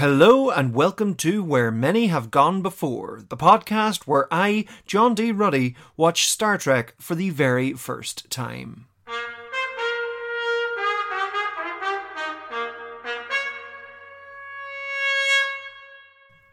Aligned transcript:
Hello 0.00 0.48
and 0.48 0.72
welcome 0.72 1.14
to 1.16 1.44
Where 1.44 1.70
Many 1.70 2.06
Have 2.06 2.30
Gone 2.30 2.62
Before, 2.62 3.20
the 3.28 3.36
podcast 3.36 4.06
where 4.06 4.26
I, 4.30 4.64
John 4.86 5.14
D. 5.14 5.30
Ruddy, 5.30 5.76
watch 5.94 6.26
Star 6.26 6.56
Trek 6.56 6.94
for 6.98 7.14
the 7.14 7.28
very 7.28 7.74
first 7.74 8.30
time. 8.30 8.86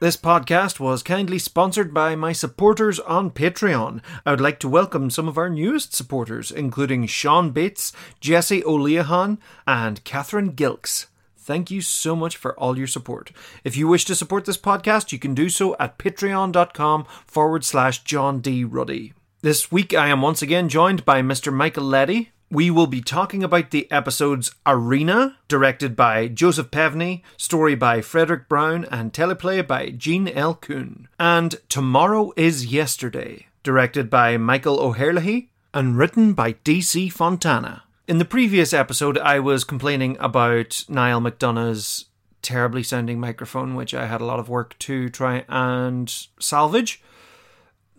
This 0.02 0.18
podcast 0.18 0.82
was 0.82 1.02
kindly 1.02 1.39
sponsored 1.39 1.93
by 1.93 2.18
my 2.18 2.34
supporters 2.34 3.00
on 3.00 3.32
Patreon. 3.32 4.02
I 4.25 4.32
would 4.32 4.41
like 4.41 4.59
to 4.59 4.68
welcome 4.68 5.09
some 5.09 5.29
of 5.29 5.38
our 5.38 5.50
newest 5.50 5.95
supporters, 5.95 6.52
including 6.52 7.05
Sean 7.05 7.52
Bates, 7.52 7.93
Jesse 8.20 8.66
O'Leahan, 8.66 9.39
and 9.66 10.04
Catherine 10.04 10.52
Gilks. 10.52 11.05
Thank 11.48 11.71
you 11.71 11.79
so 11.79 12.14
much 12.14 12.36
for 12.36 12.59
all 12.59 12.77
your 12.77 12.88
support. 12.88 13.32
If 13.63 13.77
you 13.77 13.88
wish 13.88 14.04
to 14.05 14.16
support 14.16 14.43
this 14.43 14.57
podcast, 14.57 15.13
you 15.13 15.17
can 15.17 15.34
do 15.34 15.48
so 15.48 15.77
at 15.80 15.98
patreon.com 15.98 17.05
forward 17.26 17.63
slash 17.63 18.04
John 18.04 18.41
D. 18.41 18.66
Ruddy. 18.66 19.13
This 19.41 19.71
week 19.71 19.94
I 19.94 20.09
am 20.09 20.21
once 20.21 20.41
again 20.41 20.68
joined 20.68 21.05
by 21.05 21.21
Mr. 21.21 21.54
Michael 21.54 21.85
Leddy. 21.85 22.34
We 22.52 22.70
will 22.70 22.85
be 22.85 22.99
talking 22.99 23.45
about 23.45 23.71
the 23.71 23.90
episodes 23.90 24.52
Arena, 24.66 25.38
directed 25.48 25.95
by 25.95 26.27
Joseph 26.27 26.70
Pevney, 26.70 27.21
story 27.38 27.76
by 27.76 27.99
Fredric 27.99 28.49
Brown, 28.49 28.84
and 28.84 29.13
teleplay 29.13 29.66
by 29.66 29.91
Gene 29.91 30.27
L. 30.27 30.54
Coon, 30.54 31.07
and 31.18 31.55
Tomorrow 31.70 32.34
is 32.35 32.66
Yesterday, 32.66 33.48
directed 33.63 34.09
by 34.09 34.35
Michael 34.35 34.82
O'Herlihy, 34.82 35.49
and 35.73 35.98
written 35.98 36.34
by 36.34 36.54
D.C. 36.66 37.07
Fontana. 37.07 37.84
In 38.07 38.20
the 38.20 38.25
previous 38.25 38.73
episode, 38.73 39.17
I 39.17 39.39
was 39.39 39.66
complaining 39.66 40.15
about 40.20 40.85
Niall 40.88 41.20
McDonough's 41.20 42.05
terribly 42.41 42.81
sounding 42.81 43.20
microphone, 43.20 43.75
which 43.75 43.93
I 43.93 44.05
had 44.05 44.21
a 44.21 44.25
lot 44.25 44.39
of 44.39 44.48
work 44.48 44.79
to 44.79 45.09
try 45.09 45.43
and 45.49 46.09
salvage. 46.39 47.01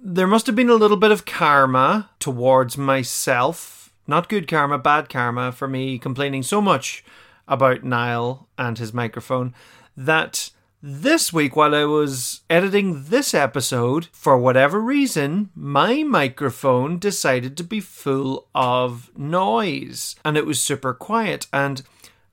There 0.03 0.27
must 0.27 0.47
have 0.47 0.57
been 0.57 0.71
a 0.71 0.75
little 0.75 0.97
bit 0.97 1.11
of 1.11 1.27
karma 1.27 2.11
towards 2.19 2.79
myself 2.79 3.79
not 4.09 4.31
good 4.31 4.49
karma, 4.49 4.79
bad 4.79 5.11
karma 5.11 5.53
for 5.53 5.69
me 5.69 5.99
complaining 5.99 6.43
so 6.43 6.61
much 6.61 7.05
about 7.47 7.85
Niall 7.85 8.49
and 8.57 8.79
his 8.79 8.95
microphone 8.95 9.55
that 9.97 10.51
this 10.83 11.33
week, 11.33 11.57
while 11.57 11.75
I 11.75 11.85
was 11.85 12.43
editing 12.49 13.05
this 13.05 13.35
episode, 13.35 14.07
for 14.13 14.39
whatever 14.39 14.81
reason, 14.81 15.51
my 15.55 16.03
microphone 16.03 16.99
decided 16.99 17.57
to 17.57 17.65
be 17.65 17.81
full 17.81 18.47
of 18.55 19.11
noise 19.17 20.15
and 20.25 20.37
it 20.37 20.47
was 20.47 20.63
super 20.63 20.95
quiet. 20.95 21.47
And 21.53 21.83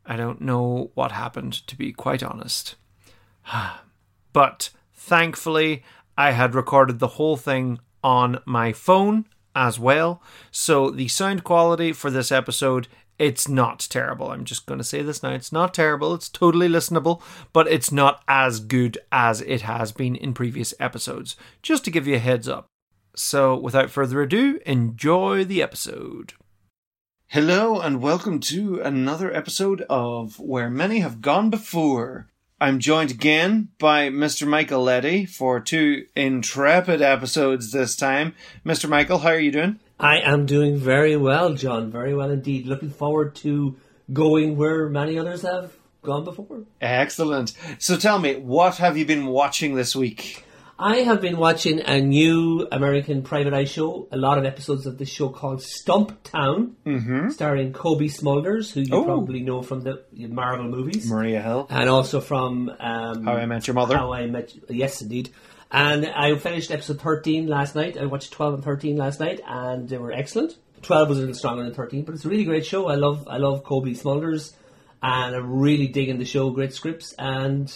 I 0.06 0.16
don't 0.16 0.42
know 0.42 0.92
what 0.94 1.12
happened, 1.12 1.54
to 1.68 1.76
be 1.76 1.92
quite 1.92 2.22
honest. 2.22 2.76
but 4.34 4.70
thankfully, 4.94 5.84
I 6.18 6.32
had 6.32 6.54
recorded 6.54 7.00
the 7.00 7.08
whole 7.08 7.38
thing 7.38 7.80
on 8.04 8.40
my 8.46 8.74
phone 8.74 9.26
as 9.56 9.80
well. 9.80 10.22
So 10.52 10.92
the 10.92 11.08
sound 11.08 11.44
quality 11.44 11.94
for 11.94 12.12
this 12.12 12.32
episode 12.32 12.88
it's 13.18 13.48
not 13.48 13.80
terrible. 13.90 14.32
I'm 14.32 14.44
just 14.44 14.66
going 14.66 14.78
to 14.78 14.84
say 14.84 15.02
this 15.02 15.24
now. 15.24 15.32
It's 15.32 15.52
not 15.52 15.74
terrible. 15.74 16.14
It's 16.14 16.30
totally 16.30 16.68
listenable, 16.68 17.22
but 17.54 17.68
it's 17.68 17.92
not 17.92 18.22
as 18.28 18.60
good 18.60 18.98
as 19.12 19.42
it 19.42 19.62
has 19.62 19.92
been 19.92 20.16
in 20.16 20.34
previous 20.34 20.74
episodes. 20.80 21.36
Just 21.62 21.86
to 21.86 21.92
give 21.92 22.08
you 22.08 22.16
a 22.16 22.20
heads 22.20 22.48
up. 22.48 22.68
So, 23.16 23.56
without 23.56 23.90
further 23.90 24.22
ado, 24.22 24.60
enjoy 24.66 25.46
the 25.46 25.62
episode. 25.62 26.34
Hello, 27.28 27.80
and 27.80 28.02
welcome 28.02 28.40
to 28.42 28.82
another 28.82 29.34
episode 29.34 29.82
of 29.90 30.38
Where 30.38 30.70
Many 30.70 31.00
Have 31.00 31.22
Gone 31.22 31.50
Before. 31.50 32.28
I'm 32.60 32.80
joined 32.80 33.12
again 33.12 33.70
by 33.80 34.10
Mr. 34.10 34.48
Michael 34.48 34.84
Leddy 34.84 35.26
for 35.26 35.60
two 35.60 36.06
intrepid 36.16 37.02
episodes 37.02 37.72
this 37.72 37.96
time. 37.96 38.36
Mr. 38.66 38.90
Michael, 38.90 39.20
how 39.20 39.30
are 39.30 39.40
you 39.40 39.52
doing? 39.52 39.80
I 40.00 40.20
am 40.20 40.46
doing 40.46 40.78
very 40.78 41.16
well, 41.18 41.54
John. 41.54 41.92
Very 41.92 42.14
well 42.16 42.30
indeed. 42.30 42.66
Looking 42.66 42.90
forward 42.90 43.36
to 43.38 43.76
going 44.12 44.58
where 44.58 44.90
many 44.90 45.18
others 45.18 45.42
have 45.44 45.72
gone 46.04 46.24
before. 46.24 46.64
Excellent. 46.82 47.54
So 47.80 47.98
tell 47.98 48.20
me, 48.20 48.36
what 48.36 48.78
have 48.78 48.98
you 48.98 49.06
been 49.06 49.28
watching 49.28 49.76
this 49.76 49.96
week? 49.96 50.44
I 50.78 50.98
have 50.98 51.22
been 51.22 51.38
watching 51.38 51.80
a 51.80 52.02
new 52.02 52.68
American 52.70 53.22
private 53.24 53.54
eye 53.54 53.64
show, 53.64 54.10
a 54.12 54.18
lot 54.18 54.38
of 54.38 54.44
episodes 54.44 54.86
of 54.86 54.98
this 54.98 55.08
show 55.08 55.30
called 55.30 55.60
Stumptown, 55.62 56.74
mm-hmm. 56.86 57.30
starring 57.30 57.72
Cobie 57.72 58.10
Smulders, 58.10 58.74
who 58.74 58.82
you 58.82 58.94
Oh. 58.94 59.06
probably 59.06 59.40
know 59.40 59.62
from 59.62 59.82
the 59.82 60.04
Marvel 60.12 60.66
movies. 60.68 61.10
Maria 61.10 61.42
Hill. 61.42 61.68
and 61.70 61.90
also 61.90 62.20
from 62.20 62.70
um, 62.80 63.24
How 63.24 63.36
I 63.36 63.46
Met 63.46 63.66
Your 63.68 63.74
Mother. 63.76 63.98
How 63.98 64.12
I 64.12 64.26
Met 64.28 64.54
yes, 64.70 65.02
indeed. 65.02 65.30
And 65.72 66.06
I 66.06 66.36
finished 66.38 66.72
episode 66.72 67.02
thirteen 67.02 67.48
last 67.48 67.76
night. 67.76 67.98
I 67.98 68.06
watched 68.06 68.32
twelve 68.32 68.54
and 68.54 68.64
thirteen 68.64 68.98
last 68.98 69.20
night, 69.20 69.42
and 69.48 69.90
they 69.90 69.98
were 69.98 70.12
excellent. 70.12 70.56
Twelve 70.82 71.10
was 71.10 71.18
a 71.18 71.22
little 71.22 71.36
stronger 71.36 71.64
than 71.64 71.74
thirteen, 71.74 72.04
but 72.04 72.16
it's 72.16 72.24
a 72.26 72.30
really 72.30 72.44
great 72.46 72.66
show. 72.66 72.88
I 72.88 72.96
love 72.96 73.28
I 73.28 73.38
love 73.38 73.64
Cobie 73.64 73.96
Smulders, 73.96 74.54
and 75.02 75.36
I'm 75.36 75.60
really 75.60 75.88
digging 75.88 76.18
the 76.20 76.26
show. 76.26 76.52
Great 76.52 76.74
scripts, 76.74 77.14
and 77.18 77.74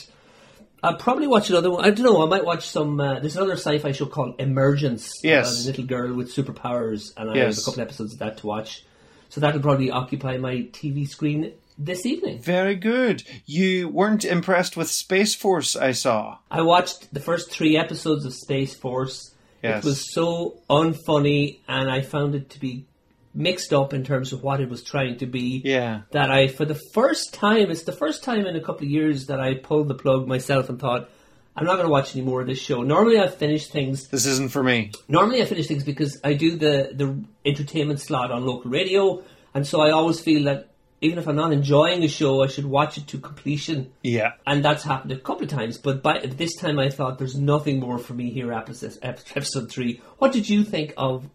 I'll 0.83 0.95
probably 0.97 1.27
watch 1.27 1.49
another 1.49 1.71
one. 1.71 1.83
I 1.83 1.89
don't 1.89 2.05
know. 2.05 2.23
I 2.23 2.29
might 2.29 2.45
watch 2.45 2.69
some. 2.69 2.99
Uh, 3.01 3.19
there's 3.19 3.35
another 3.35 3.53
sci-fi 3.57 3.91
show 3.91 4.05
called 4.05 4.39
Emergence. 4.39 5.11
Yes. 5.23 5.63
a 5.65 5.67
little 5.67 5.85
girl 5.85 6.13
with 6.13 6.33
superpowers, 6.33 7.11
and 7.17 7.31
I 7.31 7.35
Yes. 7.35 7.55
have 7.55 7.63
a 7.63 7.65
couple 7.65 7.81
episodes 7.81 8.13
of 8.13 8.19
that 8.19 8.37
to 8.37 8.47
watch. 8.47 8.85
So 9.29 9.41
that'll 9.41 9.61
probably 9.61 9.91
occupy 9.91 10.37
my 10.37 10.67
TV 10.71 11.07
screen 11.07 11.53
this 11.79 12.05
evening. 12.05 12.41
Very 12.41 12.75
good. 12.75 13.23
You 13.45 13.87
weren't 13.87 14.25
impressed 14.25 14.77
with 14.77 14.89
Space 14.89 15.33
Force, 15.33 15.75
I 15.75 15.93
saw. 15.93 16.37
I 16.51 16.61
watched 16.61 17.11
the 17.13 17.21
first 17.21 17.49
three 17.49 17.77
episodes 17.77 18.25
of 18.25 18.33
Space 18.33 18.75
Force. 18.75 19.33
Yes. 19.63 19.83
It 19.83 19.87
was 19.87 20.13
so 20.13 20.57
unfunny, 20.69 21.59
and 21.67 21.89
I 21.89 22.01
found 22.01 22.35
it 22.35 22.49
to 22.51 22.59
be 22.59 22.85
mixed 23.33 23.73
up 23.73 23.93
in 23.93 24.03
terms 24.03 24.33
of 24.33 24.43
what 24.43 24.59
it 24.59 24.69
was 24.69 24.83
trying 24.83 25.17
to 25.17 25.25
be. 25.25 25.61
Yeah. 25.63 26.01
That 26.11 26.29
I, 26.29 26.47
for 26.47 26.65
the 26.65 26.79
first 26.93 27.33
time, 27.33 27.71
it's 27.71 27.83
the 27.83 27.93
first 27.93 28.23
time 28.23 28.45
in 28.45 28.55
a 28.55 28.61
couple 28.61 28.85
of 28.85 28.91
years 28.91 29.27
that 29.27 29.39
I 29.39 29.55
pulled 29.55 29.87
the 29.87 29.95
plug 29.95 30.27
myself 30.27 30.69
and 30.69 30.79
thought, 30.79 31.09
I'm 31.55 31.65
not 31.65 31.75
going 31.75 31.87
to 31.87 31.91
watch 31.91 32.15
any 32.15 32.23
more 32.23 32.41
of 32.41 32.47
this 32.47 32.59
show. 32.59 32.83
Normally, 32.83 33.19
I 33.19 33.27
finish 33.27 33.67
things. 33.67 34.07
This 34.07 34.25
isn't 34.25 34.51
for 34.51 34.63
me. 34.63 34.91
Normally, 35.07 35.41
I 35.41 35.45
finish 35.45 35.67
things 35.67 35.83
because 35.83 36.19
I 36.23 36.33
do 36.33 36.55
the 36.55 36.91
the 36.93 37.21
entertainment 37.45 37.99
slot 37.99 38.31
on 38.31 38.45
local 38.45 38.71
radio, 38.71 39.23
and 39.53 39.67
so 39.67 39.81
I 39.81 39.91
always 39.91 40.21
feel 40.21 40.45
that 40.45 40.69
even 41.01 41.17
if 41.17 41.27
I'm 41.27 41.35
not 41.35 41.51
enjoying 41.53 42.03
a 42.03 42.07
show, 42.07 42.43
I 42.43 42.47
should 42.47 42.65
watch 42.65 42.97
it 42.97 43.07
to 43.07 43.17
completion 43.19 43.91
Yeah. 44.03 44.33
and 44.45 44.63
that's 44.63 44.83
happened 44.83 45.11
a 45.11 45.17
couple 45.17 45.43
of 45.43 45.49
times. 45.49 45.77
But 45.77 46.01
by 46.03 46.19
this 46.19 46.55
time, 46.55 46.77
I 46.79 46.89
thought 46.89 47.17
there's 47.17 47.37
nothing 47.37 47.79
more 47.79 47.97
for 47.97 48.13
me 48.13 48.29
here. 48.31 48.51
Episode 48.53 48.97
episode 49.01 49.69
three. 49.71 50.01
What 50.17 50.31
did 50.33 50.49
you 50.49 50.63
think 50.63 50.93
of 50.97 51.29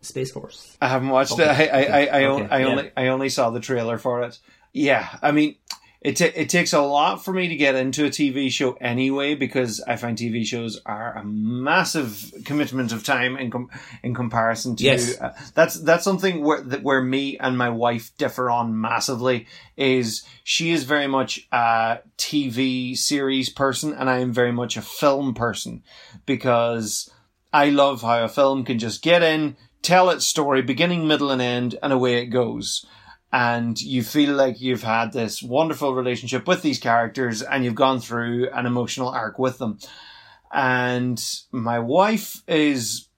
Space 0.00 0.32
Force? 0.32 0.76
I 0.80 0.88
haven't 0.88 1.10
watched 1.10 1.32
Okay. 1.32 1.44
it. 1.44 1.70
I 1.72 1.82
I, 1.82 1.82
I, 1.82 2.20
I, 2.22 2.24
on- 2.26 2.42
Okay, 2.42 2.54
I 2.54 2.58
yeah. 2.60 2.66
only 2.66 2.90
I 2.96 3.06
only 3.08 3.28
saw 3.28 3.50
the 3.50 3.60
trailer 3.60 3.98
for 3.98 4.22
it. 4.22 4.38
Yeah, 4.72 5.06
I 5.20 5.32
mean, 5.32 5.56
it 6.04 6.16
ta- 6.16 6.32
it 6.34 6.48
takes 6.48 6.72
a 6.72 6.80
lot 6.80 7.24
for 7.24 7.32
me 7.32 7.46
to 7.48 7.54
get 7.54 7.76
into 7.76 8.04
a 8.04 8.10
TV 8.10 8.50
show 8.50 8.72
anyway 8.80 9.36
because 9.36 9.80
I 9.80 9.94
find 9.94 10.18
TV 10.18 10.44
shows 10.44 10.80
are 10.84 11.16
a 11.16 11.24
massive 11.24 12.32
commitment 12.44 12.90
of 12.90 13.04
time 13.04 13.36
in 13.36 13.50
com- 13.52 13.70
in 14.02 14.12
comparison 14.12 14.74
to. 14.76 14.84
Yes. 14.84 15.20
Uh, 15.20 15.32
that's 15.54 15.74
that's 15.74 16.02
something 16.02 16.42
where 16.42 16.60
that 16.60 16.82
where 16.82 17.00
me 17.00 17.38
and 17.38 17.56
my 17.56 17.68
wife 17.70 18.10
differ 18.18 18.50
on 18.50 18.80
massively. 18.80 19.46
Is 19.76 20.24
she 20.42 20.72
is 20.72 20.82
very 20.82 21.06
much 21.06 21.46
a 21.52 21.98
TV 22.18 22.96
series 22.96 23.48
person 23.48 23.92
and 23.92 24.10
I 24.10 24.18
am 24.18 24.32
very 24.32 24.52
much 24.52 24.76
a 24.76 24.82
film 24.82 25.34
person 25.34 25.84
because 26.26 27.10
I 27.52 27.70
love 27.70 28.02
how 28.02 28.24
a 28.24 28.28
film 28.28 28.64
can 28.64 28.80
just 28.80 29.02
get 29.02 29.22
in, 29.22 29.56
tell 29.82 30.10
its 30.10 30.26
story, 30.26 30.62
beginning, 30.62 31.06
middle, 31.06 31.30
and 31.30 31.40
end, 31.40 31.78
and 31.80 31.92
away 31.92 32.16
it 32.16 32.26
goes. 32.26 32.84
And 33.32 33.80
you 33.80 34.02
feel 34.02 34.34
like 34.34 34.60
you've 34.60 34.82
had 34.82 35.12
this 35.12 35.42
wonderful 35.42 35.94
relationship 35.94 36.46
with 36.46 36.62
these 36.62 36.78
characters 36.78 37.40
and 37.40 37.64
you've 37.64 37.74
gone 37.74 38.00
through 38.00 38.50
an 38.50 38.66
emotional 38.66 39.08
arc 39.08 39.38
with 39.38 39.58
them. 39.58 39.78
And 40.52 41.22
my 41.50 41.78
wife 41.78 42.42
is 42.46 43.08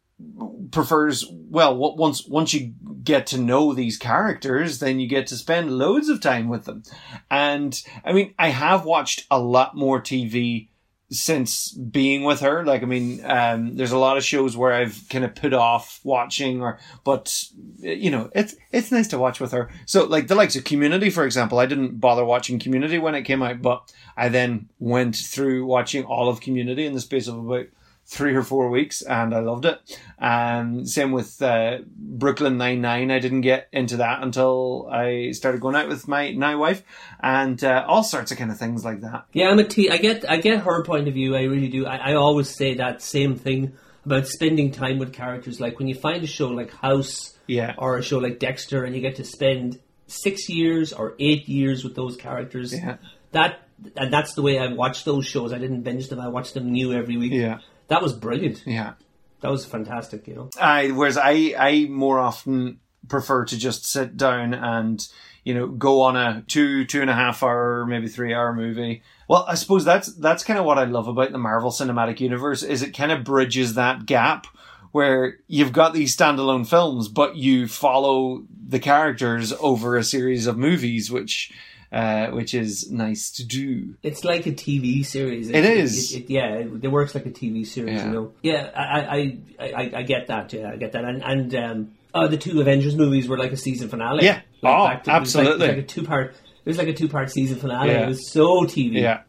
prefers 0.70 1.24
well 1.30 1.76
once 1.76 2.26
once 2.26 2.54
you 2.54 2.72
get 3.02 3.26
to 3.26 3.38
know 3.38 3.72
these 3.72 3.98
characters 3.98 4.78
then 4.78 5.00
you 5.00 5.08
get 5.08 5.26
to 5.26 5.36
spend 5.36 5.76
loads 5.76 6.08
of 6.08 6.20
time 6.20 6.48
with 6.48 6.64
them 6.64 6.82
and 7.30 7.82
i 8.04 8.12
mean 8.12 8.32
i 8.38 8.48
have 8.48 8.84
watched 8.84 9.26
a 9.30 9.38
lot 9.38 9.76
more 9.76 10.00
tv 10.00 10.68
since 11.10 11.70
being 11.72 12.24
with 12.24 12.40
her. 12.40 12.64
Like 12.64 12.82
i 12.82 12.86
mean 12.86 13.24
um 13.24 13.76
there's 13.76 13.92
a 13.92 13.98
lot 13.98 14.16
of 14.16 14.24
shows 14.24 14.56
where 14.56 14.72
i've 14.72 15.04
kind 15.10 15.24
of 15.24 15.34
put 15.34 15.52
off 15.52 16.00
watching 16.02 16.62
or 16.62 16.78
but 17.04 17.44
you 17.78 18.10
know 18.10 18.30
it's 18.34 18.54
it's 18.72 18.90
nice 18.90 19.08
to 19.08 19.18
watch 19.18 19.40
with 19.40 19.52
her. 19.52 19.70
So 19.86 20.04
like 20.04 20.28
the 20.28 20.34
likes 20.34 20.56
of 20.56 20.64
community 20.64 21.10
for 21.10 21.24
example 21.24 21.58
i 21.58 21.66
didn't 21.66 22.00
bother 22.00 22.24
watching 22.24 22.58
community 22.58 22.98
when 22.98 23.14
it 23.14 23.22
came 23.22 23.42
out 23.42 23.62
but 23.62 23.92
i 24.16 24.28
then 24.28 24.68
went 24.78 25.16
through 25.16 25.66
watching 25.66 26.04
all 26.04 26.28
of 26.28 26.40
community 26.40 26.86
in 26.86 26.94
the 26.94 27.00
space 27.00 27.28
of 27.28 27.38
about 27.38 27.66
three 28.06 28.34
or 28.34 28.42
four 28.42 28.68
weeks, 28.70 29.02
and 29.02 29.34
I 29.34 29.40
loved 29.40 29.64
it. 29.64 29.78
Um, 30.18 30.86
same 30.86 31.12
with 31.12 31.40
uh, 31.42 31.78
Brooklyn 31.96 32.56
Nine 32.58 32.80
Nine. 32.80 33.10
I 33.10 33.18
didn't 33.18 33.40
get 33.42 33.68
into 33.72 33.96
that 33.98 34.22
until 34.22 34.88
I 34.90 35.30
started 35.32 35.60
going 35.60 35.74
out 35.76 35.88
with 35.88 36.06
my 36.08 36.32
now 36.32 36.58
wife, 36.58 36.82
and 37.20 37.62
uh, 37.64 37.84
all 37.86 38.02
sorts 38.04 38.30
of 38.32 38.38
kind 38.38 38.50
of 38.50 38.58
things 38.58 38.84
like 38.84 39.00
that. 39.00 39.26
Yeah, 39.32 39.48
I'm 39.50 39.58
a 39.58 39.64
T. 39.64 39.90
I 39.90 39.96
get 39.96 40.28
I 40.30 40.36
get 40.36 40.60
her 40.60 40.84
point 40.84 41.08
of 41.08 41.14
view. 41.14 41.34
I 41.36 41.42
really 41.42 41.68
do. 41.68 41.86
I, 41.86 42.10
I 42.10 42.14
always 42.14 42.48
say 42.48 42.74
that 42.74 43.02
same 43.02 43.36
thing 43.36 43.72
about 44.04 44.26
spending 44.28 44.70
time 44.70 44.98
with 44.98 45.12
characters. 45.12 45.60
Like 45.60 45.78
when 45.78 45.88
you 45.88 45.94
find 45.94 46.22
a 46.22 46.26
show 46.26 46.48
like 46.50 46.70
House, 46.72 47.36
Yeah. 47.46 47.74
or 47.78 47.96
a 47.98 48.02
show 48.02 48.18
like 48.18 48.38
Dexter, 48.38 48.84
and 48.84 48.94
you 48.94 49.00
get 49.00 49.16
to 49.16 49.24
spend 49.24 49.80
six 50.06 50.50
years 50.50 50.92
or 50.92 51.14
eight 51.18 51.48
years 51.48 51.82
with 51.82 51.94
those 51.94 52.16
characters. 52.16 52.74
Yeah. 52.74 52.96
That 53.32 53.60
and 53.96 54.12
that's 54.12 54.34
the 54.34 54.42
way 54.42 54.58
I 54.58 54.68
watched 54.72 55.04
those 55.06 55.26
shows. 55.26 55.52
I 55.52 55.58
didn't 55.58 55.82
binge 55.82 56.08
them. 56.08 56.20
I 56.20 56.28
watched 56.28 56.54
them 56.54 56.70
new 56.70 56.92
every 56.92 57.16
week. 57.16 57.32
Yeah. 57.32 57.58
That 57.88 58.02
was 58.02 58.12
brilliant. 58.12 58.62
Yeah. 58.66 58.94
That 59.40 59.50
was 59.50 59.66
fantastic. 59.66 60.26
You 60.26 60.34
know. 60.34 60.50
I 60.60 60.88
whereas 60.88 61.18
I 61.18 61.54
I 61.58 61.86
more 61.90 62.18
often 62.18 62.80
prefer 63.08 63.44
to 63.44 63.58
just 63.58 63.86
sit 63.86 64.16
down 64.16 64.54
and 64.54 65.06
you 65.44 65.54
know 65.54 65.68
go 65.68 66.00
on 66.00 66.16
a 66.16 66.42
two 66.46 66.84
two 66.86 67.02
and 67.02 67.10
a 67.10 67.14
half 67.14 67.42
hour 67.42 67.84
maybe 67.86 68.08
three 68.08 68.32
hour 68.32 68.54
movie. 68.54 69.02
Well, 69.28 69.44
I 69.48 69.54
suppose 69.54 69.84
that's 69.84 70.14
that's 70.14 70.44
kind 70.44 70.58
of 70.58 70.64
what 70.64 70.78
I 70.78 70.84
love 70.84 71.08
about 71.08 71.32
the 71.32 71.38
Marvel 71.38 71.70
Cinematic 71.70 72.20
Universe 72.20 72.62
is 72.62 72.82
it 72.82 72.96
kind 72.96 73.12
of 73.12 73.24
bridges 73.24 73.74
that 73.74 74.06
gap 74.06 74.46
where 74.92 75.38
you've 75.48 75.72
got 75.72 75.92
these 75.92 76.16
standalone 76.16 76.64
films, 76.66 77.08
but 77.08 77.36
you 77.36 77.66
follow 77.66 78.44
the 78.68 78.78
characters 78.78 79.52
over 79.54 79.96
a 79.96 80.04
series 80.04 80.46
of 80.46 80.56
movies, 80.56 81.10
which 81.10 81.52
uh, 81.94 82.26
which 82.32 82.54
is 82.54 82.90
nice 82.90 83.30
to 83.30 83.44
do. 83.44 83.94
It's 84.02 84.24
like 84.24 84.46
a 84.46 84.50
TV 84.52 85.06
series. 85.06 85.48
It 85.48 85.64
is. 85.64 86.12
It, 86.12 86.24
it, 86.24 86.30
yeah, 86.30 86.54
it, 86.54 86.84
it 86.84 86.88
works 86.88 87.14
like 87.14 87.24
a 87.24 87.30
TV 87.30 87.64
series. 87.64 87.94
Yeah. 88.00 88.06
You 88.06 88.12
know. 88.12 88.32
Yeah, 88.42 88.70
I, 88.74 89.00
I, 89.00 89.38
I, 89.60 89.92
I, 89.98 90.02
get 90.02 90.26
that. 90.26 90.52
Yeah, 90.52 90.72
I 90.72 90.76
get 90.76 90.90
that. 90.92 91.04
And 91.04 91.22
and 91.22 91.54
um, 91.54 91.92
uh, 92.12 92.26
the 92.26 92.36
two 92.36 92.60
Avengers 92.60 92.96
movies 92.96 93.28
were 93.28 93.38
like 93.38 93.52
a 93.52 93.56
season 93.56 93.88
finale. 93.88 94.24
Yeah. 94.24 94.40
Like 94.60 94.74
Oh, 94.74 94.86
to- 94.86 94.92
it 94.92 94.98
was 94.98 95.06
like- 95.06 95.16
absolutely. 95.16 95.66
It 95.66 95.68
was 95.68 95.76
like, 95.76 95.84
a 95.84 95.86
two 95.86 96.02
part. 96.02 96.30
It 96.30 96.68
was 96.68 96.78
like 96.78 96.88
a 96.88 96.94
two 96.94 97.08
part 97.08 97.30
season 97.30 97.58
finale. 97.58 97.92
Yeah. 97.92 98.04
It 98.04 98.08
was 98.08 98.28
so 98.32 98.62
TV. 98.64 98.94
Yeah. 99.00 99.20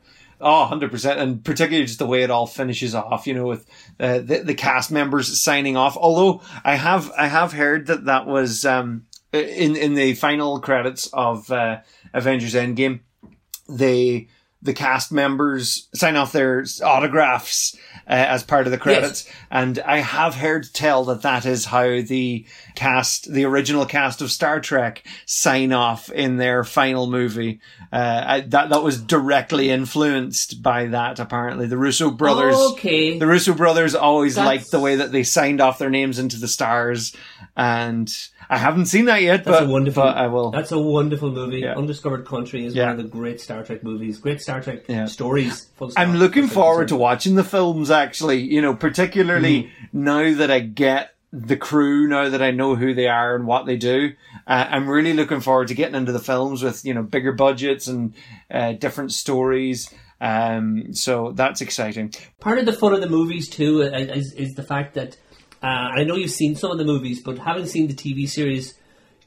Oh, 0.42 0.68
100%. 0.70 1.18
And 1.18 1.44
particularly 1.46 1.86
just 1.86 2.00
the 2.00 2.06
way 2.06 2.24
it 2.24 2.32
all 2.32 2.46
finishes 2.48 2.94
off, 2.94 3.26
you 3.28 3.34
know, 3.36 3.46
with 3.46 3.66
uh, 4.00 4.20
the, 4.20 4.40
the 4.44 4.54
cast 4.56 4.92
members 4.92 5.42
signing 5.44 5.78
off. 5.78 5.96
Although 5.98 6.42
I 6.64 6.76
have, 6.76 7.12
I 7.18 7.28
have 7.28 7.54
heard 7.54 7.88
that 7.88 8.06
that 8.06 8.26
was, 8.28 8.66
um, 8.66 9.06
in, 9.32 9.76
in 9.76 9.94
the 9.94 10.14
final 10.14 10.60
credits 10.60 11.08
of, 11.14 11.50
uh, 11.52 11.80
Avengers 12.16 12.54
Endgame, 12.56 13.02
they, 13.70 14.28
the 14.62 14.74
cast 14.74 15.12
members 15.12 15.88
sign 15.94 16.16
off 16.16 16.32
their 16.32 16.66
autographs 16.84 17.76
uh, 18.08 18.14
as 18.14 18.44
part 18.44 18.66
of 18.66 18.72
the 18.72 18.78
credits. 18.78 19.30
And 19.52 19.78
I 19.80 20.00
have 20.00 20.36
heard 20.36 20.68
tell 20.74 21.06
that 21.06 21.22
that 21.24 21.46
is 21.46 21.66
how 21.66 21.84
the 22.02 22.46
cast, 22.76 23.32
the 23.32 23.46
original 23.46 23.86
cast 23.86 24.22
of 24.22 24.32
Star 24.32 24.60
Trek 24.60 25.06
sign 25.26 25.72
off 25.74 26.10
in 26.12 26.38
their 26.38 26.64
final 26.64 27.08
movie. 27.08 27.60
Uh, 27.92 28.24
I, 28.26 28.40
that, 28.42 28.70
that 28.70 28.84
was 28.84 29.00
directly 29.02 29.70
influenced 29.70 30.62
by 30.62 30.88
that, 30.88 31.20
apparently. 31.20 31.68
The 31.68 31.78
Russo 31.78 32.10
brothers, 32.12 32.56
Okay. 32.74 33.18
the 33.20 33.28
Russo 33.28 33.54
brothers 33.54 33.94
always 33.96 34.36
That's- 34.36 34.48
liked 34.48 34.72
the 34.72 34.80
way 34.80 34.96
that 34.98 35.12
they 35.12 35.24
signed 35.24 35.62
off 35.62 35.80
their 35.80 35.90
names 35.92 36.18
into 36.20 36.38
the 36.38 36.48
stars. 36.48 37.16
And 37.56 38.12
I 38.50 38.58
haven't 38.58 38.86
seen 38.88 39.06
that 39.06 39.22
yet, 39.22 39.44
That's 39.44 39.60
but, 39.62 39.68
a 39.68 39.72
wonderful. 39.72 40.04
but 40.04 40.18
I 40.18 40.28
will. 40.28 40.52
That's 40.52 40.72
a 40.72 40.80
wonderful 40.80 41.32
movie. 41.32 41.60
Yeah. 41.62 41.76
Undiscovered 41.76 42.26
Country 42.26 42.66
is 42.66 42.76
Yeah. 42.76 42.88
one 42.88 42.92
of 42.92 42.98
the 42.98 43.10
great 43.10 43.42
Star 43.42 43.64
Trek 43.64 43.84
movies. 43.84 44.20
Great 44.20 44.42
Star 44.42 44.62
Trek 44.62 44.84
Yeah. 44.88 45.06
stories. 45.06 45.68
Full. 45.78 45.92
I'm 45.98 46.16
looking 46.18 46.48
forward 46.48 46.88
to 46.90 46.96
watching 46.96 47.36
the 47.36 47.44
films 47.44 47.90
actually, 47.92 48.42
you 48.42 48.62
know, 48.62 48.76
particularly 48.76 49.64
Mm-hmm. 49.64 50.04
now 50.04 50.34
that 50.36 50.52
I 50.52 50.60
get 50.60 51.12
the 51.34 51.58
crew, 51.58 52.08
now 52.08 52.30
that 52.30 52.42
I 52.42 52.52
know 52.52 52.76
who 52.76 52.94
they 52.94 53.08
are 53.08 53.36
and 53.36 53.46
what 53.46 53.66
they 53.66 53.76
do. 53.76 54.12
Uh, 54.48 54.68
I'm 54.70 54.88
really 54.90 55.12
looking 55.14 55.42
forward 55.42 55.68
to 55.68 55.74
getting 55.74 55.96
into 55.96 56.14
the 56.14 56.20
films 56.20 56.64
with, 56.64 56.86
you 56.86 56.94
know, 56.94 57.04
bigger 57.04 57.34
budgets 57.34 57.88
and 57.88 58.14
uh, 58.50 58.72
different 58.74 59.12
stories. 59.12 59.94
Um, 60.22 60.94
so 60.94 61.34
that's 61.36 61.60
exciting. 61.60 62.14
part 62.40 62.58
of 62.58 62.66
the 62.66 62.72
fun 62.74 62.94
of 62.94 63.02
the 63.02 63.10
movies 63.10 63.50
too 63.50 63.82
is, 63.82 64.32
is 64.34 64.54
the 64.54 64.64
fact 64.64 64.94
that 64.94 65.18
uh, 65.66 66.00
I 66.00 66.04
know 66.04 66.16
you've 66.16 66.32
seen 66.32 66.56
some 66.56 66.72
of 66.72 66.78
the 66.78 66.86
movies, 66.86 67.22
but 67.28 67.38
having 67.40 67.66
seen 67.66 67.88
the 67.88 67.94
TV 67.94 68.30
series, 68.30 68.76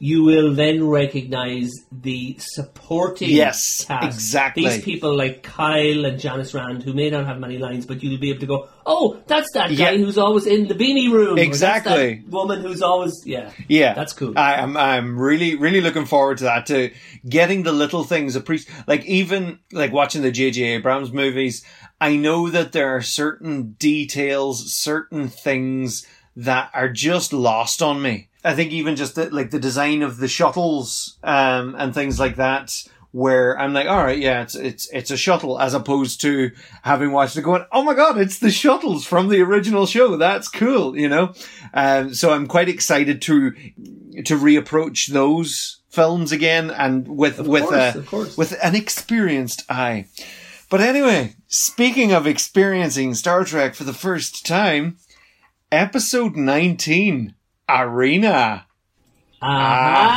you 0.01 0.23
will 0.23 0.55
then 0.55 0.87
recognize 0.87 1.69
the 1.91 2.37
supporting 2.39 3.29
Yes, 3.31 3.83
cast. 3.85 4.05
exactly. 4.05 4.63
These 4.63 4.81
people 4.83 5.13
like 5.23 5.43
Kyle 5.43 6.05
and 6.05 6.17
Janice 6.17 6.53
Rand, 6.53 6.83
who 6.83 6.93
may 6.93 7.09
not 7.09 7.25
have 7.25 7.37
many 7.39 7.57
lines, 7.57 7.85
but 7.85 8.01
you'll 8.01 8.17
be 8.17 8.29
able 8.29 8.39
to 8.39 8.45
go, 8.45 8.69
"Oh, 8.85 9.19
that's 9.27 9.51
that 9.55 9.67
guy 9.69 9.91
Yeah. 9.91 9.97
who's 9.97 10.17
always 10.17 10.45
in 10.45 10.67
the 10.69 10.73
beanie 10.73 11.11
room." 11.11 11.37
Exactly. 11.37 12.21
that 12.23 12.29
woman 12.29 12.61
who's 12.61 12.81
always 12.81 13.13
yeah, 13.25 13.51
Yeah, 13.67 13.93
That's 13.93 14.13
cool. 14.13 14.33
I, 14.37 14.55
I'm 14.55 14.77
I'm 14.77 15.19
really 15.19 15.55
really 15.55 15.81
looking 15.81 16.05
forward 16.05 16.37
to 16.37 16.45
that. 16.45 16.65
To 16.67 16.91
getting 17.27 17.63
the 17.63 17.73
little 17.73 18.05
things 18.05 18.37
appreciate, 18.37 18.73
like 18.87 19.03
even 19.05 19.59
like 19.73 19.91
watching 19.91 20.21
the 20.21 20.31
J.J. 20.31 20.63
Abrams 20.75 21.11
movies. 21.11 21.65
I 22.01 22.15
know 22.15 22.49
that 22.49 22.71
there 22.71 22.95
are 22.95 23.01
certain 23.01 23.75
details, 23.77 24.73
certain 24.73 25.27
things 25.27 26.07
that 26.45 26.71
are 26.73 26.89
just 26.89 27.33
lost 27.33 27.81
on 27.81 28.01
me. 28.01 28.29
I 28.43 28.55
think 28.55 28.71
even 28.71 28.95
just 28.95 29.15
the, 29.15 29.29
like 29.29 29.51
the 29.51 29.59
design 29.59 30.01
of 30.01 30.17
the 30.17 30.27
shuttles 30.27 31.17
um, 31.23 31.75
and 31.77 31.93
things 31.93 32.19
like 32.19 32.37
that. 32.37 32.83
Where 33.11 33.57
I'm 33.59 33.73
like, 33.73 33.87
all 33.87 34.03
right, 34.03 34.19
yeah, 34.19 34.43
it's 34.43 34.53
it's 34.53 34.87
it's 34.93 35.09
a 35.09 35.17
shuttle, 35.17 35.59
as 35.59 35.73
opposed 35.73 36.21
to 36.21 36.51
having 36.83 37.11
watched 37.11 37.35
it 37.37 37.41
going, 37.41 37.65
oh 37.71 37.81
my 37.81 37.95
god, 37.95 38.19
it's 38.19 38.37
the 38.37 38.51
shuttles 38.51 39.03
from 39.03 39.29
the 39.29 39.41
original 39.41 39.87
show. 39.87 40.15
That's 40.15 40.47
cool, 40.47 40.95
you 40.95 41.09
know. 41.09 41.33
Um, 41.73 42.13
so 42.13 42.31
I'm 42.31 42.45
quite 42.45 42.69
excited 42.69 43.19
to 43.23 43.49
to 43.49 44.37
reapproach 44.37 45.07
those 45.07 45.81
films 45.89 46.31
again 46.31 46.69
and 46.69 47.07
with 47.07 47.39
with 47.39 47.63
course, 47.63 47.95
a 47.95 47.99
of 47.99 48.37
with 48.37 48.55
an 48.61 48.75
experienced 48.75 49.63
eye. 49.71 50.05
But 50.69 50.81
anyway, 50.81 51.33
speaking 51.47 52.11
of 52.11 52.27
experiencing 52.27 53.15
Star 53.15 53.43
Trek 53.43 53.73
for 53.73 53.85
the 53.85 53.93
first 53.93 54.45
time, 54.45 54.97
episode 55.71 56.35
19, 56.35 57.33
Arena. 57.69 58.65
Aha! 59.41 60.09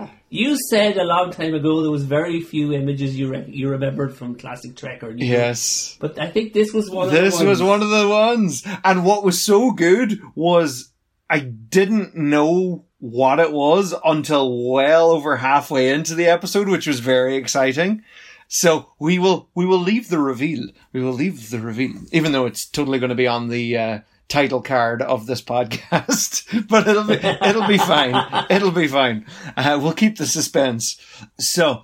Ah. 0.00 0.10
You 0.30 0.58
said 0.68 0.96
a 0.98 1.04
long 1.04 1.30
time 1.30 1.54
ago 1.54 1.80
there 1.80 1.90
was 1.90 2.04
very 2.04 2.42
few 2.42 2.72
images 2.74 3.16
you 3.18 3.28
re- 3.30 3.46
you 3.48 3.70
remembered 3.70 4.14
from 4.14 4.34
classic 4.34 4.76
Trek 4.76 5.02
or 5.02 5.14
New 5.14 5.24
Yes. 5.24 5.96
But 6.00 6.18
I 6.18 6.28
think 6.28 6.52
this 6.52 6.72
was 6.74 6.90
one 6.90 7.06
of 7.06 7.12
This 7.12 7.38
the 7.38 7.46
ones. 7.46 7.60
was 7.60 7.62
one 7.66 7.82
of 7.82 7.88
the 7.88 8.08
ones. 8.08 8.62
And 8.84 9.04
what 9.06 9.24
was 9.24 9.40
so 9.40 9.70
good 9.72 10.20
was 10.34 10.90
I 11.30 11.38
didn't 11.40 12.14
know 12.14 12.84
what 12.98 13.38
it 13.38 13.52
was 13.52 13.94
until 14.04 14.70
well 14.70 15.10
over 15.12 15.36
halfway 15.38 15.88
into 15.90 16.14
the 16.14 16.26
episode, 16.26 16.68
which 16.68 16.86
was 16.86 17.00
very 17.00 17.36
exciting. 17.36 18.02
So 18.48 18.92
we 18.98 19.18
will, 19.18 19.50
we 19.54 19.66
will 19.66 19.78
leave 19.78 20.08
the 20.08 20.18
reveal. 20.18 20.68
We 20.92 21.02
will 21.02 21.12
leave 21.12 21.50
the 21.50 21.60
reveal, 21.60 22.00
even 22.12 22.32
though 22.32 22.46
it's 22.46 22.64
totally 22.64 22.98
going 22.98 23.10
to 23.10 23.14
be 23.14 23.26
on 23.26 23.48
the, 23.48 23.76
uh, 23.76 23.98
title 24.28 24.60
card 24.60 25.00
of 25.00 25.26
this 25.26 25.40
podcast, 25.40 26.68
but 26.68 26.86
it'll 26.86 27.04
be, 27.04 27.14
it'll 27.14 27.66
be 27.66 27.78
fine. 27.78 28.46
It'll 28.50 28.70
be 28.70 28.88
fine. 28.88 29.26
Uh, 29.56 29.78
we'll 29.82 29.94
keep 29.94 30.18
the 30.18 30.26
suspense. 30.26 31.00
So, 31.38 31.82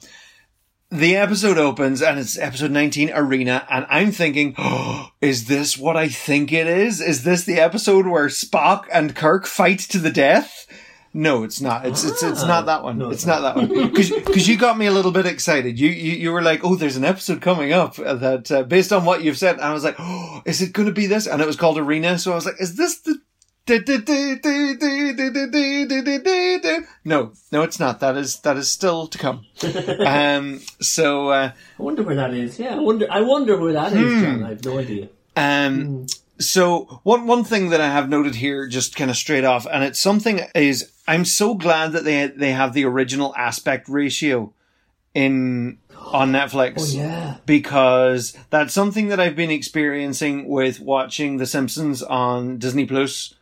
the 0.90 1.16
episode 1.16 1.58
opens 1.58 2.00
and 2.00 2.20
it's 2.20 2.38
episode 2.38 2.70
19 2.70 3.10
arena 3.14 3.66
and 3.68 3.84
i'm 3.88 4.12
thinking 4.12 4.54
oh, 4.58 5.10
is 5.20 5.46
this 5.46 5.76
what 5.76 5.96
i 5.96 6.06
think 6.06 6.52
it 6.52 6.68
is 6.68 7.00
is 7.00 7.24
this 7.24 7.42
the 7.44 7.58
episode 7.58 8.06
where 8.06 8.28
spock 8.28 8.84
and 8.92 9.16
kirk 9.16 9.44
fight 9.44 9.80
to 9.80 9.98
the 9.98 10.12
death 10.12 10.68
no 11.14 11.44
it's 11.44 11.60
not 11.60 11.86
it's 11.86 12.04
it's, 12.04 12.22
it's 12.22 12.42
not 12.44 12.66
that 12.66 12.82
one 12.82 12.98
No, 12.98 13.06
it's 13.06 13.18
it's 13.22 13.26
not 13.26 13.40
that 13.40 13.56
one 13.56 13.68
because 13.92 14.48
you 14.48 14.58
got 14.58 14.76
me 14.76 14.86
a 14.86 14.90
little 14.90 15.12
bit 15.12 15.26
excited 15.26 15.78
you, 15.78 15.88
you 15.88 16.12
you 16.12 16.32
were 16.32 16.42
like 16.42 16.64
oh 16.64 16.74
there's 16.74 16.96
an 16.96 17.04
episode 17.04 17.40
coming 17.40 17.72
up 17.72 17.94
that 17.96 18.50
uh, 18.50 18.64
based 18.64 18.92
on 18.92 19.04
what 19.04 19.22
you've 19.22 19.38
said 19.38 19.54
and 19.54 19.64
i 19.64 19.72
was 19.72 19.84
like 19.84 19.96
oh 19.98 20.42
is 20.44 20.60
it 20.60 20.72
going 20.72 20.86
to 20.88 20.92
be 20.92 21.06
this 21.06 21.26
and 21.26 21.40
it 21.40 21.46
was 21.46 21.56
called 21.56 21.78
arena 21.78 22.18
so 22.18 22.32
i 22.32 22.34
was 22.34 22.44
like 22.44 22.60
is 22.60 22.76
this 22.76 22.98
the 22.98 23.18
no, 27.04 27.32
no, 27.50 27.62
it's 27.62 27.80
not. 27.80 28.00
That 28.00 28.16
is 28.16 28.40
that 28.40 28.58
is 28.58 28.70
still 28.70 29.06
to 29.06 29.16
come. 29.16 29.46
Um, 30.06 30.60
so 30.80 31.30
uh, 31.30 31.52
I 31.78 31.82
wonder 31.82 32.02
where 32.02 32.16
that 32.16 32.34
is. 32.34 32.58
Yeah, 32.58 32.74
I 32.76 32.78
wonder. 32.78 33.06
I 33.10 33.22
wonder 33.22 33.56
where 33.56 33.72
that 33.72 33.92
is, 33.94 33.98
Hmm. 33.98 34.22
John. 34.22 34.44
I 34.44 34.48
have 34.50 34.64
no 34.64 34.78
idea. 34.78 35.08
Um, 35.36 36.06
so 36.38 37.00
one 37.02 37.26
one 37.26 37.44
thing 37.44 37.70
that 37.70 37.80
I 37.80 37.88
have 37.88 38.08
noted 38.08 38.34
here, 38.34 38.66
just 38.66 38.96
kind 38.96 39.10
of 39.10 39.16
straight 39.16 39.44
off, 39.44 39.66
and 39.70 39.84
it's 39.84 40.00
something 40.00 40.40
is 40.54 40.92
I'm 41.06 41.24
so 41.24 41.54
glad 41.54 41.92
that 41.92 42.04
they 42.04 42.26
they 42.26 42.52
have 42.52 42.72
the 42.72 42.84
original 42.84 43.34
aspect 43.36 43.88
ratio 43.88 44.52
in 45.14 45.78
on 45.96 46.32
Netflix. 46.32 46.74
Oh 46.78 46.98
yeah. 46.98 47.36
Because 47.46 48.36
that's 48.50 48.74
something 48.74 49.08
that 49.08 49.20
I've 49.20 49.36
been 49.36 49.50
experiencing 49.50 50.48
with 50.48 50.80
watching 50.80 51.36
The 51.36 51.46
Simpsons 51.46 52.02
on 52.02 52.58
Disney 52.58 52.86
Plus. 52.86 53.34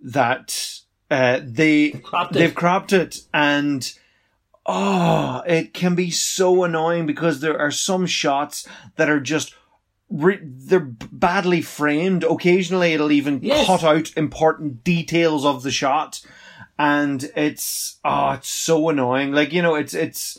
That 0.00 0.80
uh, 1.10 1.40
they 1.42 1.90
cropped 1.90 2.34
they've 2.34 2.54
cropped 2.54 2.92
it 2.92 3.20
and 3.32 3.90
oh, 4.66 5.42
it 5.46 5.72
can 5.72 5.94
be 5.94 6.10
so 6.10 6.64
annoying 6.64 7.06
because 7.06 7.40
there 7.40 7.58
are 7.58 7.70
some 7.70 8.06
shots 8.06 8.68
that 8.96 9.08
are 9.08 9.20
just 9.20 9.54
re- 10.14 10.38
they're 10.42 10.80
badly 11.12 11.60
framed. 11.60 12.24
Occasionally, 12.24 12.92
it'll 12.94 13.12
even 13.12 13.40
Yes. 13.42 13.66
cut 13.66 13.82
out 13.84 14.12
important 14.16 14.84
details 14.84 15.44
of 15.44 15.62
the 15.62 15.70
shot, 15.70 16.20
and 16.78 17.30
it's 17.36 17.98
oh, 18.04 18.30
it's 18.32 18.48
so 18.48 18.88
annoying. 18.88 19.32
Like 19.32 19.52
you 19.52 19.60
know, 19.62 19.74
it's 19.74 19.92
it's. 19.94 20.38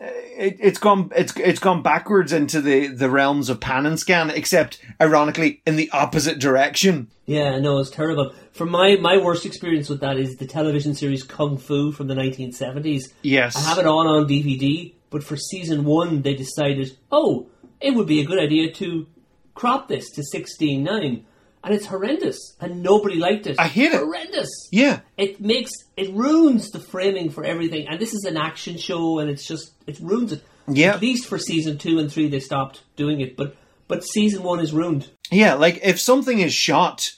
Eh, 0.00 0.10
it, 0.36 0.56
it's 0.58 0.78
gone. 0.78 1.10
It's 1.14 1.32
it's 1.36 1.60
gone 1.60 1.80
backwards 1.80 2.32
into 2.32 2.60
the, 2.60 2.88
the 2.88 3.08
realms 3.08 3.48
of 3.48 3.60
pan 3.60 3.86
and 3.86 3.98
scan, 3.98 4.28
except 4.30 4.80
ironically 5.00 5.62
in 5.64 5.76
the 5.76 5.88
opposite 5.92 6.40
direction. 6.40 7.08
Yeah, 7.26 7.60
no, 7.60 7.78
it's 7.78 7.90
terrible. 7.90 8.34
For 8.52 8.66
my 8.66 8.96
my 8.96 9.16
worst 9.18 9.46
experience 9.46 9.88
with 9.88 10.00
that 10.00 10.16
is 10.18 10.36
the 10.36 10.46
television 10.46 10.94
series 10.94 11.22
Kung 11.22 11.58
Fu 11.58 11.92
from 11.92 12.08
the 12.08 12.14
1970s. 12.14 13.04
Yes, 13.22 13.56
I 13.56 13.60
have 13.68 13.78
it 13.78 13.86
on 13.86 14.06
on 14.08 14.26
DVD, 14.26 14.92
but 15.10 15.22
for 15.22 15.36
season 15.36 15.84
one 15.84 16.22
they 16.22 16.34
decided, 16.34 16.96
oh, 17.12 17.46
it 17.84 17.94
would 17.94 18.06
be 18.06 18.20
a 18.20 18.24
good 18.24 18.38
idea 18.38 18.72
to 18.72 19.06
crop 19.54 19.88
this 19.88 20.10
to 20.12 20.22
16:9, 20.22 21.24
and 21.62 21.74
it's 21.74 21.86
horrendous, 21.86 22.54
and 22.60 22.82
nobody 22.82 23.16
liked 23.16 23.46
it. 23.46 23.56
I 23.58 23.68
hate 23.68 23.92
it. 23.92 24.00
Horrendous. 24.00 24.50
Yeah, 24.72 25.00
It 25.16 25.40
makes 25.40 25.70
it 25.96 26.12
ruins 26.12 26.70
the 26.70 26.80
framing 26.80 27.30
for 27.30 27.44
everything, 27.44 27.86
and 27.88 28.00
this 28.00 28.14
is 28.14 28.24
an 28.24 28.36
action 28.36 28.78
show, 28.78 29.18
and 29.18 29.30
it's 29.30 29.46
just 29.46 29.72
it 29.86 29.98
ruins 30.00 30.32
it. 30.32 30.42
Yeah. 30.66 30.94
At 30.94 31.02
least 31.02 31.26
for 31.26 31.38
season 31.38 31.76
two 31.76 31.98
and 31.98 32.10
three, 32.10 32.28
they 32.28 32.40
stopped 32.40 32.82
doing 32.96 33.20
it, 33.20 33.36
but 33.36 33.54
but 33.86 34.02
season 34.02 34.42
one 34.42 34.60
is 34.60 34.72
ruined. 34.72 35.10
Yeah, 35.30 35.54
like 35.54 35.80
if 35.82 36.00
something 36.00 36.38
is 36.40 36.54
shot 36.54 37.12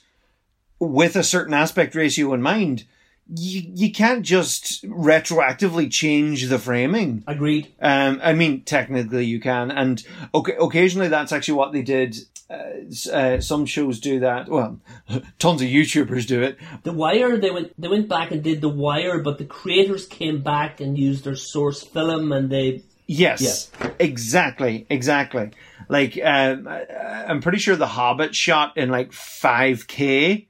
with 0.79 1.15
a 1.15 1.23
certain 1.23 1.53
aspect 1.53 1.95
ratio 1.95 2.33
in 2.33 2.41
mind, 2.41 2.83
you 3.29 3.71
you 3.73 3.91
can't 3.91 4.23
just 4.23 4.83
retroactively 4.83 5.91
change 5.91 6.47
the 6.47 6.59
framing. 6.59 7.23
Agreed. 7.27 7.73
Um, 7.81 8.19
I 8.23 8.33
mean, 8.33 8.61
technically 8.63 9.25
you 9.25 9.39
can, 9.39 9.71
and 9.71 10.03
okay, 10.33 10.55
occasionally 10.59 11.07
that's 11.07 11.31
actually 11.31 11.55
what 11.55 11.73
they 11.73 11.81
did. 11.81 12.17
Uh, 12.49 13.11
uh, 13.11 13.41
some 13.41 13.65
shows 13.65 13.99
do 13.99 14.21
that. 14.21 14.47
Well, 14.47 14.79
tons 15.39 15.61
of 15.61 15.67
YouTubers 15.67 16.25
do 16.25 16.41
it. 16.41 16.57
The 16.83 16.93
Wire, 16.93 17.37
they 17.37 17.51
went 17.51 17.73
they 17.79 17.89
went 17.89 18.07
back 18.07 18.31
and 18.31 18.41
did 18.41 18.61
The 18.61 18.69
Wire, 18.69 19.19
but 19.19 19.37
the 19.37 19.45
creators 19.45 20.05
came 20.05 20.41
back 20.41 20.79
and 20.79 20.97
used 20.97 21.25
their 21.25 21.35
source 21.35 21.83
film, 21.83 22.31
and 22.31 22.49
they 22.49 22.83
Yes, 23.07 23.71
exactly, 23.99 24.85
exactly. 24.89 25.51
Like, 25.87 26.19
um, 26.21 26.67
I'm 26.67 27.41
pretty 27.41 27.57
sure 27.57 27.77
The 27.77 27.87
Hobbit 27.87 28.35
shot 28.35 28.75
in 28.75 28.89
like 28.89 29.11
5K, 29.11 30.46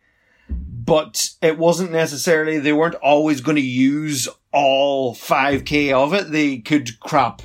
but 0.87 1.31
it 1.41 1.57
wasn't 1.57 1.91
necessarily, 1.91 2.59
they 2.59 2.73
weren't 2.73 2.95
always 2.95 3.41
going 3.41 3.57
to 3.57 3.61
use 3.61 4.27
all 4.53 5.13
5K 5.13 5.91
of 5.91 6.13
it. 6.13 6.31
They 6.31 6.59
could 6.59 6.99
crop 7.01 7.41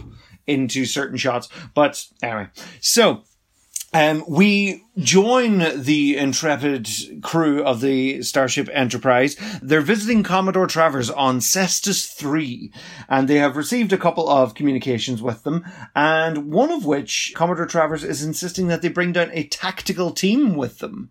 into 0.46 0.87
certain 0.87 1.18
shots. 1.18 1.49
But 1.75 2.06
anyway, 2.22 2.49
so 2.80 3.25
um, 3.92 4.25
we 4.28 4.84
join 4.96 5.82
the 5.82 6.16
intrepid 6.16 6.88
crew 7.20 7.64
of 7.64 7.80
the 7.80 8.22
Starship 8.22 8.68
Enterprise. 8.72 9.37
They're 9.61 9.80
visiting 9.80 10.22
Commodore 10.22 10.68
Travers 10.68 11.11
on 11.11 11.40
Cestus 11.40 12.14
3, 12.14 12.72
and 13.08 13.26
they 13.26 13.38
have 13.38 13.56
received 13.56 13.92
a 13.92 13.99
couple 13.99 14.28
of 14.28 14.54
communications 14.54 15.20
with 15.20 15.42
them, 15.42 15.64
and 15.96 16.52
one 16.52 16.70
of 16.70 16.84
which 16.84 17.32
Commodore 17.34 17.66
Travers 17.66 18.04
is 18.04 18.22
insisting 18.22 18.68
that 18.68 18.82
they 18.82 18.88
bring 18.88 19.12
down 19.12 19.30
a 19.32 19.49
tactical 19.49 20.12
team 20.12 20.54
with 20.54 20.78
them. 20.78 21.11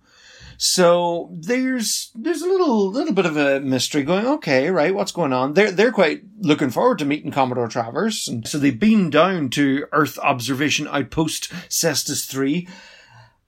So 0.64 1.32
there's 1.34 2.12
there's 2.14 2.44
a 2.44 2.48
little 2.48 2.92
little 2.92 3.16
bit 3.16 3.26
of 3.26 3.36
a 3.36 3.60
mystery 3.62 4.04
going. 4.04 4.28
Okay, 4.28 4.70
right, 4.70 4.94
what's 4.94 5.12
going 5.12 5.34
on? 5.34 5.56
They're 5.56 5.72
they're 5.72 5.92
quite 5.92 6.22
looking 6.38 6.70
forward 6.70 7.00
to 7.00 7.06
meeting 7.06 7.32
Commodore 7.32 7.68
Travers, 7.68 8.28
and 8.28 8.48
so 8.48 8.60
they 8.60 8.70
beam 8.70 9.10
down 9.10 9.50
to 9.50 9.88
Earth 9.92 10.20
Observation 10.20 10.88
Outpost 10.88 11.52
Cestus 11.68 12.28
Three, 12.28 12.68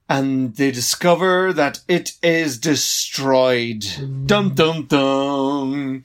and 0.08 0.56
they 0.56 0.72
discover 0.72 1.52
that 1.52 1.82
it 1.86 2.14
is 2.20 2.58
destroyed. 2.58 3.86
Dum 4.26 4.56
dum 4.56 4.86
dum. 4.86 6.02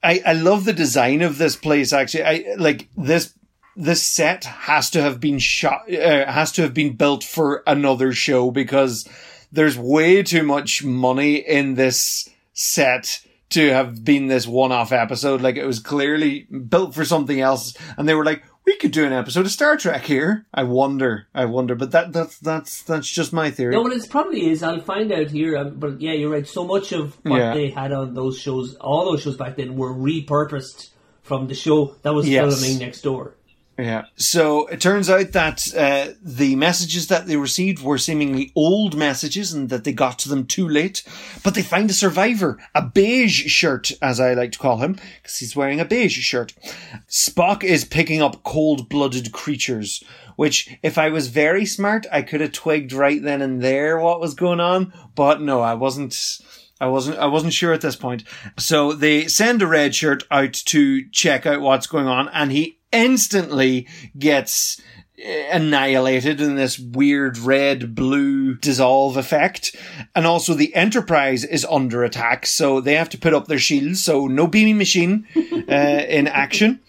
I 0.00 0.22
I 0.24 0.34
love 0.34 0.64
the 0.64 0.72
design 0.72 1.22
of 1.22 1.38
this 1.38 1.56
place. 1.56 1.92
Actually, 1.92 2.24
I 2.24 2.54
like 2.56 2.88
this. 2.96 3.34
This 3.74 4.04
set 4.04 4.44
has 4.44 4.90
to 4.90 5.02
have 5.02 5.18
been 5.18 5.40
shot. 5.40 5.92
Uh, 5.92 6.30
has 6.30 6.52
to 6.52 6.62
have 6.62 6.72
been 6.72 6.94
built 6.94 7.24
for 7.24 7.64
another 7.66 8.12
show 8.12 8.52
because 8.52 9.08
there's 9.52 9.78
way 9.78 10.22
too 10.22 10.42
much 10.42 10.84
money 10.84 11.36
in 11.36 11.74
this 11.74 12.28
set 12.52 13.20
to 13.50 13.72
have 13.72 14.04
been 14.04 14.28
this 14.28 14.46
one-off 14.46 14.92
episode. 14.92 15.40
Like 15.40 15.56
it 15.56 15.66
was 15.66 15.80
clearly 15.80 16.40
built 16.68 16.94
for 16.94 17.04
something 17.04 17.40
else, 17.40 17.76
and 17.98 18.08
they 18.08 18.14
were 18.14 18.24
like, 18.24 18.44
"We 18.64 18.76
could 18.76 18.92
do 18.92 19.04
an 19.04 19.12
episode 19.12 19.44
of 19.46 19.50
Star 19.50 19.76
Trek 19.76 20.02
here." 20.04 20.46
I 20.54 20.62
wonder, 20.62 21.26
I 21.34 21.46
wonder, 21.46 21.74
but 21.74 21.90
that 21.90 22.12
that's 22.12 22.38
that's 22.38 22.82
that's 22.84 23.08
just 23.08 23.32
my 23.32 23.50
theory. 23.50 23.74
No, 23.74 23.82
what 23.82 23.92
it 23.92 24.08
probably 24.08 24.48
is, 24.50 24.62
I'll 24.62 24.80
find 24.80 25.10
out 25.10 25.28
here. 25.32 25.56
Um, 25.56 25.74
but 25.80 26.00
yeah, 26.00 26.12
you're 26.12 26.30
right. 26.30 26.46
So 26.46 26.64
much 26.64 26.92
of 26.92 27.16
what 27.24 27.38
Yeah. 27.38 27.54
they 27.54 27.70
had 27.70 27.90
on 27.92 28.14
those 28.14 28.38
shows, 28.38 28.76
all 28.76 29.04
those 29.10 29.22
shows 29.22 29.36
back 29.36 29.56
then, 29.56 29.76
were 29.76 29.92
repurposed 29.92 30.90
from 31.22 31.48
the 31.48 31.54
show 31.54 31.96
that 32.02 32.14
was 32.14 32.28
Yes. 32.28 32.60
filming 32.60 32.78
next 32.78 33.02
door. 33.02 33.34
Yeah. 33.80 34.04
So 34.16 34.66
it 34.66 34.78
turns 34.80 35.08
out 35.08 35.32
that 35.32 35.74
uh, 35.74 36.12
the 36.22 36.54
messages 36.54 37.06
that 37.06 37.26
they 37.26 37.36
received 37.36 37.82
were 37.82 37.96
seemingly 37.96 38.52
old 38.54 38.94
messages 38.94 39.54
and 39.54 39.70
that 39.70 39.84
they 39.84 39.92
got 39.92 40.18
to 40.20 40.28
them 40.28 40.46
too 40.46 40.68
late. 40.68 41.02
But 41.42 41.54
they 41.54 41.62
find 41.62 41.88
a 41.88 41.94
survivor, 41.94 42.58
a 42.74 42.82
beige 42.82 43.50
shirt, 43.50 43.90
as 44.02 44.20
I 44.20 44.34
like 44.34 44.52
to 44.52 44.58
call 44.58 44.78
him, 44.78 44.98
because 45.22 45.38
he's 45.38 45.56
wearing 45.56 45.80
a 45.80 45.86
beige 45.86 46.18
shirt. 46.18 46.52
Spock 47.08 47.64
is 47.64 47.86
picking 47.86 48.20
up 48.20 48.42
cold 48.42 48.90
blooded 48.90 49.32
creatures, 49.32 50.04
which, 50.36 50.76
if 50.82 50.98
I 50.98 51.08
was 51.08 51.28
very 51.28 51.64
smart, 51.64 52.06
I 52.12 52.20
could 52.20 52.42
have 52.42 52.52
twigged 52.52 52.92
right 52.92 53.22
then 53.22 53.40
and 53.40 53.62
there 53.62 53.98
what 53.98 54.20
was 54.20 54.34
going 54.34 54.60
on. 54.60 54.92
But 55.14 55.40
no, 55.40 55.60
I 55.60 55.72
wasn't. 55.72 56.12
I 56.80 56.86
wasn't 56.86 57.18
I 57.18 57.26
wasn't 57.26 57.52
sure 57.52 57.72
at 57.72 57.82
this 57.82 57.96
point. 57.96 58.24
So 58.58 58.92
they 58.92 59.28
send 59.28 59.62
a 59.62 59.66
red 59.66 59.94
shirt 59.94 60.24
out 60.30 60.54
to 60.54 61.08
check 61.10 61.46
out 61.46 61.60
what's 61.60 61.86
going 61.86 62.06
on 62.06 62.28
and 62.28 62.50
he 62.50 62.78
instantly 62.92 63.86
gets 64.18 64.80
eh, 65.18 65.48
annihilated 65.52 66.40
in 66.40 66.56
this 66.56 66.78
weird 66.78 67.38
red 67.38 67.94
blue 67.94 68.54
dissolve 68.54 69.16
effect. 69.16 69.76
And 70.14 70.26
also 70.26 70.54
the 70.54 70.74
Enterprise 70.74 71.44
is 71.44 71.66
under 71.66 72.02
attack, 72.02 72.46
so 72.46 72.80
they 72.80 72.94
have 72.94 73.10
to 73.10 73.18
put 73.18 73.34
up 73.34 73.46
their 73.46 73.58
shields, 73.58 74.02
so 74.02 74.26
no 74.26 74.46
beaming 74.46 74.78
machine 74.78 75.26
uh, 75.36 75.74
in 76.08 76.26
action. 76.26 76.80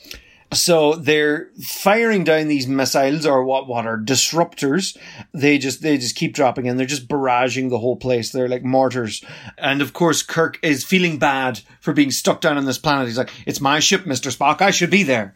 So 0.53 0.95
they're 0.95 1.49
firing 1.63 2.25
down 2.25 2.49
these 2.49 2.67
missiles 2.67 3.25
or 3.25 3.45
what 3.45 3.67
what 3.67 3.85
are 3.85 3.97
disruptors. 3.97 4.97
They 5.33 5.57
just 5.57 5.81
they 5.81 5.97
just 5.97 6.17
keep 6.17 6.33
dropping 6.33 6.65
in. 6.65 6.75
They're 6.75 6.85
just 6.85 7.07
barraging 7.07 7.69
the 7.69 7.79
whole 7.79 7.95
place. 7.95 8.31
They're 8.31 8.49
like 8.49 8.63
mortars. 8.63 9.23
And 9.57 9.81
of 9.81 9.93
course 9.93 10.23
Kirk 10.23 10.59
is 10.61 10.83
feeling 10.83 11.19
bad 11.19 11.61
for 11.79 11.93
being 11.93 12.11
stuck 12.11 12.41
down 12.41 12.57
on 12.57 12.65
this 12.65 12.77
planet. 12.77 13.07
He's 13.07 13.17
like, 13.17 13.31
It's 13.45 13.61
my 13.61 13.79
ship, 13.79 14.03
Mr. 14.03 14.35
Spock, 14.35 14.61
I 14.61 14.71
should 14.71 14.91
be 14.91 15.03
there. 15.03 15.33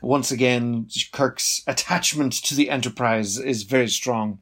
Once 0.00 0.30
again, 0.30 0.88
Kirk's 1.12 1.62
attachment 1.66 2.32
to 2.32 2.54
the 2.54 2.70
Enterprise 2.70 3.38
is 3.38 3.62
very 3.62 3.88
strong. 3.88 4.38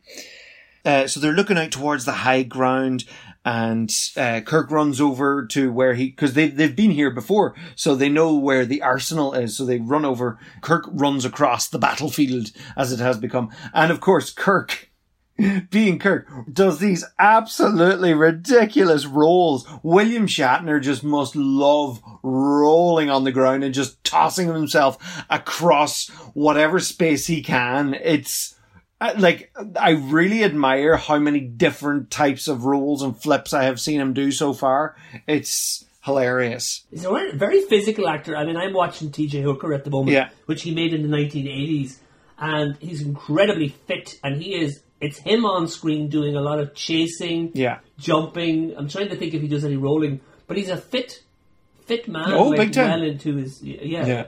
Uh, 0.85 1.07
so 1.07 1.21
they're 1.21 1.33
looking 1.33 1.57
out 1.59 1.71
towards 1.71 2.05
the 2.05 2.13
high 2.13 2.43
ground, 2.43 3.05
and 3.45 3.93
uh, 4.17 4.41
Kirk 4.41 4.71
runs 4.71 5.01
over 5.01 5.45
to 5.47 5.73
where 5.73 5.95
he 5.95 6.07
because 6.09 6.35
they 6.35 6.49
they've 6.49 6.75
been 6.75 6.93
here 6.93 7.11
before, 7.11 7.55
so 7.75 7.95
they 7.95 8.09
know 8.09 8.35
where 8.35 8.65
the 8.65 8.83
arsenal 8.83 9.35
is. 9.35 9.57
So 9.57 9.65
they 9.65 9.79
run 9.79 10.05
over. 10.05 10.39
Kirk 10.61 10.85
runs 10.89 11.25
across 11.25 11.69
the 11.69 11.79
battlefield 11.79 12.53
as 12.77 12.93
it 12.93 13.01
has 13.01 13.19
become, 13.19 13.51
and 13.75 13.91
of 13.91 14.01
course 14.01 14.31
Kirk. 14.33 14.89
Being 15.71 15.99
Kirk 15.99 16.29
does 16.53 16.79
these 16.79 17.05
absolutely 17.19 18.13
ridiculous 18.13 19.07
rolls. 19.07 19.67
William 19.83 20.27
Shatner 20.27 20.81
just 20.81 21.03
must 21.03 21.35
love 21.35 22.03
rolling 22.23 23.09
on 23.09 23.25
the 23.25 23.33
ground 23.33 23.65
and 23.65 23.75
just 23.75 24.05
tossing 24.05 24.49
himself 24.49 25.25
across 25.31 26.09
whatever 26.35 26.79
space 26.79 27.27
he 27.27 27.43
can. 27.43 27.95
It's 27.95 28.55
like 29.19 29.53
I 29.79 29.91
really 29.91 30.45
admire 30.45 30.97
how 30.97 31.19
many 31.19 31.41
different 31.41 32.11
types 32.11 32.49
of 32.49 32.65
rolls 32.65 33.03
and 33.03 33.17
flips 33.21 33.53
I 33.53 33.65
have 33.65 33.81
seen 33.81 34.01
him 34.01 34.13
do 34.13 34.31
so 34.33 34.53
far. 34.53 34.97
It's 35.27 35.85
hilarious. 36.05 36.85
He's 36.91 37.05
a 37.05 37.31
very 37.35 37.63
physical 37.63 38.09
actor. 38.09 38.37
I 38.37 38.45
mean, 38.45 38.57
I'm 38.57 38.73
watching 38.73 39.11
T.J. 39.13 39.43
Hooker 39.43 39.73
at 39.73 39.85
the 39.85 39.91
moment, 39.91 40.15
Yeah. 40.15 40.29
which 40.47 40.63
he 40.63 40.75
made 40.75 40.93
in 40.95 41.03
the 41.09 41.17
1980s, 41.17 41.99
and 42.39 42.77
he's 42.81 43.03
incredibly 43.03 43.69
fit. 43.69 44.19
And 44.25 44.41
he 44.43 44.55
is. 44.55 44.81
It's 45.01 45.19
him 45.19 45.45
on 45.45 45.67
screen 45.69 46.09
doing 46.09 46.37
a 46.37 46.41
lot 46.41 46.61
of 46.61 46.75
chasing, 46.75 47.51
Yeah. 47.55 47.79
jumping. 47.99 48.75
I'm 48.77 48.89
trying 48.89 49.09
to 49.09 49.17
think 49.17 49.35
if 49.35 49.43
he 49.43 49.49
does 49.49 49.65
any 49.65 49.77
rolling, 49.77 50.21
but 50.47 50.57
he's 50.57 50.69
a 50.71 50.77
fit, 50.77 51.23
fit 51.87 52.07
man. 52.09 52.33
Oh, 52.33 52.49
like, 52.49 52.59
big 52.59 52.73
time. 52.73 53.01
Well 53.01 53.03
into 53.09 53.37
his 53.37 53.63
yeah. 53.63 54.07
Yeah. 54.07 54.27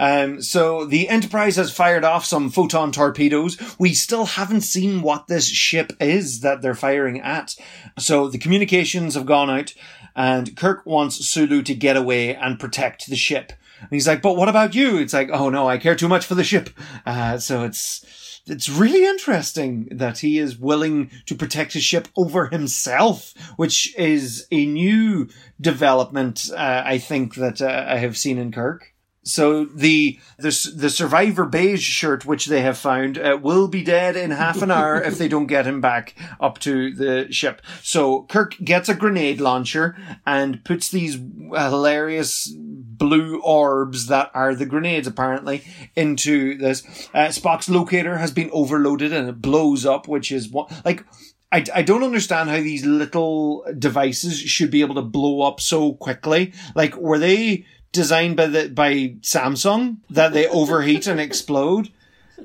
Um, 0.00 0.40
so 0.40 0.86
the 0.86 1.10
Enterprise 1.10 1.56
has 1.56 1.70
fired 1.70 2.04
off 2.04 2.24
some 2.24 2.48
photon 2.48 2.90
torpedoes. 2.90 3.58
We 3.78 3.92
still 3.92 4.24
haven't 4.24 4.62
seen 4.62 5.02
what 5.02 5.26
this 5.26 5.46
ship 5.46 5.92
is 6.00 6.40
that 6.40 6.62
they're 6.62 6.74
firing 6.74 7.20
at. 7.20 7.54
So 7.98 8.28
the 8.28 8.38
communications 8.38 9.14
have 9.14 9.26
gone 9.26 9.50
out 9.50 9.74
and 10.16 10.56
Kirk 10.56 10.86
wants 10.86 11.24
Sulu 11.28 11.62
to 11.62 11.74
get 11.74 11.98
away 11.98 12.34
and 12.34 12.58
protect 12.58 13.08
the 13.08 13.16
ship. 13.16 13.52
And 13.80 13.90
he's 13.90 14.08
like, 14.08 14.22
but 14.22 14.36
what 14.36 14.48
about 14.48 14.74
you? 14.74 14.96
It's 14.96 15.12
like, 15.12 15.28
oh 15.30 15.50
no, 15.50 15.68
I 15.68 15.76
care 15.76 15.94
too 15.94 16.08
much 16.08 16.24
for 16.24 16.34
the 16.34 16.44
ship. 16.44 16.70
Uh, 17.04 17.36
so 17.36 17.64
it's, 17.64 18.42
it's 18.46 18.70
really 18.70 19.04
interesting 19.04 19.86
that 19.92 20.18
he 20.18 20.38
is 20.38 20.56
willing 20.56 21.10
to 21.26 21.34
protect 21.34 21.74
his 21.74 21.84
ship 21.84 22.08
over 22.16 22.46
himself, 22.46 23.34
which 23.56 23.94
is 23.98 24.46
a 24.50 24.64
new 24.64 25.28
development, 25.60 26.48
uh, 26.52 26.82
I 26.86 26.96
think, 26.96 27.34
that 27.34 27.60
uh, 27.60 27.84
I 27.86 27.98
have 27.98 28.16
seen 28.16 28.38
in 28.38 28.50
Kirk. 28.50 28.94
So 29.30 29.64
the 29.64 30.18
the 30.38 30.72
the 30.74 30.90
survivor 30.90 31.44
beige 31.44 31.82
shirt 31.82 32.24
which 32.24 32.46
they 32.46 32.62
have 32.62 32.78
found 32.78 33.18
uh, 33.18 33.38
will 33.40 33.68
be 33.68 33.82
dead 33.82 34.16
in 34.16 34.30
half 34.30 34.62
an 34.62 34.70
hour 34.70 35.00
if 35.00 35.18
they 35.18 35.28
don't 35.28 35.46
get 35.46 35.66
him 35.66 35.80
back 35.80 36.14
up 36.40 36.58
to 36.60 36.94
the 36.94 37.32
ship. 37.32 37.62
So 37.82 38.22
Kirk 38.24 38.56
gets 38.62 38.88
a 38.88 38.94
grenade 38.94 39.40
launcher 39.40 39.96
and 40.26 40.64
puts 40.64 40.90
these 40.90 41.14
hilarious 41.14 42.52
blue 42.54 43.40
orbs 43.42 44.06
that 44.06 44.30
are 44.34 44.54
the 44.54 44.66
grenades 44.66 45.06
apparently 45.06 45.64
into 45.96 46.56
this. 46.58 46.82
Uh, 47.14 47.28
Spock's 47.28 47.68
locator 47.68 48.18
has 48.18 48.30
been 48.30 48.50
overloaded 48.52 49.12
and 49.12 49.28
it 49.28 49.40
blows 49.40 49.86
up, 49.86 50.06
which 50.08 50.30
is 50.30 50.48
what 50.48 50.70
like. 50.84 51.04
I, 51.52 51.64
I 51.74 51.82
don't 51.82 52.04
understand 52.04 52.48
how 52.48 52.58
these 52.58 52.86
little 52.86 53.64
devices 53.76 54.38
should 54.38 54.70
be 54.70 54.82
able 54.82 54.94
to 54.94 55.02
blow 55.02 55.42
up 55.42 55.60
so 55.60 55.94
quickly. 55.94 56.52
Like, 56.76 56.94
were 56.94 57.18
they 57.18 57.66
designed 57.92 58.36
by 58.36 58.46
the 58.46 58.68
by 58.68 59.16
Samsung 59.20 59.98
that 60.10 60.32
they 60.32 60.46
overheat 60.46 61.06
and 61.06 61.20
explode. 61.20 61.90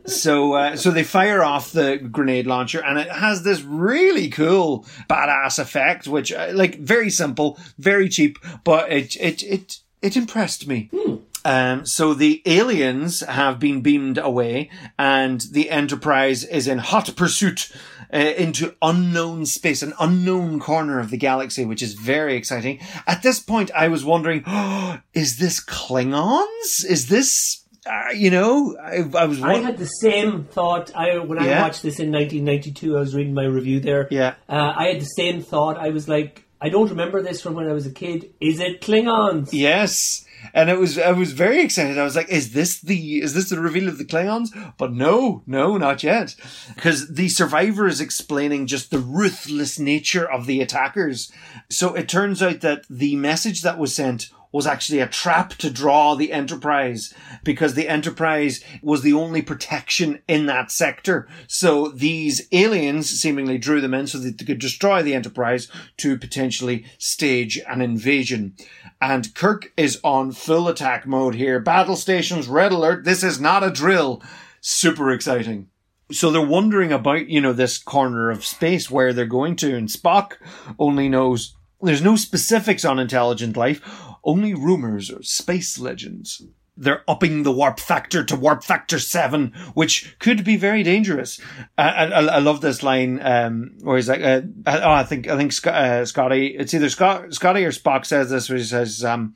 So, 0.06 0.54
uh, 0.54 0.76
so 0.76 0.92
they 0.92 1.04
fire 1.04 1.42
off 1.44 1.72
the 1.72 1.98
grenade 1.98 2.46
launcher, 2.46 2.84
and 2.84 3.00
it 3.00 3.10
has 3.10 3.44
this 3.44 3.62
really 3.62 4.30
cool, 4.30 4.86
badass 5.10 5.58
effect, 5.58 6.08
which, 6.08 6.32
uh, 6.32 6.52
like, 6.54 6.80
very 6.80 7.10
simple, 7.10 7.58
very 7.80 8.10
cheap, 8.10 8.38
but 8.64 8.92
it 8.92 9.16
it 9.16 9.42
it 9.44 9.80
it 10.02 10.18
impressed 10.18 10.68
me. 10.68 10.90
Hmm. 10.94 11.16
Um, 11.46 11.86
so 11.86 12.16
the 12.16 12.42
aliens 12.46 13.22
have 13.22 13.60
been 13.60 13.82
beamed 13.82 14.18
away, 14.18 14.70
and 14.98 15.42
the 15.42 15.70
Enterprise 15.70 16.44
is 16.44 16.68
in 16.68 16.80
hot 16.80 17.16
pursuit 17.16 17.72
uh, 18.16 18.18
into 18.18 18.74
unknown 18.82 19.46
space, 19.46 19.84
an 19.84 19.94
unknown 20.00 20.60
corner 20.60 21.00
of 21.00 21.10
the 21.12 21.18
galaxy, 21.18 21.66
which 21.66 21.84
is 21.84 21.94
very 21.94 22.36
exciting. 22.36 22.80
At 23.06 23.22
this 23.22 23.40
point, 23.42 23.70
I 23.76 23.90
was 23.90 24.06
wondering, 24.06 24.44
oh, 24.48 25.00
is 25.14 25.38
this 25.38 25.60
Klingons? 25.64 26.86
Is 26.86 27.08
this 27.10 27.62
uh, 27.88 28.10
you 28.16 28.32
know, 28.32 28.76
I, 28.82 29.04
I 29.16 29.26
was. 29.26 29.44
I 29.44 29.58
had 29.58 29.78
the 29.78 29.86
same 29.86 30.46
thought. 30.46 30.96
I 30.96 31.20
when 31.20 31.38
I 31.38 31.46
Yeah. 31.48 31.62
watched 31.62 31.84
this 31.84 32.00
in 32.00 32.12
1992, 32.12 32.98
I 32.98 33.00
was 33.00 33.14
reading 33.14 33.36
my 33.36 33.44
review 33.46 33.80
there. 33.80 34.08
Yeah. 34.10 34.34
uh, 34.50 34.74
I 34.76 34.88
had 34.88 35.02
the 35.02 35.06
same 35.06 35.42
thought. 35.44 35.78
I 35.78 35.90
was 35.90 36.08
like, 36.10 36.46
I 36.60 36.70
don't 36.70 36.90
remember 36.90 37.22
this 37.22 37.42
from 37.42 37.54
when 37.54 37.68
I 37.68 37.74
was 37.74 37.86
a 37.86 37.92
kid. 37.92 38.32
Is 38.42 38.60
it 38.60 38.82
Klingons? 38.82 39.50
Yes. 39.52 40.26
And 40.54 40.70
it 40.70 40.78
was, 40.78 40.98
I 40.98 41.12
was 41.12 41.34
very 41.34 41.62
excited. 41.62 41.98
I 41.98 42.04
was 42.04 42.16
like, 42.16 42.30
is 42.30 42.54
this 42.54 42.80
the, 42.80 43.22
is 43.22 43.34
this 43.34 43.50
the 43.50 43.60
reveal 43.60 43.88
of 43.88 43.98
the 43.98 44.06
Klingons? 44.06 44.50
But 44.78 44.94
no, 44.94 45.44
no, 45.46 45.78
not 45.78 46.04
yet. 46.04 46.36
Because 46.76 47.08
the 47.10 47.30
survivor 47.30 47.88
is 47.88 48.02
explaining 48.02 48.68
just 48.68 48.92
the 48.92 49.00
ruthless 49.00 49.80
nature 49.80 50.30
of 50.30 50.46
the 50.46 50.62
attackers. 50.62 51.32
So 51.70 51.94
it 51.94 52.10
turns 52.10 52.42
out 52.42 52.62
that 52.62 52.86
the 52.90 53.16
message 53.16 53.62
that 53.62 53.78
was 53.78 53.96
sent 53.96 54.30
was 54.56 54.66
actually 54.66 55.02
a 55.02 55.08
trap 55.08 55.50
to 55.56 55.70
draw 55.70 56.16
the 56.16 56.32
Enterprise 56.32 57.14
because 57.44 57.74
the 57.74 57.90
Enterprise 57.90 58.64
was 58.82 59.02
the 59.02 59.12
only 59.12 59.42
protection 59.42 60.22
in 60.30 60.46
that 60.46 60.72
sector. 60.72 61.28
So 61.46 61.90
these 61.90 62.48
aliens 62.54 63.10
seemingly 63.10 63.58
drew 63.58 63.82
them 63.82 63.94
in 63.94 64.08
so 64.08 64.18
that 64.18 64.38
they 64.38 64.46
could 64.46 64.60
destroy 64.60 65.04
the 65.04 65.14
Enterprise 65.14 65.70
to 65.98 66.18
potentially 66.18 66.86
stage 66.98 67.60
an 67.68 67.82
invasion. 67.82 68.56
And 69.02 69.36
Kirk 69.36 69.74
is 69.76 70.00
on 70.06 70.32
full 70.32 70.70
attack 70.70 71.06
mode 71.06 71.36
here. 71.36 71.60
Battle 71.60 71.98
stations, 71.98 72.48
red 72.48 72.72
alert. 72.72 73.04
This 73.04 73.26
is 73.26 73.42
not 73.42 73.62
a 73.62 73.70
drill. 73.70 74.24
Super 74.62 75.12
exciting. 75.12 75.68
So 76.14 76.32
they're 76.32 76.42
wondering 76.42 76.94
about, 76.94 77.28
you 77.28 77.42
know, 77.42 77.52
this 77.52 77.78
corner 77.78 78.32
of 78.32 78.46
space 78.46 78.90
where 78.90 79.12
they're 79.12 79.26
going 79.26 79.58
to, 79.58 79.76
and 79.76 79.90
Spock 79.90 80.38
only 80.80 81.10
knows 81.10 81.58
there's 81.82 82.02
no 82.02 82.16
specifics 82.16 82.86
on 82.86 83.00
intelligent 83.00 83.58
life, 83.58 83.82
only 84.26 84.54
rumors 84.54 85.12
or 85.12 85.22
space 85.24 85.80
legends. 85.80 86.42
They're 86.78 87.04
upping 87.08 87.44
the 87.44 87.54
warp 87.54 87.80
factor 87.80 88.22
to 88.26 88.36
warp 88.36 88.62
factor 88.62 89.00
seven, 89.00 89.54
which 89.76 90.18
could 90.20 90.44
be 90.44 90.58
very 90.58 90.84
dangerous. 90.84 91.40
I, 91.78 91.90
I, 92.08 92.22
I 92.26 92.40
love 92.40 92.60
this 92.60 92.84
line 92.84 93.22
um, 93.22 93.78
where 93.80 93.96
he's 93.96 94.10
like, 94.10 94.22
uh, 94.22 94.42
"Oh, 94.68 94.92
I 94.92 95.06
think 95.06 95.30
I 95.30 95.38
think 95.38 95.54
Sc- 95.54 95.68
uh, 95.68 96.04
Scotty. 96.04 96.48
It's 96.48 96.74
either 96.74 96.90
Scott, 96.90 97.34
Scotty 97.34 97.64
or 97.64 97.72
Spock 97.72 98.06
says 98.06 98.30
this, 98.30 98.50
where 98.50 98.58
he 98.58 98.66
says." 98.66 99.06
Um, 99.06 99.36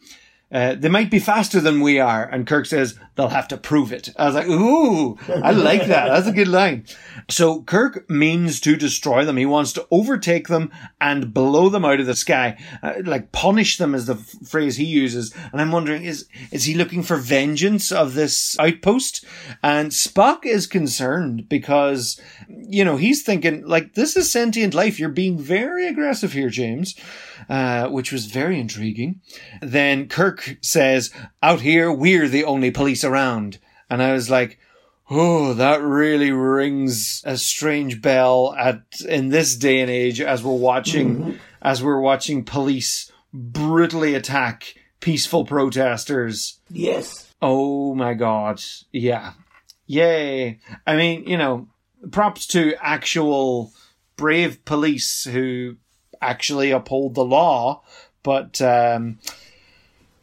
uh, 0.52 0.76
they 0.76 0.90
might 0.90 1.12
be 1.12 1.20
faster 1.20 1.60
than 1.60 1.82
we 1.82 2.00
are. 2.00 2.24
And 2.24 2.48
Kirk 2.48 2.66
says, 2.66 2.98
they'll 3.16 3.30
have 3.30 3.48
to 3.50 3.58
prove 3.58 3.92
it. 3.92 4.10
I 4.18 4.26
was 4.26 4.36
like, 4.36 4.48
ooh, 4.48 5.18
I 5.28 5.52
like 5.52 5.86
that. 5.88 6.08
That's 6.08 6.28
a 6.28 6.32
good 6.32 6.48
line. 6.48 6.86
So 7.30 7.62
Kirk 7.62 8.10
means 8.10 8.60
to 8.62 8.76
destroy 8.76 9.26
them. 9.26 9.38
He 9.38 9.46
wants 9.46 9.74
to 9.74 9.88
overtake 9.92 10.48
them 10.48 10.72
and 11.00 11.34
blow 11.34 11.70
them 11.70 11.86
out 11.86 12.00
of 12.00 12.08
the 12.08 12.16
sky. 12.16 12.58
Uh, 12.82 12.94
like 13.04 13.32
punish 13.32 13.78
them 13.78 13.94
is 13.94 14.08
the 14.08 14.16
f- 14.16 14.48
phrase 14.48 14.78
he 14.78 14.86
uses. 14.86 15.36
And 15.52 15.62
I'm 15.62 15.72
wondering, 15.72 16.04
is, 16.04 16.28
is 16.52 16.64
he 16.64 16.74
looking 16.74 17.04
for 17.04 17.18
vengeance 17.18 17.92
of 17.92 18.16
this 18.16 18.58
outpost? 18.60 19.26
And 19.62 19.92
Spock 19.92 20.46
is 20.46 20.66
concerned 20.66 21.48
because, 21.50 22.20
you 22.48 22.84
know, 22.84 22.98
he's 22.98 23.22
thinking 23.22 23.68
like, 23.68 23.94
this 23.94 24.18
is 24.18 24.32
sentient 24.32 24.74
life. 24.74 25.00
You're 25.00 25.10
being 25.10 25.38
very 25.38 25.88
aggressive 25.88 26.34
here, 26.34 26.50
James. 26.50 26.96
Uh, 27.48 27.88
which 27.88 28.12
was 28.12 28.26
very 28.26 28.60
intriguing. 28.60 29.22
Then 29.62 30.08
Kirk 30.08 30.58
says, 30.62 31.12
out 31.42 31.62
here, 31.62 31.92
we're 31.92 32.28
the 32.28 32.44
only 32.44 32.72
police 32.72 33.04
around. 33.04 33.60
And 33.90 34.02
I 34.02 34.14
was 34.14 34.30
like, 34.30 34.60
Oh, 35.12 35.54
that 35.54 35.82
really 35.82 36.32
rings 36.32 37.24
a 37.26 37.36
strange 37.38 38.00
bell 38.00 38.54
at 38.58 38.84
in 39.08 39.30
this 39.30 39.56
day 39.56 39.80
and 39.80 39.90
age 39.90 40.22
as 40.22 40.44
we're 40.44 40.54
watching 40.54 41.40
as 41.62 41.82
we're 41.82 42.00
watching 42.00 42.46
police 42.46 43.12
brutally 43.34 44.14
attack 44.14 44.76
peaceful 45.00 45.46
protesters. 45.46 46.60
Yes. 46.70 47.34
Oh 47.42 47.96
my 47.96 48.14
god. 48.14 48.62
Yeah. 48.92 49.34
Yay. 49.88 50.60
I 50.86 50.96
mean, 50.96 51.28
you 51.28 51.38
know, 51.38 51.68
props 52.12 52.46
to 52.48 52.76
actual 52.80 53.74
brave 54.16 54.64
police 54.64 55.24
who 55.24 55.78
actually 56.22 56.72
uphold 56.72 57.16
the 57.16 57.26
law, 57.26 57.82
but 58.24 58.62
um 58.62 59.20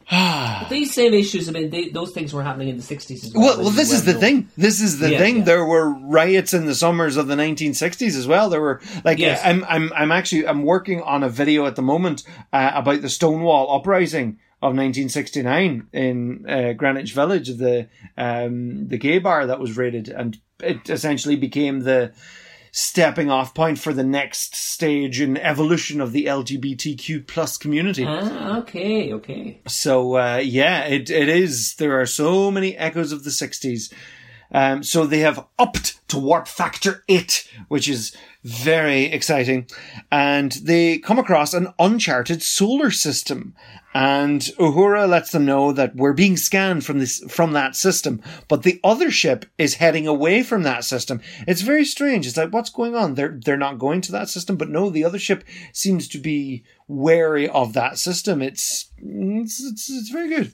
But 0.09 0.69
these 0.69 0.93
same 0.93 1.13
issues, 1.13 1.49
I 1.49 1.51
mean, 1.51 1.69
they, 1.69 1.89
those 1.89 2.11
things 2.11 2.33
were 2.33 2.41
happening 2.41 2.69
in 2.69 2.77
the 2.77 2.81
60s 2.83 3.25
as 3.25 3.33
well. 3.33 3.43
Well, 3.43 3.57
well, 3.63 3.69
this 3.71 3.91
is 3.91 4.05
the 4.05 4.13
know. 4.13 4.19
thing. 4.21 4.49
This 4.55 4.79
is 4.81 4.99
the 4.99 5.11
Yeah, 5.11 5.17
thing. 5.17 5.37
yeah. 5.39 5.43
There 5.43 5.65
were 5.65 5.89
riots 5.89 6.53
in 6.53 6.65
the 6.65 6.75
summers 6.75 7.17
of 7.17 7.27
the 7.27 7.35
1960s 7.35 8.15
as 8.17 8.25
well. 8.25 8.49
There 8.49 8.61
were 8.61 8.79
like 9.03 9.19
Yes. 9.19 9.41
I'm 9.43 9.65
I'm 9.65 9.91
I'm 9.93 10.11
actually 10.13 10.47
I'm 10.47 10.63
working 10.63 11.01
on 11.01 11.23
a 11.23 11.29
video 11.29 11.65
at 11.65 11.75
the 11.75 11.81
moment 11.81 12.23
uh, 12.53 12.71
about 12.73 13.01
the 13.01 13.09
Stonewall 13.09 13.75
uprising 13.75 14.39
of 14.61 14.73
1969 14.75 15.87
in 15.93 16.45
uh, 16.49 16.73
Greenwich 16.73 17.13
Village, 17.13 17.49
the 17.57 17.87
um, 18.17 18.87
the 18.87 18.97
gay 18.97 19.19
bar 19.19 19.45
that 19.45 19.59
was 19.59 19.75
raided, 19.77 20.07
and 20.09 20.37
it 20.63 20.89
essentially 20.89 21.35
became 21.35 21.81
the 21.81 22.11
stepping 22.71 23.29
off 23.29 23.53
point 23.53 23.79
for 23.79 23.93
the 23.93 24.03
next 24.03 24.55
stage 24.55 25.19
in 25.21 25.37
evolution 25.37 26.01
of 26.01 26.11
the 26.11 26.25
LGBTQ 26.25 27.27
plus 27.27 27.57
community. 27.57 28.05
Ah, 28.05 28.59
okay, 28.59 29.13
okay. 29.13 29.59
So 29.67 30.17
uh, 30.17 30.37
yeah, 30.37 30.85
it 30.85 31.09
it 31.09 31.29
is. 31.29 31.75
There 31.75 31.99
are 31.99 32.05
so 32.05 32.51
many 32.51 32.77
echoes 32.77 33.11
of 33.11 33.23
the 33.23 33.29
'60s. 33.29 33.91
Um, 34.51 34.83
so 34.83 35.05
they 35.05 35.19
have 35.19 35.45
upped 35.59 36.07
to 36.09 36.19
warp 36.19 36.47
factor 36.47 37.03
eight, 37.09 37.49
which 37.67 37.89
is 37.89 38.15
very 38.43 39.05
exciting, 39.05 39.67
and 40.09 40.53
they 40.53 40.99
come 40.99 41.19
across 41.19 41.53
an 41.53 41.73
uncharted 41.79 42.41
solar 42.41 42.91
system. 42.91 43.53
And 43.93 44.41
Uhura 44.59 45.09
lets 45.09 45.31
them 45.31 45.45
know 45.45 45.71
that 45.71 45.95
we're 45.95 46.13
being 46.13 46.37
scanned 46.37 46.85
from 46.85 46.99
this 46.99 47.19
from 47.29 47.53
that 47.53 47.75
system, 47.75 48.21
but 48.47 48.61
the 48.61 48.79
other 48.83 49.09
ship 49.09 49.45
is 49.57 49.75
heading 49.75 50.05
away 50.07 50.43
from 50.43 50.63
that 50.63 50.83
system. 50.83 51.19
It's 51.47 51.61
very 51.61 51.83
strange. 51.83 52.27
It's 52.27 52.37
like 52.37 52.53
what's 52.53 52.69
going 52.69 52.95
on? 52.95 53.15
They're 53.15 53.39
they're 53.43 53.57
not 53.57 53.79
going 53.79 54.01
to 54.01 54.11
that 54.11 54.29
system, 54.29 54.55
but 54.55 54.69
no, 54.69 54.89
the 54.91 55.03
other 55.03 55.17
ship 55.17 55.43
seems 55.73 56.07
to 56.09 56.19
be 56.19 56.63
wary 56.87 57.49
of 57.49 57.73
that 57.73 57.97
system. 57.97 58.41
It's 58.41 58.91
it's 58.99 59.65
it's, 59.65 59.89
it's 59.89 60.09
very 60.09 60.29
good. 60.29 60.53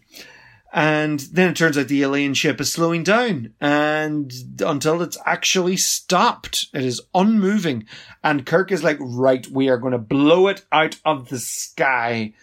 And 0.76 1.20
then 1.20 1.52
it 1.52 1.56
turns 1.56 1.78
out 1.78 1.88
the 1.88 2.02
alien 2.02 2.34
ship 2.34 2.60
is 2.60 2.74
slowing 2.74 3.04
down 3.04 3.54
and 3.62 4.34
until 4.60 5.04
it's 5.04 5.20
actually 5.24 5.78
stopped. 5.78 6.66
It 6.74 6.84
is 6.84 7.00
unmoving. 7.14 7.86
And 8.24 8.44
Kirk 8.44 8.72
is 8.72 8.84
like, 8.84 8.98
right, 9.00 9.48
we 9.48 9.70
are 9.70 9.78
going 9.78 9.92
to 9.92 10.00
blow 10.00 10.48
it 10.48 10.66
out 10.72 11.00
of 11.06 11.30
the 11.30 11.38
sky. 11.38 12.34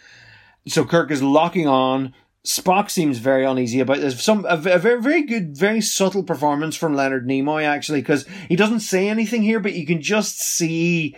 So 0.68 0.84
Kirk 0.84 1.10
is 1.10 1.24
locking 1.24 1.66
on. 1.66 2.14
Spock 2.46 2.88
seems 2.88 3.18
very 3.18 3.44
uneasy 3.44 3.80
about 3.80 3.98
this. 3.98 4.22
Some 4.22 4.46
a, 4.46 4.54
a 4.54 4.78
very 4.78 5.02
very 5.02 5.22
good, 5.22 5.56
very 5.56 5.80
subtle 5.80 6.22
performance 6.22 6.76
from 6.76 6.94
Leonard 6.94 7.26
Nimoy 7.26 7.64
actually, 7.64 8.00
because 8.00 8.26
he 8.48 8.56
doesn't 8.56 8.80
say 8.80 9.08
anything 9.08 9.42
here, 9.42 9.60
but 9.60 9.74
you 9.74 9.84
can 9.84 10.00
just 10.00 10.38
see 10.40 11.16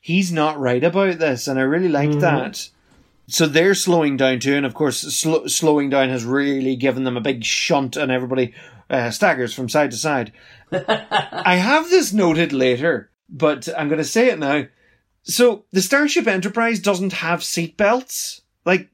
he's 0.00 0.30
not 0.30 0.60
right 0.60 0.84
about 0.84 1.18
this, 1.18 1.48
and 1.48 1.58
I 1.58 1.62
really 1.62 1.88
like 1.88 2.10
mm-hmm. 2.10 2.20
that. 2.20 2.68
So 3.30 3.46
they're 3.46 3.74
slowing 3.74 4.16
down 4.16 4.40
too, 4.40 4.56
and 4.56 4.66
of 4.66 4.74
course, 4.74 4.98
sl- 5.00 5.46
slowing 5.46 5.88
down 5.88 6.08
has 6.08 6.24
really 6.24 6.74
given 6.74 7.04
them 7.04 7.16
a 7.16 7.20
big 7.20 7.44
shunt, 7.44 7.96
and 7.96 8.10
everybody 8.10 8.54
uh, 8.90 9.10
staggers 9.10 9.54
from 9.54 9.68
side 9.68 9.92
to 9.92 9.96
side. 9.96 10.32
I 10.72 11.54
have 11.54 11.90
this 11.90 12.12
noted 12.12 12.52
later, 12.52 13.10
but 13.28 13.68
I'm 13.78 13.88
going 13.88 13.98
to 13.98 14.04
say 14.04 14.30
it 14.30 14.38
now. 14.38 14.64
So 15.22 15.64
the 15.70 15.80
Starship 15.80 16.26
Enterprise 16.26 16.80
doesn't 16.80 17.12
have 17.12 17.40
seatbelts. 17.40 18.40
Like, 18.64 18.88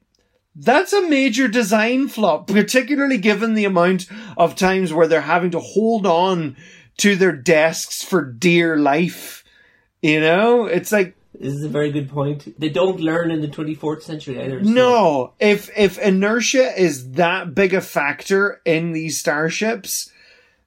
that's 0.55 0.93
a 0.93 1.09
major 1.09 1.47
design 1.47 2.07
flop, 2.07 2.47
particularly 2.47 3.17
given 3.17 3.55
the 3.55 3.65
amount 3.65 4.05
of 4.37 4.55
times 4.55 4.93
where 4.93 5.07
they're 5.07 5.21
having 5.21 5.51
to 5.51 5.59
hold 5.59 6.05
on 6.05 6.57
to 6.97 7.15
their 7.15 7.31
desks 7.31 8.03
for 8.03 8.23
dear 8.23 8.77
life. 8.77 9.43
You 10.03 10.19
know, 10.19 10.65
it's 10.65 10.91
like 10.91 11.16
This 11.39 11.53
is 11.53 11.63
a 11.63 11.69
very 11.69 11.91
good 11.91 12.09
point. 12.09 12.59
They 12.59 12.69
don't 12.69 12.99
learn 12.99 13.31
in 13.31 13.41
the 13.41 13.47
24th 13.47 14.03
century 14.03 14.41
either. 14.41 14.63
so- 14.63 14.69
no. 14.69 15.33
If 15.39 15.69
if 15.77 15.97
inertia 15.99 16.79
is 16.79 17.11
that 17.11 17.53
big 17.53 17.73
a 17.73 17.81
factor 17.81 18.61
in 18.65 18.91
these 18.91 19.19
starships, 19.19 20.11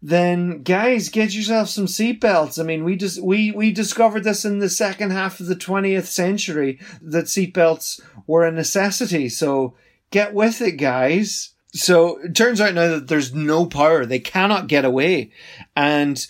then 0.03 0.63
guys, 0.63 1.09
get 1.09 1.35
yourself 1.35 1.69
some 1.69 1.87
seatbelts. 1.87 2.59
I 2.59 2.63
mean, 2.63 2.85
we 2.85 2.97
just 2.97 3.23
we 3.23 3.51
we 3.51 3.73
discovered 3.73 4.25
this 4.25 4.45
in 4.45 4.59
the 4.61 4.71
second 4.71 5.11
half 5.11 5.41
of 5.41 5.47
the 5.47 5.57
20th 5.57 6.07
century 6.07 6.79
that 7.03 7.27
seatbelts 7.27 8.01
were 8.27 8.47
a 8.47 8.53
necessity. 8.53 9.29
So 9.29 9.75
get 10.11 10.33
with 10.35 10.61
it, 10.63 10.73
guys. 10.73 11.51
So 11.73 12.19
it 12.25 12.35
turns 12.35 12.61
out 12.61 12.75
now 12.75 12.89
that 12.89 13.09
there's 13.09 13.35
no 13.35 13.67
power; 13.67 14.07
they 14.07 14.19
cannot 14.19 14.67
get 14.69 14.85
away, 14.85 15.31
and 15.77 16.27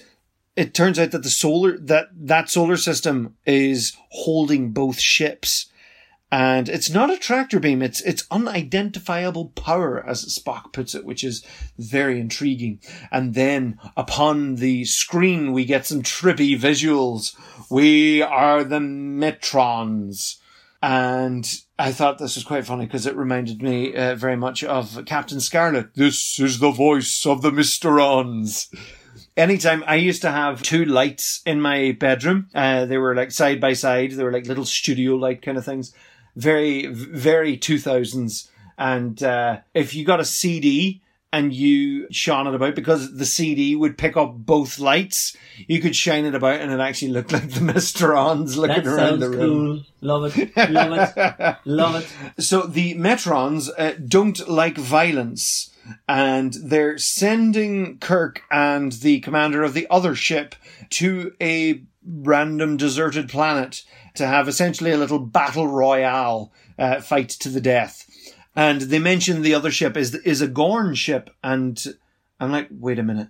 it 0.57 0.75
turns 0.75 0.99
out 0.99 1.11
that 1.13 1.23
the 1.23 1.31
solar 1.31 1.79
that 1.79 2.09
that 2.13 2.51
solar 2.51 2.77
system 2.77 3.37
is 3.47 3.97
holding 4.11 4.73
both 4.73 5.01
ships. 5.01 5.67
And 6.33 6.69
it's 6.69 6.91
not 6.91 7.11
a 7.11 7.19
tractor 7.19 7.59
beam. 7.59 7.83
It's 7.83 8.01
it's 8.03 8.27
unidentifiable 8.31 9.47
power 9.51 10.05
as 10.07 10.25
spock 10.39 10.73
puts 10.73 10.95
it 10.95 11.05
which 11.05 11.25
is 11.25 11.45
very 11.79 12.21
intriguing. 12.21 12.81
And 13.11 13.35
then 13.35 13.79
upon 13.97 14.57
the 14.57 14.85
screen 14.85 15.53
we 15.53 15.65
get 15.65 15.87
some 15.87 16.03
trippy 16.03 16.59
visuals. 16.59 17.35
We 17.71 18.23
are 18.23 18.63
the 18.65 18.79
metrons. 18.79 20.37
And 20.83 21.47
I 21.79 21.93
thought 21.93 22.19
this 22.19 22.37
was 22.37 22.45
quite 22.45 22.65
funny 22.65 22.87
because 22.87 23.07
it 23.07 23.17
reminded 23.17 23.61
me 23.61 23.95
uh, 23.95 24.15
very 24.15 24.37
much 24.37 24.65
of 24.65 25.05
Captain 25.05 25.41
Scarlet. 25.41 25.95
This 25.95 26.41
is 26.41 26.59
the 26.59 26.71
voice 26.71 27.27
of 27.27 27.43
the 27.43 27.51
Mysterons. 27.51 28.73
Anytime 29.37 29.85
I 29.87 29.95
used 29.97 30.23
to 30.23 30.31
have 30.31 30.62
two 30.62 30.85
lights 30.85 31.40
in 31.47 31.61
my 31.61 31.97
bedroom, 31.99 32.49
uh, 32.55 32.85
they 32.87 32.99
were 32.99 33.14
like 33.14 33.31
side 33.31 33.61
by 33.61 33.73
side. 33.73 34.12
They 34.12 34.25
were 34.25 34.33
like 34.33 34.47
little 34.47 34.64
studio 34.66 35.14
light 35.14 35.40
kind 35.43 35.57
of 35.57 35.64
things. 35.64 35.95
Very, 36.37 36.87
very 36.87 37.57
2000s. 37.57 38.49
And 38.77 39.23
uh, 39.23 39.59
if 39.75 39.95
you 39.95 40.05
got 40.05 40.21
a 40.21 40.25
CD 40.25 41.03
and 41.33 41.53
you 41.53 42.09
shone 42.11 42.49
it 42.49 42.55
about 42.55 42.75
because 42.75 43.16
the 43.16 43.25
CD 43.25 43.77
would 43.77 43.97
pick 43.97 44.16
up 44.16 44.35
both 44.35 44.79
lights, 44.81 45.37
you 45.69 45.81
could 45.81 45.95
shine 45.95 46.25
it 46.25 46.35
about 46.35 46.61
and 46.61 46.73
it 46.73 46.81
actually 46.81 47.12
looked 47.12 47.31
like 47.33 47.49
the 47.51 47.61
Mysterons 47.61 48.57
looking 48.57 48.83
That 48.83 48.87
around 48.87 49.21
the 49.21 49.31
room. 49.31 49.38
cool. 49.38 49.85
Love 50.01 50.37
it. 50.37 50.57
Love 50.71 51.12
it. 51.16 51.57
Love 51.64 51.95
it. 52.37 52.43
So 52.43 52.62
the 52.62 52.95
Metrons 52.95 53.69
uh, 53.79 53.93
don't 54.07 54.49
like 54.49 54.77
violence, 54.77 55.69
and 56.09 56.55
they're 56.55 56.98
sending 56.98 57.98
Kirk 57.98 58.42
and 58.50 58.92
the 58.92 59.20
commander 59.20 59.62
of 59.62 59.74
the 59.74 59.87
other 59.90 60.14
ship 60.14 60.55
to 60.90 61.33
a 61.40 61.83
random 62.05 62.76
deserted 62.76 63.29
planet 63.29 63.85
to 64.14 64.26
have 64.26 64.48
essentially 64.48 64.90
a 64.90 64.98
little 64.98 65.18
battle 65.18 65.68
royale 65.68 66.53
uh, 66.79 67.00
fight 67.00 67.29
to 67.29 67.48
the 67.48 67.61
death. 67.61 68.07
And 68.57 68.83
they 68.83 68.98
mention 68.98 69.42
the 69.42 69.55
other 69.55 69.70
ship 69.70 69.96
is 69.96 70.14
is 70.14 70.40
a 70.40 70.48
Gorn 70.48 70.94
ship, 70.94 71.31
and 71.42 71.83
I'm 72.40 72.50
like, 72.50 72.68
wait 72.70 72.98
a 72.98 73.03
minute, 73.03 73.29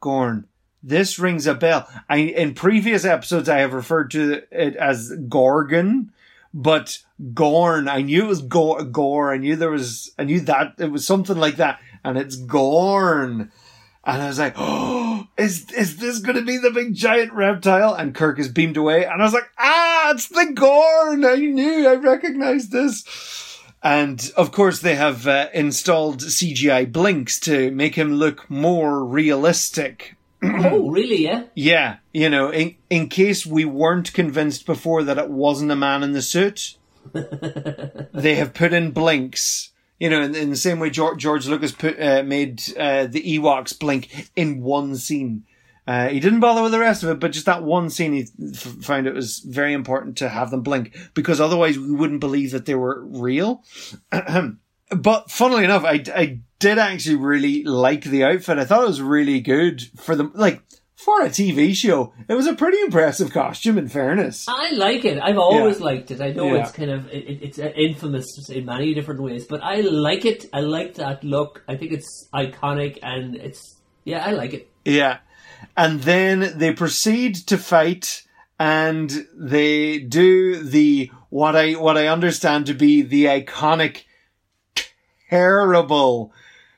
Gorn. 0.00 0.46
This 0.82 1.18
rings 1.18 1.48
a 1.48 1.54
bell. 1.54 1.88
I 2.08 2.18
in 2.18 2.54
previous 2.54 3.04
episodes 3.04 3.48
I 3.48 3.58
have 3.58 3.72
referred 3.72 4.12
to 4.12 4.42
it 4.52 4.76
as 4.76 5.12
Gorgon, 5.28 6.12
but 6.56 6.98
Gorn. 7.34 7.86
I 7.86 8.00
knew 8.00 8.24
it 8.24 8.28
was 8.28 8.40
Gore. 8.40 8.82
Gore. 8.82 9.32
I 9.32 9.36
knew 9.36 9.56
there 9.56 9.70
was. 9.70 10.10
I 10.18 10.24
knew 10.24 10.40
that 10.40 10.74
it 10.78 10.90
was 10.90 11.06
something 11.06 11.36
like 11.36 11.56
that, 11.56 11.80
and 12.02 12.16
it's 12.16 12.36
Gorn. 12.36 13.52
And 14.04 14.22
I 14.22 14.26
was 14.26 14.38
like, 14.38 14.54
"Oh, 14.56 15.28
is 15.36 15.70
is 15.72 15.98
this 15.98 16.20
going 16.20 16.36
to 16.36 16.42
be 16.42 16.56
the 16.56 16.70
big 16.70 16.94
giant 16.94 17.34
reptile?" 17.34 17.92
And 17.92 18.14
Kirk 18.14 18.38
is 18.38 18.48
beamed 18.48 18.78
away, 18.78 19.04
and 19.04 19.20
I 19.20 19.24
was 19.24 19.34
like, 19.34 19.50
"Ah, 19.58 20.12
it's 20.12 20.28
the 20.28 20.50
Gorn! 20.54 21.24
I 21.26 21.36
knew, 21.36 21.88
I 21.88 21.96
recognized 21.96 22.72
this." 22.72 23.04
And 23.82 24.32
of 24.36 24.50
course, 24.50 24.80
they 24.80 24.94
have 24.94 25.26
uh, 25.26 25.48
installed 25.52 26.20
CGI 26.20 26.90
blinks 26.90 27.38
to 27.40 27.70
make 27.70 27.96
him 27.96 28.14
look 28.14 28.48
more 28.48 29.04
realistic. 29.04 30.16
Oh, 30.42 30.90
really? 30.90 31.24
Yeah. 31.24 31.44
Yeah, 31.54 31.96
you 32.12 32.28
know, 32.28 32.50
in 32.50 32.76
in 32.90 33.08
case 33.08 33.46
we 33.46 33.64
weren't 33.64 34.12
convinced 34.12 34.66
before 34.66 35.02
that 35.04 35.18
it 35.18 35.30
wasn't 35.30 35.70
a 35.70 35.76
man 35.76 36.02
in 36.02 36.12
the 36.12 36.22
suit, 36.22 36.76
they 37.12 38.34
have 38.36 38.54
put 38.54 38.72
in 38.72 38.92
blinks. 38.92 39.70
You 39.98 40.10
know, 40.10 40.20
in, 40.20 40.34
in 40.34 40.50
the 40.50 40.56
same 40.56 40.78
way 40.78 40.90
George, 40.90 41.18
George 41.18 41.46
Lucas 41.46 41.72
put 41.72 42.00
uh, 42.00 42.22
made 42.22 42.62
uh, 42.76 43.06
the 43.06 43.38
Ewoks 43.38 43.78
blink 43.78 44.30
in 44.36 44.62
one 44.62 44.96
scene. 44.96 45.44
Uh, 45.86 46.08
he 46.08 46.18
didn't 46.18 46.40
bother 46.40 46.62
with 46.62 46.72
the 46.72 46.80
rest 46.80 47.04
of 47.04 47.08
it, 47.08 47.20
but 47.20 47.30
just 47.30 47.46
that 47.46 47.62
one 47.62 47.88
scene, 47.88 48.12
he 48.12 48.26
f- 48.52 48.60
found 48.82 49.06
it 49.06 49.14
was 49.14 49.38
very 49.38 49.72
important 49.72 50.16
to 50.16 50.28
have 50.28 50.50
them 50.50 50.60
blink 50.60 50.96
because 51.14 51.40
otherwise 51.40 51.78
we 51.78 51.92
wouldn't 51.92 52.18
believe 52.18 52.50
that 52.50 52.66
they 52.66 52.74
were 52.74 53.04
real. 53.04 53.62
but 54.90 55.30
funnily 55.30 55.64
enough, 55.64 55.84
I, 55.84 56.02
I 56.14 56.40
did 56.58 56.78
actually 56.78 57.16
really 57.16 57.64
like 57.64 58.04
the 58.04 58.24
outfit. 58.24 58.58
I 58.58 58.64
thought 58.64 58.84
it 58.84 58.88
was 58.88 59.00
really 59.02 59.40
good 59.40 59.82
for 59.96 60.14
the 60.16 60.30
Like, 60.34 60.62
for 60.94 61.22
a 61.22 61.28
TV 61.28 61.74
show, 61.74 62.14
it 62.28 62.34
was 62.34 62.46
a 62.46 62.54
pretty 62.54 62.80
impressive 62.80 63.30
costume 63.32 63.76
in 63.78 63.86
fairness. 63.88 64.46
I 64.48 64.70
like 64.72 65.04
it. 65.04 65.20
I've 65.22 65.36
always 65.38 65.78
Yeah. 65.78 65.84
liked 65.84 66.10
it. 66.10 66.20
I 66.22 66.32
know 66.32 66.54
Yeah. 66.54 66.62
it's 66.62 66.72
kind 66.72 66.90
of 66.90 67.06
it, 67.12 67.28
it- 67.28 67.42
it's 67.42 67.58
uh, 67.58 67.70
infamous 67.76 68.48
in 68.48 68.64
many 68.64 68.94
different 68.94 69.20
ways, 69.20 69.44
but 69.44 69.62
I 69.62 69.82
like 69.82 70.24
it. 70.24 70.46
I 70.54 70.60
like 70.60 70.94
that 70.94 71.22
look. 71.22 71.62
I 71.68 71.76
think 71.76 71.92
it's 71.92 72.28
iconic, 72.34 72.98
and 73.02 73.36
it's 73.36 73.76
yeah, 74.04 74.24
I 74.24 74.30
like 74.32 74.54
it. 74.54 74.68
Yeah. 74.84 75.18
And 75.76 76.00
then 76.02 76.54
they 76.58 76.72
proceed 76.72 77.34
to 77.48 77.58
fight 77.58 78.22
and 78.58 79.26
they 79.36 79.98
do 79.98 80.62
the 80.62 81.10
what 81.28 81.54
I 81.56 81.72
what 81.72 81.98
I 81.98 82.06
understand 82.08 82.66
to 82.66 82.74
be 82.74 83.02
the 83.02 83.26
iconic 83.26 84.04
terrible 85.28 86.32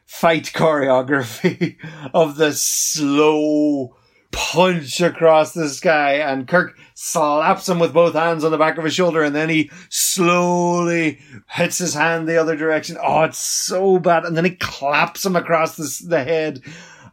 fight 0.06 0.44
choreography 0.54 1.76
of 2.14 2.36
the 2.36 2.52
slow 2.52 3.94
punch 4.30 5.00
across 5.00 5.52
the 5.52 5.68
sky 5.68 6.14
and 6.14 6.46
Kirk 6.46 6.76
slaps 6.94 7.68
him 7.68 7.78
with 7.78 7.92
both 7.92 8.14
hands 8.14 8.44
on 8.44 8.50
the 8.50 8.58
back 8.58 8.78
of 8.78 8.84
his 8.84 8.94
shoulder 8.94 9.22
and 9.22 9.34
then 9.34 9.48
he 9.48 9.70
slowly 9.88 11.20
hits 11.48 11.78
his 11.78 11.94
hand 11.94 12.28
the 12.28 12.36
other 12.36 12.56
direction. 12.56 12.96
Oh, 13.02 13.24
it's 13.24 13.38
so 13.38 13.98
bad. 13.98 14.24
And 14.24 14.36
then 14.36 14.44
he 14.44 14.52
claps 14.52 15.24
him 15.24 15.36
across 15.36 15.76
the, 15.76 16.08
the 16.08 16.24
head. 16.24 16.62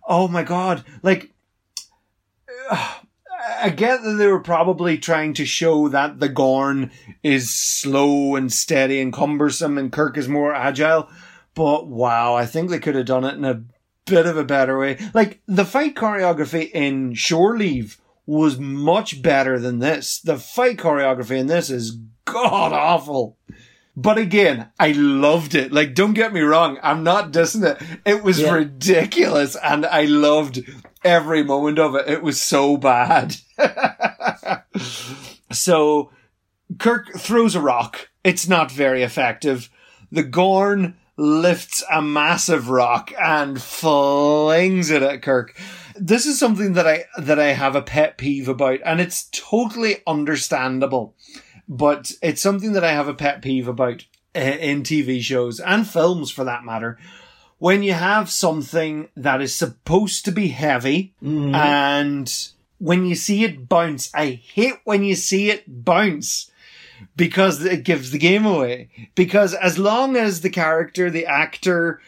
Oh 0.08 0.28
my 0.28 0.44
god. 0.44 0.84
Like, 1.04 1.32
I 2.72 3.70
get 3.70 4.02
that 4.02 4.14
they 4.14 4.28
were 4.28 4.40
probably 4.40 4.98
trying 4.98 5.34
to 5.36 5.46
show 5.46 5.88
that 5.90 6.20
the 6.20 6.30
Gorn 6.30 6.92
is 7.22 7.54
slow 7.54 8.36
and 8.36 8.52
steady 8.52 9.00
and 9.00 9.14
cumbersome 9.14 9.78
and 9.78 9.92
Kirk 9.92 10.18
is 10.18 10.28
more 10.28 10.54
agile. 10.54 11.10
But 11.56 11.88
wow, 11.88 12.36
I 12.36 12.46
think 12.46 12.70
they 12.70 12.80
could 12.80 12.96
have 12.96 13.06
done 13.06 13.24
it 13.26 13.36
in 13.36 13.46
a 13.46 13.64
bit 14.06 14.26
of 14.28 14.38
a 14.38 14.44
better 14.44 14.78
way. 14.78 14.98
Like, 15.14 15.42
the 15.48 15.66
fight 15.66 15.96
choreography 15.96 16.70
in 16.72 17.14
Shore 17.16 17.58
Leave 17.58 18.00
was 18.28 18.60
much 18.60 19.22
better 19.22 19.58
than 19.60 19.80
this. 19.80 20.20
The 20.20 20.38
fight 20.38 20.78
choreography 20.78 21.38
in 21.38 21.48
this 21.48 21.70
is 21.70 21.98
god 22.26 22.74
awful. 22.74 23.38
But 23.98 24.18
again, 24.18 24.70
I 24.78 24.92
loved 24.92 25.56
it. 25.56 25.72
Like, 25.72 25.96
don't 25.96 26.14
get 26.14 26.34
me 26.34 26.42
wrong, 26.42 26.78
I'm 26.84 27.04
not 27.04 27.32
dissing 27.32 27.64
it. 27.66 27.82
It 28.06 28.24
was 28.24 28.40
Yeah. 28.42 28.54
ridiculous 28.54 29.56
and 29.56 29.86
I 29.86 30.04
loved 30.04 30.62
every 31.04 31.44
moment 31.44 31.80
of 31.80 31.96
it. 31.96 32.10
It 32.10 32.22
was 32.22 32.42
so 32.42 32.76
bad. 32.76 33.38
so, 35.52 36.12
Kirk 36.78 37.14
throws 37.18 37.56
a 37.56 37.62
rock. 37.62 38.10
It's 38.24 38.48
not 38.48 38.72
very 38.72 39.02
effective. 39.04 39.70
The 40.12 40.24
Gorn 40.24 40.96
lifts 41.18 41.84
a 41.92 42.02
massive 42.02 42.70
rock 42.70 43.14
and 43.22 43.62
flings 43.62 44.90
it 44.90 45.02
at 45.02 45.22
Kirk. 45.22 45.58
This 45.96 46.26
is 46.26 46.38
something 46.38 46.74
that 46.74 46.88
I 46.88 47.06
that 47.18 47.40
I 47.40 47.54
have 47.54 47.76
a 47.76 47.82
pet 47.82 48.18
peeve 48.18 48.50
about, 48.50 48.80
and 48.84 49.00
it's 49.00 49.30
totally 49.32 49.98
understandable. 50.06 51.16
But 51.68 52.12
it's 52.22 52.42
something 52.42 52.74
that 52.74 52.84
I 52.84 52.92
have 52.92 53.08
a 53.08 53.14
pet 53.14 53.42
peeve 53.42 53.68
about 53.68 54.06
uh, 54.36 54.40
in 54.40 54.84
TV 54.84 55.22
shows 55.22 55.60
and 55.60 55.88
films, 55.88 56.32
for 56.32 56.44
that 56.44 56.66
matter. 56.66 56.98
When 57.58 57.82
you 57.82 57.94
have 57.94 58.30
something 58.30 59.08
that 59.16 59.42
is 59.42 59.56
supposed 59.56 60.26
to 60.26 60.32
be 60.32 60.50
heavy, 60.50 61.14
and 61.56 62.32
when 62.78 63.06
you 63.06 63.16
see 63.16 63.46
it 63.46 63.70
bounce, 63.70 64.14
I 64.14 64.42
hate 64.54 64.76
when 64.84 65.04
you 65.06 65.16
see 65.16 65.50
it 65.50 65.64
bounce 65.66 66.52
because 67.16 67.64
it 67.64 67.84
gives 67.84 68.12
the 68.12 68.18
game 68.18 68.46
away. 68.46 68.90
Because 69.16 69.54
as 69.54 69.78
long 69.78 70.16
as 70.16 70.42
the 70.42 70.50
character, 70.50 71.10
the 71.10 71.26
actor 71.26 72.02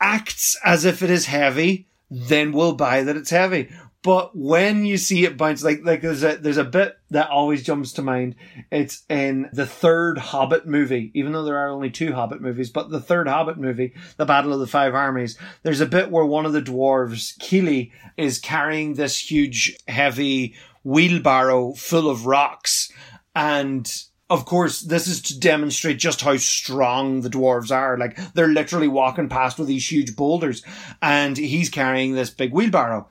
acts 0.00 0.58
as 0.64 0.84
if 0.84 1.02
it 1.02 1.10
is 1.10 1.26
heavy, 1.26 1.88
then 2.10 2.52
we'll 2.52 2.74
buy 2.74 3.02
that 3.02 3.16
it's 3.16 3.30
heavy. 3.30 3.68
But 4.02 4.36
when 4.36 4.86
you 4.86 4.96
see 4.96 5.24
it 5.24 5.36
bounce, 5.36 5.64
like 5.64 5.80
like 5.82 6.02
there's 6.02 6.22
a 6.22 6.36
there's 6.36 6.56
a 6.56 6.64
bit 6.64 6.96
that 7.10 7.30
always 7.30 7.64
jumps 7.64 7.92
to 7.94 8.02
mind. 8.02 8.36
It's 8.70 9.02
in 9.08 9.50
the 9.52 9.66
third 9.66 10.18
Hobbit 10.18 10.66
movie, 10.66 11.10
even 11.14 11.32
though 11.32 11.42
there 11.42 11.58
are 11.58 11.68
only 11.68 11.90
two 11.90 12.12
Hobbit 12.12 12.40
movies. 12.40 12.70
But 12.70 12.90
the 12.90 13.00
third 13.00 13.26
Hobbit 13.26 13.58
movie, 13.58 13.94
the 14.16 14.24
Battle 14.24 14.52
of 14.52 14.60
the 14.60 14.68
Five 14.68 14.94
Armies, 14.94 15.36
there's 15.64 15.80
a 15.80 15.86
bit 15.86 16.12
where 16.12 16.24
one 16.24 16.46
of 16.46 16.52
the 16.52 16.62
dwarves, 16.62 17.36
Kili, 17.38 17.90
is 18.16 18.38
carrying 18.38 18.94
this 18.94 19.18
huge, 19.18 19.76
heavy 19.88 20.54
wheelbarrow 20.84 21.72
full 21.72 22.08
of 22.08 22.24
rocks, 22.24 22.92
and 23.34 24.04
of 24.30 24.44
course, 24.44 24.82
this 24.82 25.06
is 25.06 25.22
to 25.22 25.38
demonstrate 25.38 25.98
just 25.98 26.20
how 26.20 26.36
strong 26.36 27.22
the 27.22 27.30
dwarves 27.30 27.74
are. 27.74 27.96
Like, 27.96 28.34
they're 28.34 28.48
literally 28.48 28.88
walking 28.88 29.28
past 29.28 29.58
with 29.58 29.68
these 29.68 29.90
huge 29.90 30.16
boulders, 30.16 30.62
and 31.00 31.36
he's 31.36 31.70
carrying 31.70 32.14
this 32.14 32.28
big 32.30 32.52
wheelbarrow. 32.52 33.08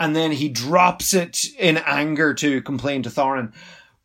And 0.00 0.16
then 0.16 0.32
he 0.32 0.48
drops 0.48 1.14
it 1.14 1.44
in 1.58 1.76
anger 1.78 2.34
to 2.34 2.60
complain 2.62 3.04
to 3.04 3.10
Thorin. 3.10 3.52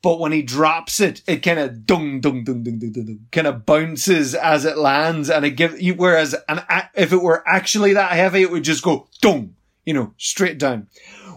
But 0.04 0.19
when 0.19 0.32
he 0.32 0.41
drops 0.41 1.00
it, 1.00 1.21
it 1.28 1.38
kind 1.38 1.60
of 1.60 1.86
dung, 1.86 2.21
dung, 2.21 2.43
dung, 2.43 2.63
dung, 2.63 2.80
dung, 2.80 2.91
dung, 2.91 3.06
dung 3.06 3.19
kind 3.32 3.47
of 3.47 3.65
bounces 3.65 4.36
as 4.36 4.65
it 4.65 4.78
lands, 4.78 5.30
and 5.30 5.45
it 5.45 5.52
gives 5.52 5.82
whereas 5.95 6.36
an, 6.47 6.62
if 6.95 7.12
it 7.12 7.21
were 7.21 7.47
actually 7.47 7.93
that 7.93 8.12
heavy, 8.12 8.41
it 8.41 8.52
would 8.52 8.63
just 8.63 8.84
go 8.84 9.08
dung, 9.21 9.56
you 9.86 9.93
know, 9.93 10.13
straight 10.17 10.58
down 10.58 10.88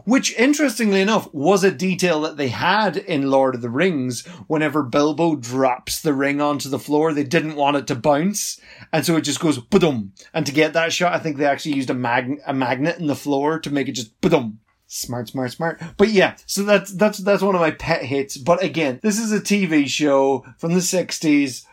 which 0.04 0.36
interestingly 0.36 1.00
enough 1.00 1.32
was 1.32 1.64
a 1.64 1.70
detail 1.70 2.20
that 2.22 2.36
they 2.36 2.48
had 2.48 2.96
in 2.96 3.30
Lord 3.30 3.54
of 3.54 3.62
the 3.62 3.70
Rings 3.70 4.26
whenever 4.46 4.82
Bilbo 4.82 5.36
drops 5.36 6.00
the 6.00 6.12
ring 6.12 6.40
onto 6.40 6.68
the 6.68 6.78
floor. 6.78 7.12
They 7.12 7.24
didn't 7.24 7.56
want 7.56 7.76
it 7.76 7.86
to 7.88 7.94
bounce. 7.94 8.60
And 8.92 9.04
so 9.04 9.16
it 9.16 9.22
just 9.22 9.40
goes 9.40 9.58
boom. 9.58 10.12
And 10.32 10.46
to 10.46 10.52
get 10.52 10.72
that 10.74 10.92
shot, 10.92 11.14
I 11.14 11.18
think 11.18 11.36
they 11.36 11.46
actually 11.46 11.76
used 11.76 11.90
a 11.90 11.94
mag- 11.94 12.40
a 12.46 12.54
magnet 12.54 12.98
in 12.98 13.06
the 13.06 13.14
floor 13.14 13.58
to 13.60 13.70
make 13.70 13.88
it 13.88 13.92
just 13.92 14.20
boom. 14.20 14.60
Smart, 14.86 15.28
smart, 15.28 15.50
smart. 15.50 15.82
But 15.96 16.10
yeah, 16.10 16.36
so 16.46 16.62
that's, 16.62 16.92
that's, 16.92 17.18
that's 17.18 17.42
one 17.42 17.54
of 17.54 17.60
my 17.60 17.72
pet 17.72 18.04
hits. 18.04 18.36
But 18.36 18.62
again, 18.62 19.00
this 19.02 19.18
is 19.18 19.32
a 19.32 19.40
TV 19.40 19.88
show 19.88 20.44
from 20.58 20.74
the 20.74 20.80
60s 20.80 21.64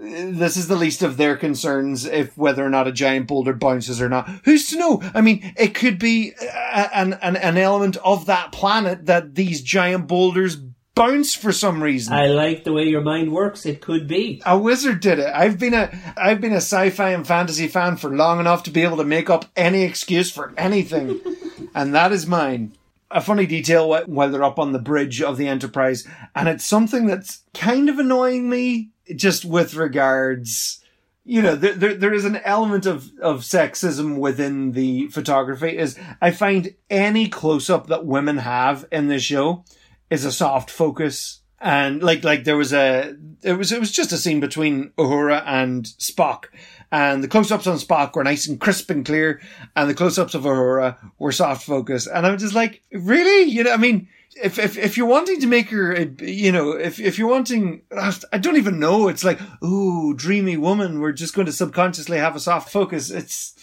this 0.00 0.56
is 0.56 0.66
the 0.66 0.76
least 0.76 1.02
of 1.02 1.18
their 1.18 1.36
concerns 1.36 2.06
if 2.06 2.36
whether 2.36 2.64
or 2.64 2.70
not 2.70 2.88
a 2.88 2.92
giant 2.92 3.26
boulder 3.26 3.52
bounces 3.52 4.00
or 4.00 4.08
not. 4.08 4.28
Who's 4.44 4.68
to 4.70 4.78
know? 4.78 5.02
I 5.14 5.20
mean, 5.20 5.52
it 5.56 5.74
could 5.74 5.98
be 5.98 6.32
a, 6.40 6.96
an, 6.96 7.14
an, 7.20 7.36
an 7.36 7.58
element 7.58 7.98
of 7.98 8.26
that 8.26 8.50
planet 8.50 9.06
that 9.06 9.34
these 9.34 9.60
giant 9.60 10.06
boulders 10.06 10.56
bounce 10.94 11.34
for 11.34 11.52
some 11.52 11.82
reason. 11.82 12.14
I 12.14 12.28
like 12.28 12.64
the 12.64 12.72
way 12.72 12.84
your 12.84 13.02
mind 13.02 13.32
works. 13.32 13.66
It 13.66 13.82
could 13.82 14.08
be. 14.08 14.42
A 14.46 14.56
wizard 14.56 15.00
did 15.00 15.18
it. 15.18 15.30
I've 15.34 15.58
been 15.58 15.74
a 15.74 15.90
I've 16.16 16.40
been 16.40 16.52
a 16.52 16.56
sci-fi 16.56 17.10
and 17.10 17.26
fantasy 17.26 17.68
fan 17.68 17.96
for 17.96 18.14
long 18.14 18.40
enough 18.40 18.62
to 18.64 18.70
be 18.70 18.82
able 18.82 18.96
to 18.98 19.04
make 19.04 19.28
up 19.28 19.46
any 19.54 19.82
excuse 19.82 20.30
for 20.30 20.54
anything. 20.56 21.20
and 21.74 21.94
that 21.94 22.12
is 22.12 22.26
mine. 22.26 22.74
A 23.10 23.20
funny 23.20 23.44
detail 23.44 24.04
while 24.06 24.30
they're 24.30 24.44
up 24.44 24.60
on 24.60 24.72
the 24.72 24.78
bridge 24.78 25.20
of 25.20 25.36
the 25.36 25.48
Enterprise, 25.48 26.06
and 26.32 26.48
it's 26.48 26.64
something 26.64 27.06
that's 27.06 27.42
kind 27.52 27.88
of 27.88 27.98
annoying 27.98 28.48
me 28.48 28.90
just 29.16 29.44
with 29.44 29.74
regards, 29.74 30.82
you 31.24 31.42
know, 31.42 31.54
there, 31.54 31.74
there, 31.74 31.94
there 31.94 32.14
is 32.14 32.24
an 32.24 32.36
element 32.36 32.86
of, 32.86 33.10
of 33.20 33.40
sexism 33.40 34.18
within 34.18 34.72
the 34.72 35.08
photography 35.08 35.76
is 35.76 35.98
I 36.20 36.30
find 36.30 36.74
any 36.88 37.28
close 37.28 37.70
up 37.70 37.86
that 37.88 38.06
women 38.06 38.38
have 38.38 38.86
in 38.90 39.08
this 39.08 39.22
show 39.22 39.64
is 40.08 40.24
a 40.24 40.32
soft 40.32 40.70
focus. 40.70 41.40
And 41.60 42.02
like, 42.02 42.24
like 42.24 42.44
there 42.44 42.56
was 42.56 42.72
a, 42.72 43.14
it 43.42 43.52
was, 43.52 43.70
it 43.70 43.80
was 43.80 43.92
just 43.92 44.12
a 44.12 44.18
scene 44.18 44.40
between 44.40 44.90
Uhura 44.98 45.42
and 45.46 45.84
Spock. 45.84 46.44
And 46.92 47.22
the 47.22 47.28
close-ups 47.28 47.68
on 47.68 47.76
Spock 47.76 48.14
were 48.14 48.24
nice 48.24 48.48
and 48.48 48.60
crisp 48.60 48.90
and 48.90 49.06
clear, 49.06 49.40
and 49.76 49.88
the 49.88 49.94
close-ups 49.94 50.34
of 50.34 50.42
Uhura 50.42 50.96
were 51.20 51.30
soft 51.30 51.64
focus. 51.64 52.08
And 52.08 52.26
I'm 52.26 52.36
just 52.36 52.54
like, 52.54 52.82
really? 52.90 53.48
You 53.48 53.62
know, 53.62 53.72
I 53.72 53.76
mean, 53.76 54.08
if, 54.42 54.58
if 54.58 54.76
if 54.76 54.96
you're 54.96 55.06
wanting 55.06 55.40
to 55.40 55.46
make 55.46 55.70
her, 55.70 55.94
eh, 55.94 56.06
you 56.20 56.52
know, 56.52 56.72
if 56.72 56.98
if 56.98 57.18
you're 57.18 57.28
wanting, 57.28 57.82
I 58.32 58.38
don't 58.38 58.56
even 58.56 58.78
know. 58.78 59.08
It's 59.08 59.24
like, 59.24 59.40
ooh, 59.62 60.14
dreamy 60.14 60.56
woman. 60.56 61.00
We're 61.00 61.12
just 61.12 61.34
going 61.34 61.46
to 61.46 61.52
subconsciously 61.52 62.18
have 62.18 62.36
a 62.36 62.40
soft 62.40 62.70
focus. 62.70 63.10
It's, 63.10 63.54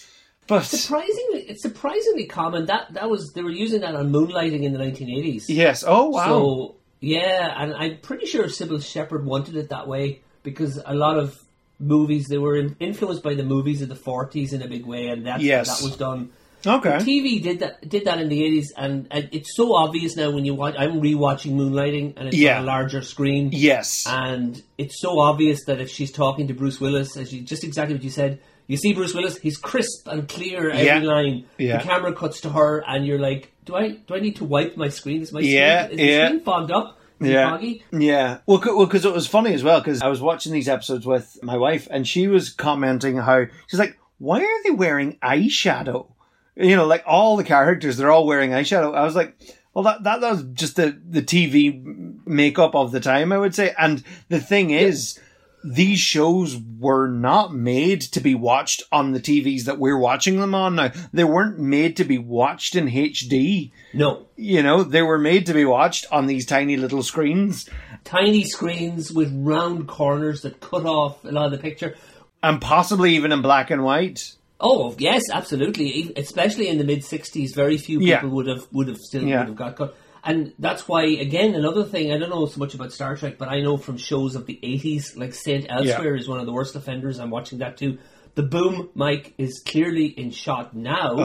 but 0.48 0.63
surprisingly, 0.63 1.42
it's 1.42 1.62
surprisingly 1.62 2.26
common. 2.26 2.66
That 2.66 2.94
that 2.94 3.10
was 3.10 3.34
they 3.34 3.44
were 3.44 3.52
using 3.52 3.82
that 3.82 3.96
on 3.96 4.12
moonlighting 4.12 4.63
in 4.63 4.74
the 4.74 4.80
1980s. 4.80 5.46
Yes. 5.48 5.84
Oh 5.86 6.10
wow. 6.10 6.26
So 6.26 6.76
yeah, 7.00 7.54
and 7.62 7.74
I'm 7.76 7.98
pretty 7.98 8.26
sure 8.26 8.46
Cybill 8.46 8.84
Shepherd 8.84 9.26
wanted 9.26 9.56
it 9.56 9.70
that 9.70 9.88
way 9.88 10.22
because 10.44 10.82
a 10.86 10.96
lot 10.96 11.18
of 11.18 11.44
movies 11.80 12.28
they 12.28 12.38
were 12.38 12.56
influenced 12.80 13.22
by 13.22 13.36
the 13.36 13.44
movies 13.44 13.82
of 13.82 13.90
the 13.90 13.96
40s 13.96 14.54
in 14.54 14.62
a 14.62 14.68
big 14.68 14.86
way, 14.86 15.08
and 15.08 15.28
that 15.28 15.42
yes. 15.42 15.80
that 15.80 15.84
was 15.84 15.98
done 15.98 16.32
Okay. 16.65 16.98
TV 16.98 17.41
did 17.41 17.60
that 17.60 17.88
did 17.88 18.06
that 18.06 18.20
in 18.20 18.30
the 18.30 18.43
eighties, 18.43 18.74
and, 18.76 19.08
it's 19.12 19.56
so 19.56 19.76
obvious 19.76 20.15
now 20.15 20.32
when 20.32 20.43
you 20.43 20.54
watch. 20.54 20.76
I'm 20.78 21.02
rewatching 21.02 21.54
Moonlighting, 21.54 22.17
and 22.17 22.28
it's 22.28 22.38
yeah. 22.38 22.58
on 22.58 22.63
a 22.63 22.65
larger 22.65 23.02
screen. 23.02 23.50
Yes, 23.54 24.06
and 24.08 24.62
it's 24.78 25.00
so 25.00 25.20
obvious 25.20 25.65
that 25.65 25.80
if 25.80 25.89
she's 25.89 26.12
talking 26.12 26.48
to 26.48 26.54
Bruce 26.54 26.82
Willis, 26.82 27.15
as 27.15 27.32
you 27.34 27.41
just 27.41 27.63
exactly 27.63 27.96
what 27.96 28.04
you 28.04 28.10
said, 28.10 28.39
you 28.67 28.78
see 28.78 28.93
Bruce 28.93 29.13
Willis, 29.13 29.38
he's 29.38 29.58
crisp 29.58 30.08
and 30.08 30.28
clear 30.28 30.70
every 30.70 30.86
yeah. 30.86 31.00
line. 31.00 31.46
Yeah. 31.58 31.78
The 31.78 31.84
camera 31.84 32.13
cuts 32.13 32.41
to 32.41 32.50
her, 32.50 32.84
and 32.86 33.06
you're 33.06 33.20
like, 33.20 33.52
do 33.65 33.76
I 33.76 33.89
do 33.91 34.15
I 34.15 34.20
need 34.20 34.38
to 34.38 34.46
wipe 34.46 34.78
my 34.78 34.89
screen? 34.89 35.22
Is 35.22 35.32
my 35.32 35.39
yeah, 35.39 35.86
screen, 35.86 36.00
is 36.00 36.06
yeah. 36.06 36.22
the 36.22 36.28
screen 36.28 36.43
fogged 36.43 36.72
up? 36.72 37.00
Is 37.20 37.30
yeah, 37.30 37.50
foggy? 37.50 37.84
yeah. 37.91 38.39
Well, 38.46 38.58
because 38.58 39.04
well, 39.04 39.13
it 39.13 39.15
was 39.15 39.28
funny 39.28 39.54
as 39.54 39.63
well 39.63 39.80
because 39.80 40.02
I 40.02 40.08
was 40.08 40.22
watching 40.22 40.54
these 40.54 40.70
episodes 40.70 41.06
with 41.06 41.41
my 41.41 41.58
wife, 41.58 41.88
and 41.89 42.08
she 42.08 42.28
was 42.28 42.50
commenting 42.50 43.17
how 43.17 43.46
she's 43.67 43.80
like, 43.80 43.98
"Why 44.17 44.41
are 44.41 44.63
they 44.63 44.72
wearing 44.72 45.17
eyeshadow?" 45.24 46.08
You 46.60 46.76
know, 46.76 46.86
like 46.86 47.04
all 47.06 47.38
the 47.38 47.43
characters, 47.43 47.98
they're 47.98 48.12
all 48.12 48.26
wearing 48.26 48.52
eyeshadow. 48.52 48.96
I 48.96 49.04
was 49.04 49.15
like, 49.15 49.38
well, 49.74 49.84
that, 49.84 50.04
that, 50.04 50.22
that 50.22 50.32
was 50.32 50.43
just 50.54 50.76
the, 50.76 51.00
the 51.08 51.22
TV 51.22 52.26
makeup 52.26 52.76
of 52.76 52.91
the 52.91 53.00
time, 53.00 53.32
I 53.32 53.38
would 53.38 53.54
say. 53.54 53.76
And 53.78 54.04
the 54.28 54.39
thing 54.39 54.72
is, 54.72 55.20
these 55.63 56.00
shows 56.00 56.58
were 56.80 57.08
not 57.08 57.54
made 57.54 58.02
to 58.02 58.20
be 58.20 58.34
watched 58.34 58.84
on 58.91 59.12
the 59.12 59.20
TVs 59.20 59.65
that 59.65 59.80
we're 59.80 59.98
watching 59.98 60.39
them 60.39 60.56
on 60.56 60.76
now. 60.76 60.91
They 61.13 61.24
weren't 61.24 61.60
made 61.60 61.98
to 61.98 62.06
be 62.06 62.17
watched 62.17 62.76
in 62.76 62.88
HD. 62.88 63.72
No. 63.93 64.28
You 64.36 64.63
know, 64.63 64.84
they 64.84 65.02
were 65.02 65.17
made 65.17 65.46
to 65.48 65.54
be 65.54 65.65
watched 65.65 66.06
on 66.12 66.28
these 66.28 66.46
tiny 66.46 66.78
little 66.78 67.04
screens. 67.04 67.70
Tiny 68.04 68.46
screens 68.46 69.12
with 69.12 69.32
round 69.34 69.88
corners 69.88 70.41
that 70.43 70.62
cut 70.62 70.86
off 70.86 71.24
a 71.24 71.32
lot 71.32 71.46
of 71.48 71.52
the 71.52 71.58
picture. 71.58 71.96
And 72.41 72.62
possibly 72.62 73.15
even 73.15 73.32
in 73.32 73.41
black 73.41 73.70
and 73.70 73.84
white. 73.84 74.37
Oh 74.60 74.96
yes, 74.98 75.24
absolutely. 75.32 76.12
Especially 76.15 76.67
in 76.67 76.78
the 76.78 76.84
mid 76.84 77.00
'60s, 77.00 77.54
very 77.56 77.78
few 77.78 78.00
people 78.00 78.08
Yeah. 78.08 78.24
would 78.26 78.48
have 78.48 78.67
would 78.72 78.88
have 78.88 78.98
still 78.98 79.24
Yeah. 79.24 79.39
would 79.39 79.48
have 79.50 79.56
got 79.58 79.76
cut. 79.76 79.96
And 80.24 80.52
that's 80.60 80.88
why, 80.89 81.04
again, 81.06 81.56
another 81.56 81.84
thing. 81.86 82.12
I 82.12 82.17
don't 82.17 82.30
know 82.30 82.46
so 82.48 82.60
much 82.60 82.74
about 82.74 82.91
Star 82.91 83.15
Trek, 83.15 83.38
but 83.38 83.48
I 83.50 83.62
know 83.62 83.78
from 83.78 83.98
shows 83.98 84.36
of 84.36 84.46
the 84.46 84.60
'80s, 84.63 85.15
like 85.15 85.34
Saint 85.34 85.67
Elsewhere 85.70 86.15
is 86.15 86.28
one 86.28 86.39
of 86.39 86.46
the 86.46 86.52
worst 86.52 86.76
offenders. 86.76 87.20
I'm 87.20 87.30
watching 87.30 87.60
that 87.60 87.78
too. 87.78 87.98
The 88.36 88.43
boom 88.43 88.89
mic 88.93 89.34
is 89.38 89.62
clearly 89.65 90.06
in 90.08 90.32
shot 90.32 90.76
now. 90.76 91.15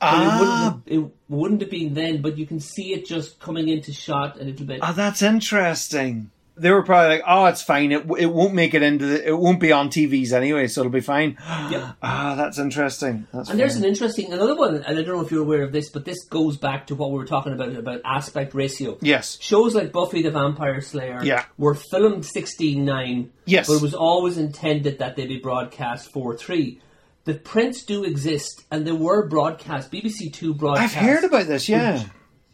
but 0.00 0.14
it, 0.14 0.24
wouldn't 0.38 0.48
Ah, 0.48 0.62
have, 0.64 0.80
it 0.86 1.04
wouldn't 1.28 1.60
have 1.60 1.70
been 1.70 1.92
then, 1.92 2.22
but 2.22 2.38
you 2.38 2.46
can 2.46 2.58
see 2.58 2.94
it 2.94 3.04
just 3.06 3.38
coming 3.38 3.68
into 3.68 3.92
shot 3.92 4.40
a 4.40 4.44
little 4.44 4.64
bit. 4.64 4.80
Oh, 4.82 4.94
that's 4.94 5.20
interesting. 5.20 6.30
They 6.56 6.70
were 6.70 6.82
probably 6.82 7.16
like, 7.16 7.22
"Oh, 7.26 7.46
it's 7.46 7.62
fine. 7.62 7.90
It 7.90 8.04
it 8.18 8.26
won't 8.26 8.52
make 8.54 8.74
it 8.74 8.82
into 8.82 9.06
the, 9.06 9.28
it 9.28 9.38
won't 9.38 9.60
be 9.60 9.72
on 9.72 9.88
TVs 9.88 10.32
anyway, 10.32 10.66
so 10.66 10.82
it'll 10.82 10.92
be 10.92 11.00
fine." 11.00 11.38
Yep. 11.70 11.82
Ah, 12.02 12.34
that's 12.36 12.58
interesting. 12.58 13.26
That's 13.32 13.48
And 13.50 13.58
there's 13.58 13.76
an 13.76 13.84
interesting 13.84 14.32
another 14.32 14.54
one, 14.56 14.76
and 14.76 14.98
I 14.98 15.02
don't 15.02 15.16
know 15.16 15.20
if 15.20 15.30
you're 15.30 15.42
aware 15.42 15.62
of 15.62 15.72
this, 15.72 15.88
but 15.90 16.04
this 16.04 16.24
goes 16.24 16.56
back 16.58 16.86
to 16.88 16.94
what 16.94 17.10
we 17.12 17.18
were 17.18 17.24
talking 17.26 17.52
about 17.52 17.74
about 17.74 18.00
aspect 18.04 18.52
ratio. 18.54 18.98
yes, 19.00 19.38
Shows 19.40 19.74
like 19.74 19.90
Buffy 19.92 20.22
the 20.22 20.30
Vampire 20.30 20.80
Slayer 20.82 21.20
Yeah. 21.22 21.44
were 21.56 21.74
filmed 21.74 22.24
16.9, 22.24 23.30
Yes. 23.46 23.66
but 23.68 23.74
it 23.74 23.82
was 23.82 23.94
always 23.94 24.36
intended 24.38 24.98
that 24.98 25.16
they 25.16 25.26
be 25.26 25.38
broadcast 25.38 26.12
4.3. 26.12 26.80
The 27.24 27.34
prints 27.34 27.84
do 27.84 28.04
exist, 28.04 28.64
and 28.70 28.86
they 28.86 28.92
were 28.92 29.26
broadcast. 29.28 29.90
BBC 29.92 30.30
Two 30.32 30.52
broadcast. 30.54 30.96
I've 30.96 31.02
heard 31.02 31.24
about 31.24 31.46
this. 31.46 31.68
Yeah, 31.68 32.04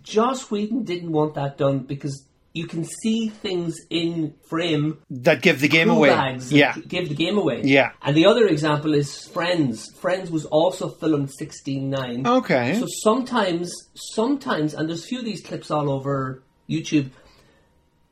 Joss 0.03 0.51
Whedon 0.51 0.85
didn't 0.85 1.11
want 1.13 1.35
that 1.35 1.57
done 1.59 1.81
because 1.81 2.26
you 2.57 2.67
can 2.67 2.85
see 2.85 3.29
things 3.29 3.77
in 3.91 4.35
frame 4.49 4.99
that 5.11 5.43
give 5.43 5.61
the 5.61 5.69
game 5.69 5.91
away. 5.91 6.39
Yeah, 6.49 6.75
give 6.89 7.11
the 7.11 7.15
game 7.15 7.37
away. 7.37 7.61
Yeah. 7.65 7.93
And 8.03 8.17
the 8.17 8.27
other 8.27 8.47
example 8.47 8.95
is 8.95 9.29
Friends. 9.29 9.93
Friends 10.01 10.31
was 10.31 10.47
also 10.47 10.89
filmed 10.89 11.29
16.9. 11.29 12.27
okay. 12.39 12.81
So 12.81 12.87
sometimes, 12.89 13.71
sometimes, 13.95 14.73
and 14.73 14.89
there's 14.89 15.05
a 15.05 15.07
few 15.07 15.19
of 15.19 15.25
these 15.25 15.43
clips 15.43 15.71
all 15.71 15.91
over 15.91 16.43
YouTube. 16.69 17.11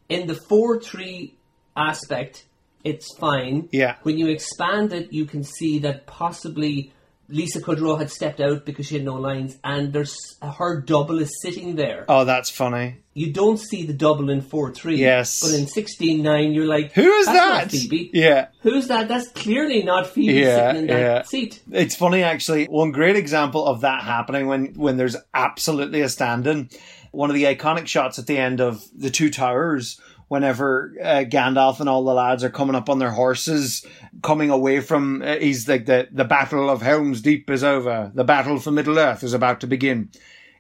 In 0.09 0.27
the 0.27 0.35
four 0.35 0.79
three 0.79 1.35
aspect, 1.75 2.45
it's 2.85 3.17
fine. 3.17 3.71
Yeah. 3.73 3.97
When 4.03 4.19
you 4.19 4.29
expand 4.29 4.93
it, 4.93 5.11
you 5.13 5.25
can 5.25 5.43
see 5.43 5.79
that 5.81 6.07
possibly 6.07 6.93
Lisa 7.29 7.61
Kudrow 7.61 7.99
had 7.99 8.11
stepped 8.11 8.41
out 8.41 8.65
because 8.65 8.87
she 8.87 8.97
had 8.97 9.05
no 9.05 9.15
lines, 9.15 9.57
and 9.65 9.93
there's 9.93 10.17
her 10.43 10.81
double 10.81 11.19
is 11.21 11.31
sitting 11.41 11.77
there. 11.77 12.05
Oh, 12.09 12.25
that's 12.25 12.51
funny. 12.51 12.97
You 13.15 13.33
don't 13.33 13.59
see 13.59 13.87
the 13.87 13.93
double 13.93 14.29
in 14.29 14.41
four 14.41 14.73
three. 14.73 14.97
Yes. 14.97 15.41
but 15.41 15.53
in 15.59 15.67
sixteen 15.67 16.23
nine, 16.23 16.53
you're 16.53 16.67
like, 16.67 16.93
Who 16.93 17.03
is 17.09 17.27
"That's 17.27 17.39
that? 17.39 17.63
Not 17.65 17.71
Phoebe. 17.71 18.11
Yeah. 18.13 18.49
Who's 18.61 18.89
that? 18.89 19.09
That's 19.09 19.29
clearly 19.29 19.83
not 19.83 20.07
Phoebe 20.09 20.33
Yeah, 20.35 20.69
sitting 20.73 20.83
in 20.83 20.87
that 20.89 21.01
yeah. 21.01 21.23
seat. 21.23 21.63
It's 21.71 21.95
funny 21.95 22.23
actually. 22.23 22.67
One 22.67 22.91
great 22.93 23.17
example 23.17 23.65
of 23.67 23.83
that 23.83 24.03
happening 24.03 24.47
when 24.49 24.75
when 24.75 24.97
there's 24.97 25.17
absolutely 25.33 26.01
a 26.03 26.09
stand-in. 26.09 26.69
One 27.13 27.31
of 27.31 27.35
the 27.35 27.45
iconic 27.45 27.87
shots 27.87 28.19
at 28.19 28.27
the 28.27 28.37
end 28.37 28.61
of 28.61 28.83
the 28.97 29.11
Two 29.11 29.31
Towers. 29.31 30.01
Whenever 30.35 30.93
uh, 31.01 31.25
Gandalf 31.25 31.79
and 31.79 31.89
all 31.89 32.03
the 32.05 32.13
lads 32.13 32.43
are 32.43 32.51
coming 32.51 32.75
up 32.75 32.89
on 32.91 32.99
their 32.99 33.13
horses, 33.13 33.87
coming 34.21 34.51
away 34.51 34.81
from, 34.81 35.23
uh, 35.23 35.37
he's 35.37 35.69
like 35.69 35.87
the 35.87 36.09
the 36.11 36.25
battle 36.25 36.69
of 36.69 36.83
Helm's 36.83 37.23
Deep 37.23 37.49
is 37.49 37.63
over. 37.63 38.11
The 38.13 38.25
battle 38.25 38.59
for 38.59 38.73
Middle 38.73 38.99
Earth 38.99 39.23
is 39.23 39.33
about 39.33 39.61
to 39.61 39.69
begin. 39.69 40.11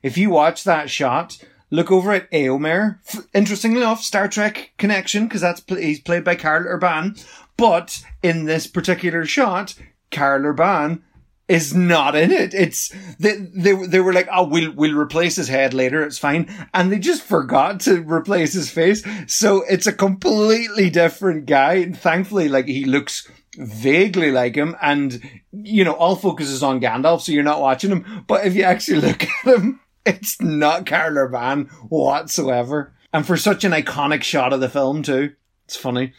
If 0.01 0.17
you 0.17 0.31
watch 0.31 0.63
that 0.63 0.91
shot, 0.91 1.43
look 1.71 1.91
over 1.91 2.13
at 2.13 2.31
Eomer. 2.31 3.01
F- 3.13 3.27
Interestingly 3.35 3.79
enough, 3.81 4.01
Star 4.01 4.29
Trek 4.29 4.71
connection 4.79 5.25
because 5.25 5.41
that's 5.41 5.61
pl- 5.61 5.79
he's 5.79 5.99
played 5.99 6.23
by 6.23 6.37
Karl 6.37 6.67
Urban. 6.69 7.17
But 7.57 8.05
in 8.23 8.45
this 8.45 8.69
particular 8.69 9.27
shot, 9.27 9.75
Karl 10.13 10.47
Urban 10.47 11.03
is 11.49 11.75
not 11.75 12.17
in 12.17 12.31
it. 12.31 12.55
It's 12.55 12.89
they 13.19 13.37
they 13.55 13.73
they 13.73 14.01
were 14.01 14.13
like, 14.13 14.29
oh, 14.33 14.47
we'll 14.47 14.73
we'll 14.73 14.97
replace 14.97 15.37
his 15.37 15.49
head 15.49 15.75
later. 15.75 16.03
It's 16.03 16.19
fine, 16.19 16.49
and 16.73 16.91
they 16.91 16.99
just 16.99 17.23
forgot 17.23 17.81
to 17.81 18.03
replace 18.03 18.53
his 18.55 18.71
face. 18.71 19.03
So 19.27 19.63
it's 19.69 19.87
a 19.87 19.93
completely 19.93 20.91
different 20.91 21.47
guy. 21.47 21.75
And 21.75 21.99
thankfully, 21.99 22.49
like 22.49 22.67
he 22.67 22.85
looks 22.85 23.31
vaguely 23.57 24.31
like 24.31 24.55
him, 24.55 24.77
and 24.81 25.21
you 25.53 25.85
know, 25.85 25.93
all 25.93 26.17
focus 26.17 26.49
is 26.49 26.63
on 26.63 26.81
Gandalf, 26.81 27.21
so 27.21 27.33
you're 27.33 27.43
not 27.43 27.61
watching 27.61 27.91
him. 27.91 28.25
But 28.27 28.47
if 28.47 28.55
you 28.55 28.63
actually 28.63 29.01
look 29.09 29.25
at 29.25 29.55
him, 29.55 29.81
it's 30.07 30.41
not 30.41 30.87
Karl 30.87 31.19
Urban 31.19 31.67
whatsoever. 31.89 32.95
And 33.13 33.27
for 33.27 33.37
such 33.37 33.65
an 33.65 33.73
iconic 33.73 34.23
shot 34.23 34.53
of 34.53 34.61
the 34.61 34.69
film 34.69 35.03
too, 35.03 35.35
it's 35.67 35.77
funny. 35.77 36.15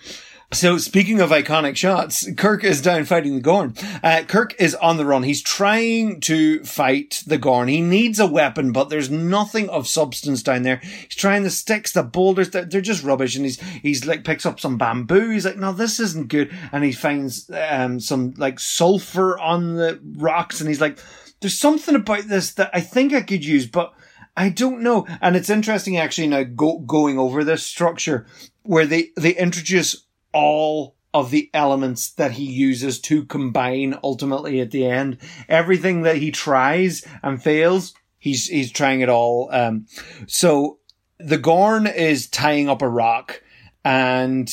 So 0.56 0.78
speaking 0.78 1.20
of 1.20 1.32
iconic 1.32 1.76
shots, 1.76 2.32
Kirk 2.38 2.63
is 2.63 2.82
down 2.82 3.04
fighting 3.04 3.36
the 3.36 3.41
Gorn. 3.41 3.74
Uh, 4.02 4.24
Kirk 4.26 4.56
is 4.58 4.74
on 4.74 4.96
the 4.96 5.06
run. 5.06 5.24
He's 5.24 5.41
trying 5.41 6.22
to 6.22 6.63
fight 6.63 7.24
the 7.28 7.38
Gorn. 7.38 7.68
He 7.68 7.82
needs 7.82 8.22
a 8.22 8.26
weapon, 8.26 8.72
but 8.72 8.88
there's 8.88 9.12
nothing 9.12 9.68
of 9.68 9.86
substance 9.86 10.41
down 10.41 10.63
there. 10.63 10.78
He's 10.78 11.15
trying 11.18 11.44
the 11.44 11.50
sticks, 11.50 11.91
the 11.91 12.04
boulders, 12.04 12.52
they're, 12.52 12.63
they're 12.63 12.80
just 12.80 13.04
rubbish. 13.04 13.36
And 13.36 13.44
he's, 13.44 13.60
he's 13.60 14.06
like, 14.06 14.24
picks 14.24 14.46
up 14.46 14.62
some 14.62 14.78
bamboo. 14.78 15.30
He's 15.30 15.46
like, 15.46 15.58
no, 15.58 15.74
this 15.74 16.00
isn't 16.00 16.30
good. 16.30 16.56
And 16.72 16.86
he 16.86 16.94
finds, 16.94 17.52
um, 17.52 18.00
some 18.00 18.34
like 18.38 18.58
sulfur 18.58 19.38
on 19.38 19.76
the 19.76 20.00
rocks. 20.15 20.62
And 20.62 20.70
he's 20.70 20.80
like, 20.82 20.98
there's 21.41 21.60
something 21.60 21.96
about 21.96 22.30
this 22.30 22.54
that 22.54 22.70
I 22.74 22.80
think 22.80 23.13
I 23.13 23.24
could 23.24 23.44
use, 23.44 23.68
but 23.68 23.94
I 24.38 24.50
don't 24.50 24.84
know. 24.84 25.06
And 25.22 25.36
it's 25.36 25.50
interesting 25.50 25.98
actually 25.98 26.28
now 26.28 26.44
go, 26.44 26.80
going 26.80 27.20
over 27.20 27.44
this 27.44 27.65
structure 27.65 28.26
where 28.63 28.86
they, 28.86 29.12
they 29.18 29.36
introduce 29.36 30.05
all 30.36 30.95
of 31.13 31.32
the 31.32 31.50
elements 31.54 32.12
that 32.12 32.32
he 32.32 32.43
uses 32.43 33.00
to 33.00 33.24
combine 33.26 33.98
ultimately 34.04 34.60
at 34.60 34.71
the 34.71 34.86
end. 34.86 35.17
Everything 35.48 36.02
that 36.02 36.17
he 36.17 36.30
tries 36.30 37.08
and 37.24 37.41
fails, 37.41 37.93
he's, 38.19 38.48
he's 38.48 38.69
trying 38.69 39.00
it 39.00 39.08
all. 39.08 39.50
Um, 39.52 39.88
so 40.28 40.80
the 41.17 41.38
Gorn 41.38 41.88
is 41.88 42.28
tying 42.28 42.67
up 42.67 42.82
a 42.82 42.89
rock 42.89 43.41
and 43.86 44.52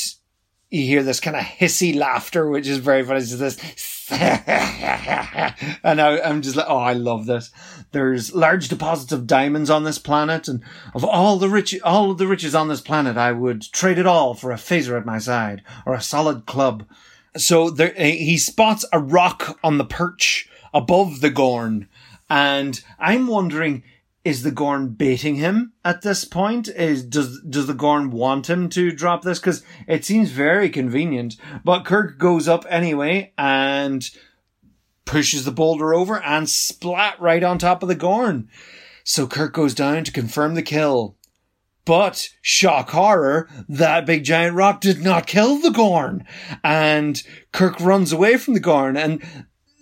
you 0.71 0.87
hear 0.87 1.03
this 1.03 1.19
kind 1.19 1.37
of 1.37 1.43
hissy 1.43 1.97
laughter, 1.97 2.49
which 2.49 2.69
is 2.69 2.79
very 2.79 3.05
funny. 3.05 3.19
It's 3.19 3.37
this, 3.37 3.57
and 5.83 6.01
I, 6.01 6.21
I'm 6.21 6.43
just 6.43 6.57
like, 6.57 6.67
oh, 6.69 6.77
I 6.77 6.93
love 6.93 7.27
this. 7.27 7.51
There's 7.93 8.35
large 8.35 8.69
deposits 8.69 9.13
of 9.13 9.27
diamonds 9.27 9.71
on 9.71 9.85
this 9.85 9.99
planet, 9.99 10.49
and 10.49 10.63
of 10.95 11.05
all 11.05 11.39
the 11.39 11.49
rich, 11.49 11.81
all 11.83 12.11
of 12.11 12.19
the 12.19 12.27
riches 12.27 12.55
on 12.55 12.69
this 12.69 12.81
planet, 12.81 13.17
I 13.17 13.33
would 13.33 13.63
trade 13.63 13.99
it 13.99 14.07
all 14.07 14.35
for 14.35 14.53
a 14.53 14.57
phaser 14.57 14.99
at 14.99 15.07
my 15.07 15.19
side 15.19 15.63
or 15.87 15.95
a 15.95 16.01
solid 16.03 16.47
club. 16.47 16.87
So 17.37 17.71
there, 17.71 17.95
he 17.95 18.37
spots 18.37 18.85
a 18.93 18.99
rock 18.99 19.59
on 19.65 19.79
the 19.79 19.85
perch 19.85 20.49
above 20.75 21.21
the 21.21 21.31
Gorn, 21.31 21.89
and 22.29 22.83
I'm 22.99 23.27
wondering, 23.27 23.83
is 24.25 24.43
the 24.43 24.51
Gorn 24.51 24.91
baiting 24.91 25.37
him 25.37 25.73
at 25.85 26.03
this 26.03 26.25
point? 26.25 26.69
Is 26.69 27.03
does 27.03 27.41
does 27.43 27.67
the 27.67 27.75
Gorn 27.75 28.11
want 28.11 28.49
him 28.49 28.69
to 28.71 28.93
drop 28.93 29.23
this? 29.23 29.39
Because 29.39 29.65
it 29.89 30.05
seems 30.05 30.31
very 30.31 30.71
convenient. 30.71 31.37
But 31.65 31.85
Kirk 31.85 32.19
goes 32.19 32.47
up 32.47 32.65
anyway 32.69 33.33
and 33.37 34.09
pushes 35.05 35.45
the 35.45 35.51
boulder 35.51 35.93
over 35.93 36.23
and 36.23 36.49
splat 36.49 37.21
right 37.21 37.43
on 37.43 37.59
top 37.59 37.83
of 37.83 37.89
the 37.89 37.95
Gorn. 37.95 38.49
So 39.05 39.27
Kirk 39.27 39.53
goes 39.53 39.75
down 39.75 40.05
to 40.05 40.13
confirm 40.13 40.55
the 40.55 40.63
kill. 40.63 41.17
But 41.85 42.29
shock 42.41 42.91
horror, 42.91 43.49
that 43.69 44.07
big 44.07 44.23
giant 44.23 44.55
rock 44.55 44.81
did 44.81 45.03
not 45.03 45.27
kill 45.27 45.59
the 45.59 45.71
Gorn. 45.71 46.25
And 46.63 47.21
Kirk 47.51 47.81
runs 47.81 48.13
away 48.13 48.37
from 48.37 48.55
the 48.55 48.61
Gorn 48.61 48.97
and 48.97 49.21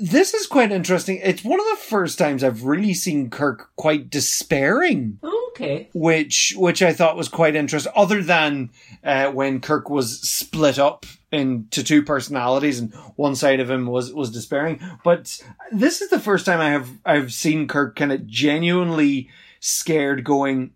this 0.00 0.32
is 0.34 0.46
quite 0.46 0.72
interesting. 0.72 1.20
It's 1.22 1.44
one 1.44 1.60
of 1.60 1.66
the 1.70 1.84
first 1.84 2.18
times 2.18 2.42
I've 2.42 2.64
really 2.64 2.94
seen 2.94 3.28
Kirk 3.30 3.70
quite 3.76 4.08
despairing, 4.10 5.18
Okay. 5.50 5.88
which 5.92 6.54
which 6.56 6.82
I 6.82 6.92
thought 6.92 7.16
was 7.16 7.28
quite 7.28 7.54
interesting. 7.54 7.92
Other 7.94 8.22
than 8.22 8.70
uh, 9.04 9.30
when 9.30 9.60
Kirk 9.60 9.90
was 9.90 10.20
split 10.20 10.78
up 10.78 11.04
into 11.30 11.84
two 11.84 12.02
personalities 12.02 12.78
and 12.80 12.92
one 13.16 13.36
side 13.36 13.60
of 13.60 13.70
him 13.70 13.86
was 13.86 14.12
was 14.12 14.30
despairing, 14.30 14.80
but 15.04 15.38
this 15.70 16.00
is 16.00 16.08
the 16.10 16.18
first 16.18 16.46
time 16.46 16.60
I 16.60 16.70
have 16.70 16.88
I've 17.04 17.32
seen 17.32 17.68
Kirk 17.68 17.94
kind 17.96 18.10
of 18.12 18.26
genuinely 18.26 19.28
scared, 19.60 20.24
going. 20.24 20.70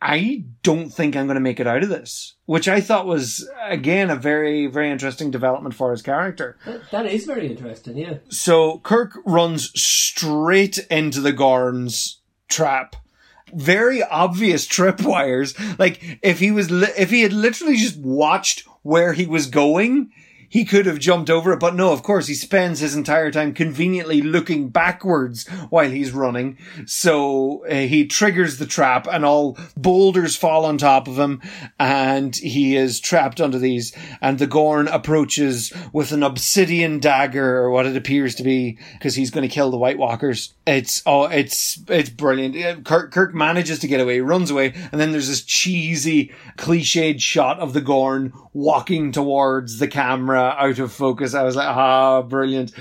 I 0.00 0.44
don't 0.62 0.90
think 0.90 1.16
I'm 1.16 1.26
going 1.26 1.34
to 1.34 1.40
make 1.40 1.58
it 1.58 1.66
out 1.66 1.82
of 1.82 1.88
this, 1.88 2.34
which 2.46 2.68
I 2.68 2.80
thought 2.80 3.06
was 3.06 3.48
again 3.64 4.10
a 4.10 4.16
very 4.16 4.66
very 4.66 4.90
interesting 4.90 5.30
development 5.30 5.74
for 5.74 5.90
his 5.90 6.02
character. 6.02 6.56
That, 6.64 6.90
that 6.90 7.06
is 7.06 7.24
very 7.24 7.48
interesting, 7.48 7.96
yeah. 7.96 8.18
So 8.28 8.78
Kirk 8.78 9.18
runs 9.26 9.70
straight 9.80 10.78
into 10.90 11.20
the 11.20 11.32
Gorn's 11.32 12.20
trap. 12.48 12.96
Very 13.52 14.02
obvious 14.02 14.68
tripwires. 14.68 15.78
Like 15.78 16.18
if 16.22 16.38
he 16.38 16.50
was, 16.50 16.70
li- 16.70 16.92
if 16.96 17.10
he 17.10 17.22
had 17.22 17.32
literally 17.32 17.76
just 17.76 17.98
watched 17.98 18.64
where 18.82 19.14
he 19.14 19.26
was 19.26 19.46
going, 19.46 20.12
he 20.48 20.64
could 20.64 20.86
have 20.86 20.98
jumped 20.98 21.30
over 21.30 21.52
it. 21.52 21.60
But 21.60 21.74
no, 21.74 21.92
of 21.92 22.02
course, 22.02 22.26
he 22.26 22.34
spends 22.34 22.80
his 22.80 22.94
entire 22.94 23.30
time 23.30 23.52
conveniently 23.52 24.22
looking 24.22 24.68
backwards 24.70 25.46
while 25.68 25.90
he's 25.90 26.12
running. 26.12 26.58
So 26.86 27.66
uh, 27.66 27.74
he 27.74 28.06
triggers 28.06 28.58
the 28.58 28.66
trap 28.66 29.06
and 29.10 29.24
all 29.24 29.58
boulders 29.76 30.36
fall 30.36 30.64
on 30.64 30.78
top 30.78 31.06
of 31.08 31.18
him 31.18 31.42
and 31.78 32.34
he 32.34 32.76
is 32.76 33.00
trapped 33.00 33.40
under 33.40 33.58
these. 33.58 33.94
And 34.20 34.38
the 34.38 34.46
Gorn 34.46 34.88
approaches 34.88 35.72
with 35.92 36.12
an 36.12 36.22
obsidian 36.22 36.98
dagger 36.98 37.58
or 37.58 37.70
what 37.70 37.86
it 37.86 37.96
appears 37.96 38.34
to 38.36 38.42
be 38.42 38.78
because 38.94 39.14
he's 39.14 39.30
going 39.30 39.46
to 39.46 39.54
kill 39.54 39.70
the 39.70 39.78
White 39.78 39.98
Walkers. 39.98 40.54
It's, 40.66 41.02
oh, 41.06 41.24
it's, 41.24 41.80
it's 41.88 42.10
brilliant. 42.10 42.56
Uh, 42.56 42.80
Kirk, 42.82 43.12
Kirk 43.12 43.34
manages 43.34 43.78
to 43.80 43.88
get 43.88 44.00
away, 44.00 44.20
runs 44.20 44.50
away. 44.50 44.74
And 44.92 45.00
then 45.00 45.12
there's 45.12 45.28
this 45.28 45.42
cheesy 45.42 46.32
cliched 46.56 47.20
shot 47.20 47.58
of 47.58 47.72
the 47.72 47.80
Gorn 47.80 48.32
walking 48.52 49.12
towards 49.12 49.78
the 49.78 49.88
camera 49.88 50.37
out 50.38 50.78
of 50.78 50.92
focus. 50.92 51.34
I 51.34 51.42
was 51.42 51.56
like, 51.56 51.68
ah, 51.68 52.22
brilliant. 52.22 52.72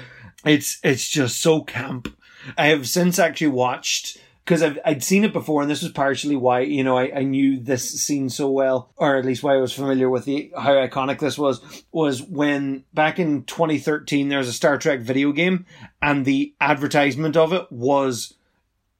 It's, 0.45 0.79
it's 0.83 1.07
just 1.07 1.41
so 1.41 1.61
camp. 1.61 2.15
I 2.57 2.67
have 2.67 2.87
since 2.87 3.19
actually 3.19 3.47
watched 3.47 4.19
because 4.47 4.63
I'd 4.63 5.03
seen 5.03 5.25
it 5.25 5.33
before, 5.33 5.61
and 5.61 5.69
this 5.69 5.81
was 5.81 5.91
partially 5.91 6.37
why 6.37 6.61
you 6.61 6.81
know 6.81 6.97
I, 6.97 7.17
I 7.17 7.23
knew 7.23 7.59
this 7.59 7.89
scene 8.01 8.29
so 8.29 8.49
well, 8.49 8.93
or 8.95 9.17
at 9.17 9.25
least 9.25 9.43
why 9.43 9.55
I 9.55 9.59
was 9.59 9.73
familiar 9.73 10.09
with 10.09 10.23
the 10.23 10.53
how 10.55 10.71
iconic 10.71 11.19
this 11.19 11.37
was. 11.37 11.83
Was 11.91 12.23
when 12.23 12.85
back 12.93 13.19
in 13.19 13.43
2013 13.43 14.29
there 14.29 14.37
was 14.37 14.47
a 14.47 14.53
Star 14.53 14.77
Trek 14.77 15.01
video 15.01 15.33
game, 15.33 15.65
and 16.01 16.23
the 16.23 16.55
advertisement 16.61 17.35
of 17.35 17.51
it 17.51 17.69
was 17.69 18.35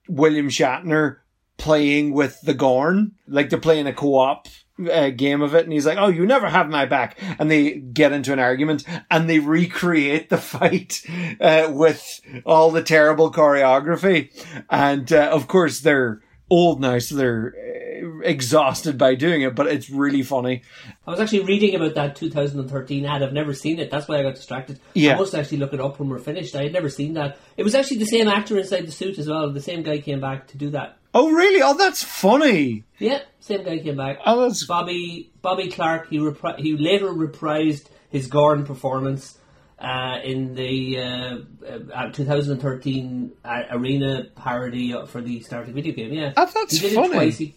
William 0.10 0.50
Shatner 0.50 1.20
playing 1.56 2.12
with 2.12 2.42
the 2.42 2.54
Gorn, 2.54 3.14
like 3.26 3.50
they're 3.50 3.58
playing 3.58 3.88
a 3.88 3.94
co-op 3.94 4.48
uh, 4.92 5.10
game 5.10 5.42
of 5.42 5.56
it, 5.56 5.64
and 5.64 5.74
he's 5.74 5.86
like, 5.86 5.98
"Oh, 5.98 6.08
you 6.08 6.26
never 6.26 6.48
have 6.50 6.70
my 6.70 6.86
back," 6.86 7.18
and 7.40 7.50
they 7.50 7.76
get 7.76 8.12
into 8.12 8.34
an 8.34 8.40
argument, 8.40 8.84
and 9.10 9.30
they 9.30 9.40
recreate 9.40 10.30
the 10.30 10.38
fight 10.38 11.04
uh, 11.40 11.70
with 11.72 12.22
all 12.46 12.72
the 12.72 12.84
terrible 12.84 13.32
choreography, 13.32 14.30
and 14.70 15.12
uh, 15.12 15.30
of 15.32 15.48
course 15.48 15.80
they're 15.80 16.22
old 16.50 16.80
now, 16.80 17.00
so 17.00 17.16
they're 17.16 17.54
uh, 17.58 18.20
exhausted 18.22 18.98
by 18.98 19.16
doing 19.16 19.42
it, 19.42 19.56
but 19.56 19.68
it's 19.68 19.90
really 19.90 20.24
funny. 20.24 20.62
I 21.06 21.12
was 21.12 21.20
actually 21.20 21.46
reading 21.46 21.76
about 21.76 21.96
that 21.96 22.16
2013 22.16 23.06
ad. 23.06 23.24
I've 23.24 23.34
never 23.34 23.54
seen 23.54 23.80
it. 23.80 23.92
That's 23.92 24.08
why 24.08 24.20
I 24.20 24.24
got 24.24 24.36
distracted. 24.36 24.80
Yeah. 24.94 25.16
I 25.16 25.18
must 25.18 25.36
actually 25.36 25.58
look 25.58 25.74
it 25.74 25.82
up 25.82 26.00
when 26.00 26.10
we're 26.10 26.20
finished. 26.20 26.56
I 26.56 26.64
had 26.64 26.74
never 26.74 26.90
seen 26.90 27.14
that. 27.16 27.38
It 27.58 27.64
was 27.64 27.76
actually 27.76 27.98
the 27.98 28.06
same 28.06 28.28
actor 28.28 28.58
inside 28.58 28.88
the 28.88 28.92
suit 28.92 29.18
as 29.18 29.28
well. 29.28 29.52
The 29.52 29.62
same 29.62 29.84
guy 29.84 30.00
came 30.00 30.22
back 30.22 30.48
to 30.50 30.58
do 30.58 30.70
that. 30.72 30.98
Oh, 31.20 31.32
really? 31.32 31.62
Oh, 31.64 31.74
that's 31.76 32.04
funny. 32.04 32.84
Yeah, 33.00 33.22
same 33.40 33.64
guy 33.64 33.80
came 33.80 33.98
back. 33.98 34.20
Oh, 34.26 34.42
that's 34.44 34.66
Bobby 34.66 35.32
Bobby 35.42 35.70
Clark. 35.70 36.10
He 36.10 36.18
repri- 36.20 36.60
he 36.60 36.78
later 36.78 37.08
reprised 37.08 37.86
his 38.10 38.28
Gorn 38.28 38.66
performance 38.66 39.38
uh, 39.80 40.18
in 40.24 40.54
the 40.54 41.00
uh, 41.00 41.38
uh, 41.94 42.12
2013 42.12 43.32
uh, 43.44 43.64
arena 43.72 44.26
parody 44.36 44.94
for 45.08 45.22
the 45.22 45.40
Star 45.42 45.64
Trek 45.64 45.74
video 45.74 45.94
game. 45.94 46.14
Yeah, 46.14 46.34
Oh, 46.38 46.50
that's 46.54 46.74
he 46.78 46.88
did 46.90 46.96
funny. 46.96 47.08
it 47.08 47.14
twice. 47.14 47.38
He, 47.38 47.56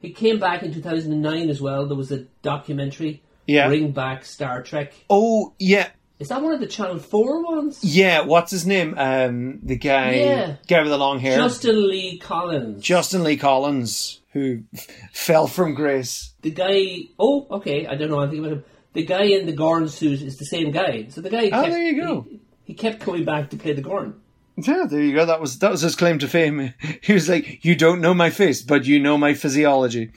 he 0.00 0.10
came 0.12 0.38
back 0.38 0.62
in 0.62 0.72
2009 0.72 1.48
as 1.50 1.60
well. 1.60 1.86
There 1.86 1.96
was 1.96 2.12
a 2.12 2.24
documentary, 2.42 3.22
Yeah. 3.46 3.68
Bring 3.68 3.92
Back 3.92 4.24
Star 4.24 4.62
Trek. 4.62 4.92
Oh 5.10 5.54
yeah, 5.58 5.88
Is 6.18 6.28
that 6.28 6.42
one 6.42 6.52
of 6.52 6.60
the 6.60 6.66
Channel 6.66 6.98
4 6.98 7.44
ones? 7.44 7.78
yeah. 7.82 8.22
What's 8.22 8.50
his 8.50 8.66
name? 8.66 8.94
Um, 8.98 9.60
the 9.62 9.76
guy, 9.76 10.14
Yeah. 10.14 10.56
guy 10.66 10.80
with 10.80 10.90
the 10.90 10.98
long 10.98 11.20
hair, 11.20 11.36
Justin 11.36 11.88
Lee 11.88 12.18
Collins. 12.18 12.82
Justin 12.82 13.22
Lee 13.22 13.36
Collins, 13.36 14.20
who 14.32 14.62
fell 15.12 15.46
from 15.46 15.74
grace. 15.74 16.32
the 16.42 16.50
guy. 16.50 17.08
Oh, 17.18 17.46
okay. 17.50 17.86
I 17.86 17.94
don't 17.94 18.10
know 18.10 18.20
anything 18.20 18.40
about 18.40 18.52
him. 18.52 18.64
The 18.94 19.04
guy 19.04 19.24
in 19.24 19.46
the 19.46 19.52
Gorn 19.52 19.88
suit 19.88 20.20
is 20.22 20.38
the 20.38 20.44
same 20.46 20.70
guy. 20.72 21.06
So 21.10 21.20
the 21.20 21.30
guy. 21.30 21.50
Oh, 21.52 21.62
there 21.70 21.82
you 21.84 22.02
go. 22.02 22.26
He, 22.28 22.40
he 22.64 22.74
kept 22.74 23.00
coming 23.00 23.24
back 23.24 23.50
to 23.50 23.56
play 23.56 23.72
the 23.72 23.82
Gorn. 23.82 24.20
Yeah, 24.56 24.86
there 24.90 25.00
you 25.02 25.14
go. 25.14 25.24
That 25.24 25.40
was 25.40 25.60
that 25.60 25.70
was 25.70 25.82
his 25.82 25.94
claim 25.94 26.18
to 26.18 26.26
fame. 26.26 26.74
He 27.00 27.12
was 27.12 27.28
like, 27.28 27.64
"You 27.64 27.76
don't 27.76 28.00
know 28.00 28.12
my 28.12 28.30
face, 28.30 28.60
but 28.60 28.86
you 28.86 28.98
know 28.98 29.16
my 29.16 29.34
physiology." 29.34 30.10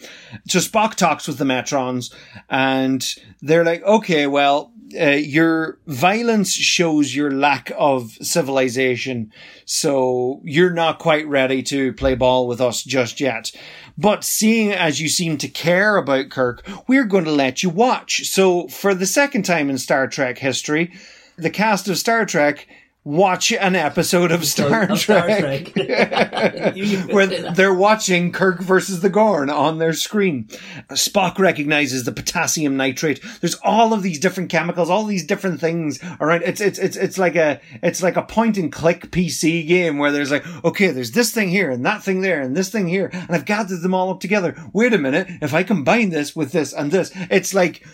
So 0.47 0.57
Spock 0.57 0.95
talks 0.95 1.27
with 1.27 1.37
the 1.37 1.43
Metrons, 1.45 2.11
and 2.49 3.05
they're 3.43 3.63
like, 3.65 3.83
"Okay, 3.83 4.25
well, 4.25 4.71
uh, 4.99 5.11
your 5.11 5.79
violence 5.87 6.53
shows 6.53 7.15
your 7.15 7.31
lack 7.31 7.71
of 7.77 8.11
civilization, 8.21 9.31
so 9.65 10.41
you're 10.43 10.73
not 10.73 10.99
quite 10.99 11.27
ready 11.27 11.63
to 11.63 11.93
play 11.93 12.15
ball 12.15 12.47
with 12.47 12.61
us 12.61 12.83
just 12.83 13.19
yet." 13.19 13.51
But 13.97 14.23
seeing 14.23 14.71
as 14.71 14.99
you 14.99 15.09
seem 15.09 15.37
to 15.37 15.47
care 15.47 15.97
about 15.97 16.29
Kirk, 16.29 16.67
we're 16.87 17.05
going 17.05 17.25
to 17.25 17.31
let 17.31 17.61
you 17.61 17.69
watch. 17.69 18.27
So, 18.29 18.67
for 18.67 18.95
the 18.95 19.05
second 19.05 19.43
time 19.43 19.69
in 19.69 19.77
Star 19.77 20.07
Trek 20.07 20.37
history, 20.37 20.91
the 21.37 21.49
cast 21.49 21.87
of 21.87 21.97
Star 21.97 22.25
Trek 22.25 22.67
watch 23.03 23.51
an 23.51 23.75
episode 23.75 24.31
of 24.31 24.45
Star 24.45 24.83
Of 24.83 24.99
Star 24.99 25.25
Trek. 25.25 25.73
Trek. 25.73 26.75
You 26.75 26.97
could 26.97 27.13
Where 27.13 27.27
they're 27.27 27.73
watching 27.73 28.31
Kirk 28.31 28.61
versus 28.61 29.01
the 29.01 29.09
Gorn 29.09 29.49
on 29.49 29.79
their 29.79 29.93
screen. 29.93 30.45
Spock 30.91 31.39
recognizes 31.39 32.03
the 32.03 32.11
potassium 32.11 32.77
nitrate. 32.77 33.21
There's 33.41 33.55
all 33.63 33.93
of 33.93 34.03
these 34.03 34.19
different 34.19 34.49
chemicals, 34.49 34.89
all 34.89 35.03
these 35.05 35.25
different 35.25 35.59
things 35.59 35.99
around. 36.19 36.43
It's 36.43 36.61
it's 36.61 36.79
it's 36.79 36.95
it's 36.97 37.17
like 37.17 37.35
a 37.35 37.59
it's 37.81 38.03
like 38.03 38.17
a 38.17 38.23
point 38.23 38.57
and 38.57 38.71
click 38.71 39.11
PC 39.11 39.67
game 39.67 39.97
where 39.97 40.11
there's 40.11 40.31
like, 40.31 40.45
okay, 40.63 40.91
there's 40.91 41.11
this 41.11 41.31
thing 41.31 41.49
here 41.49 41.71
and 41.71 41.85
that 41.85 42.03
thing 42.03 42.21
there 42.21 42.41
and 42.41 42.55
this 42.55 42.69
thing 42.69 42.87
here, 42.87 43.09
and 43.11 43.31
I've 43.31 43.45
gathered 43.45 43.81
them 43.81 43.93
all 43.93 44.11
up 44.11 44.19
together. 44.19 44.55
Wait 44.73 44.93
a 44.93 44.97
minute, 44.97 45.27
if 45.41 45.53
I 45.53 45.63
combine 45.63 46.09
this 46.09 46.35
with 46.35 46.51
this 46.51 46.73
and 46.73 46.91
this, 46.91 47.11
it's 47.29 47.53
like 47.53 47.85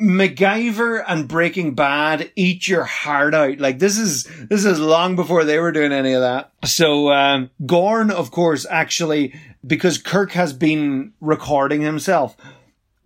MacGyver 0.00 1.04
and 1.06 1.28
Breaking 1.28 1.74
Bad 1.74 2.32
eat 2.34 2.66
your 2.66 2.84
heart 2.84 3.34
out. 3.34 3.58
Like 3.58 3.78
this 3.78 3.98
is 3.98 4.24
this 4.48 4.64
is 4.64 4.80
long 4.80 5.14
before 5.14 5.44
they 5.44 5.58
were 5.58 5.72
doing 5.72 5.92
any 5.92 6.14
of 6.14 6.22
that. 6.22 6.52
So 6.64 7.12
um, 7.12 7.50
Gorn, 7.66 8.10
of 8.10 8.30
course, 8.30 8.66
actually 8.68 9.34
because 9.66 9.98
Kirk 9.98 10.32
has 10.32 10.52
been 10.52 11.12
recording 11.20 11.82
himself, 11.82 12.36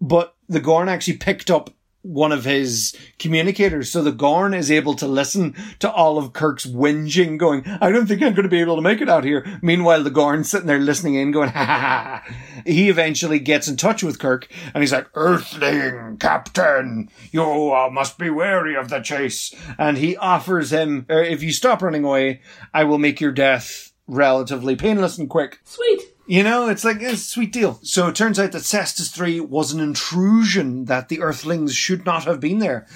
but 0.01 0.35
the 0.49 0.61
Gorn 0.61 0.89
actually 0.89 1.17
picked 1.17 1.51
up 1.51 1.71
one 2.05 2.33
of 2.33 2.45
his 2.45 2.95
communicators, 3.19 3.91
so 3.91 4.03
the 4.03 4.13
Gorn 4.13 4.53
is 4.53 4.71
able 4.71 4.95
to 4.95 5.07
listen 5.07 5.55
to 5.79 5.91
all 5.91 6.19
of 6.19 6.35
Kirk's 6.35 6.67
whinging, 6.67 7.39
going, 7.39 7.65
"I 7.81 7.91
don't 7.91 8.07
think 8.07 8.23
I'm 8.23 8.35
going 8.35 8.45
to 8.45 8.49
be 8.49 8.61
able 8.61 8.77
to 8.77 8.83
make 8.83 9.01
it 9.01 9.09
out 9.09 9.25
here." 9.25 9.45
Meanwhile, 9.63 10.03
the 10.03 10.11
Gorn's 10.11 10.51
sitting 10.51 10.67
there 10.67 10.79
listening 10.79 11.15
in, 11.15 11.33
going, 11.33 11.49
"Ha 11.55 11.65
ha 11.65 11.79
ha." 12.27 12.35
He 12.67 12.91
eventually 12.91 13.39
gets 13.39 13.69
in 13.69 13.77
touch 13.77 14.03
with 14.03 14.19
Kirk, 14.19 14.49
and 14.75 14.83
he's 14.83 14.93
like, 14.93 15.09
"Earthling, 15.15 16.19
Captain, 16.19 17.09
you 17.33 17.43
uh, 17.43 17.89
must 17.91 18.19
be 18.19 18.29
wary 18.29 18.77
of 18.77 18.91
the 18.91 19.01
chase." 19.01 19.55
And 19.79 19.97
he 19.97 20.17
offers 20.17 20.73
him, 20.73 21.07
uh, 21.09 21.17
"If 21.17 21.43
you 21.43 21.53
stop 21.53 21.83
running 21.83 22.05
away, 22.05 22.43
I 22.73 22.85
will 22.85 22.99
make 22.99 23.21
your 23.21 23.33
death 23.33 23.93
relatively 24.07 24.77
painless 24.77 25.17
and 25.17 25.31
quick." 25.31 25.61
Sweet. 25.65 26.14
You 26.27 26.43
know, 26.43 26.69
it's 26.69 26.85
like 26.85 27.03
a 27.03 27.17
sweet 27.17 27.53
deal. 27.53 27.79
So 27.83 28.09
it 28.09 28.15
turns 28.15 28.39
out 28.39 28.53
that 28.53 28.63
Cestus 28.63 29.11
3 29.11 29.41
was 29.41 29.73
an 29.73 29.81
intrusion 29.81 30.87
that 30.87 31.09
the 31.09 31.21
Earthlings 31.21 31.75
should 31.75 32.07
not 32.07 32.25
have 32.25 32.41
been 32.41 32.61
there. 32.61 32.87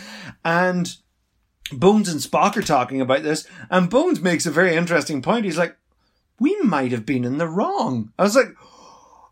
And 0.45 0.97
Bones 1.71 2.09
and 2.09 2.21
Spock 2.21 2.57
are 2.57 2.63
talking 2.63 3.01
about 3.01 3.23
this, 3.23 3.47
and 3.71 3.91
Bones 3.91 4.21
makes 4.21 4.47
a 4.47 4.51
very 4.51 4.75
interesting 4.75 5.21
point. 5.21 5.45
He's 5.45 5.59
like, 5.59 5.77
We 6.41 6.59
might 6.63 6.93
have 6.93 7.05
been 7.05 7.25
in 7.25 7.37
the 7.37 7.49
wrong. 7.49 8.13
I 8.19 8.23
was 8.23 8.37
like, 8.37 8.55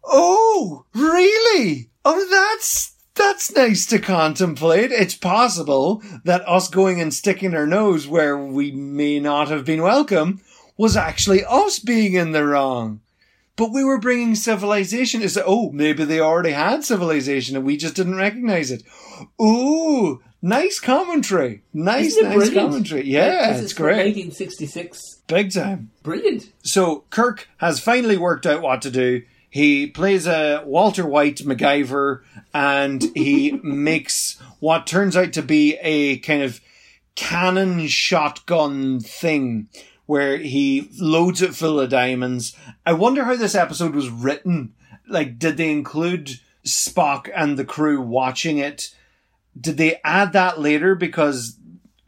Oh, 0.04 0.84
really? 0.94 1.90
Oh, 2.04 2.26
that's 2.30 2.94
that's 3.14 3.54
nice 3.54 3.86
to 3.86 3.98
contemplate. 3.98 4.92
It's 4.92 5.14
possible 5.14 6.02
that 6.24 6.46
us 6.46 6.68
going 6.68 7.00
and 7.00 7.14
sticking 7.14 7.54
our 7.54 7.66
nose 7.66 8.06
where 8.06 8.36
we 8.36 8.70
may 8.72 9.18
not 9.18 9.48
have 9.48 9.64
been 9.64 9.82
welcome 9.82 10.42
was 10.76 10.98
actually 10.98 11.42
us 11.46 11.78
being 11.78 12.12
in 12.12 12.32
the 12.32 12.44
wrong. 12.44 13.00
But 13.56 13.72
we 13.72 13.82
were 13.84 13.98
bringing 13.98 14.34
civilization. 14.34 15.22
Is 15.22 15.38
oh, 15.44 15.70
maybe 15.72 16.04
they 16.04 16.20
already 16.20 16.52
had 16.52 16.84
civilization 16.84 17.56
and 17.56 17.64
we 17.64 17.76
just 17.76 17.94
didn't 17.94 18.16
recognize 18.16 18.70
it. 18.70 18.82
Ooh, 19.40 20.22
nice 20.42 20.78
commentary. 20.78 21.62
Nice, 21.72 22.16
nice 22.20 22.34
brilliant? 22.34 22.54
commentary. 22.54 23.06
Yeah, 23.06 23.52
This 23.54 23.62
it's 23.62 23.72
great. 23.72 23.96
1966. 23.96 25.22
Big 25.26 25.52
time. 25.52 25.90
Brilliant. 26.02 26.52
So 26.62 27.04
Kirk 27.10 27.48
has 27.58 27.80
finally 27.80 28.18
worked 28.18 28.46
out 28.46 28.62
what 28.62 28.82
to 28.82 28.90
do. 28.90 29.22
He 29.48 29.86
plays 29.86 30.26
a 30.26 30.62
Walter 30.66 31.06
White 31.06 31.36
MacGyver 31.38 32.20
and 32.52 33.02
he 33.14 33.52
makes 33.62 34.38
what 34.60 34.86
turns 34.86 35.16
out 35.16 35.32
to 35.32 35.42
be 35.42 35.78
a 35.80 36.18
kind 36.18 36.42
of 36.42 36.60
cannon 37.14 37.86
shotgun 37.86 39.00
thing 39.00 39.68
where 40.06 40.38
he 40.38 40.90
loads 40.98 41.42
it 41.42 41.54
full 41.54 41.80
of 41.80 41.90
diamonds. 41.90 42.56
I 42.84 42.92
wonder 42.94 43.24
how 43.24 43.36
this 43.36 43.54
episode 43.54 43.94
was 43.94 44.08
written. 44.08 44.74
Like, 45.08 45.38
did 45.38 45.56
they 45.56 45.70
include 45.70 46.40
Spock 46.64 47.28
and 47.34 47.58
the 47.58 47.64
crew 47.64 48.00
watching 48.00 48.58
it? 48.58 48.94
Did 49.60 49.76
they 49.76 50.00
add 50.04 50.32
that 50.32 50.60
later 50.60 50.94
because 50.94 51.58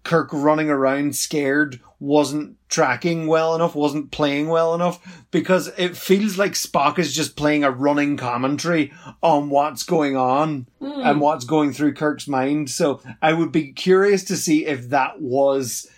Kirk 0.05 0.31
running 0.33 0.71
around 0.71 1.17
scared 1.17 1.81
wasn't 2.01 2.57
tracking 2.69 3.27
well 3.27 3.55
enough, 3.55 3.75
wasn't 3.75 4.11
playing 4.11 4.49
well 4.49 4.75
enough, 4.75 5.25
because 5.31 5.69
it 5.77 5.97
feels 5.97 6.39
like 6.39 6.53
Spock 6.53 6.99
is 6.99 7.15
just 7.15 7.37
playing 7.37 7.65
a 7.65 7.71
running 7.71 8.17
commentary 8.17 8.93
on 9.23 9.51
what's 9.51 9.83
going 9.83 10.17
on 10.17 10.67
hmm. 10.79 11.01
and 11.03 11.21
what's 11.21 11.45
going 11.45 11.73
through 11.73 11.95
Kirk's 11.95 12.29
mind. 12.29 12.71
So 12.71 13.01
I 13.21 13.33
would 13.33 13.53
be 13.53 13.73
curious 13.73 14.25
to 14.25 14.37
see 14.37 14.67
if 14.67 14.91
that 14.91 15.21
was 15.21 15.89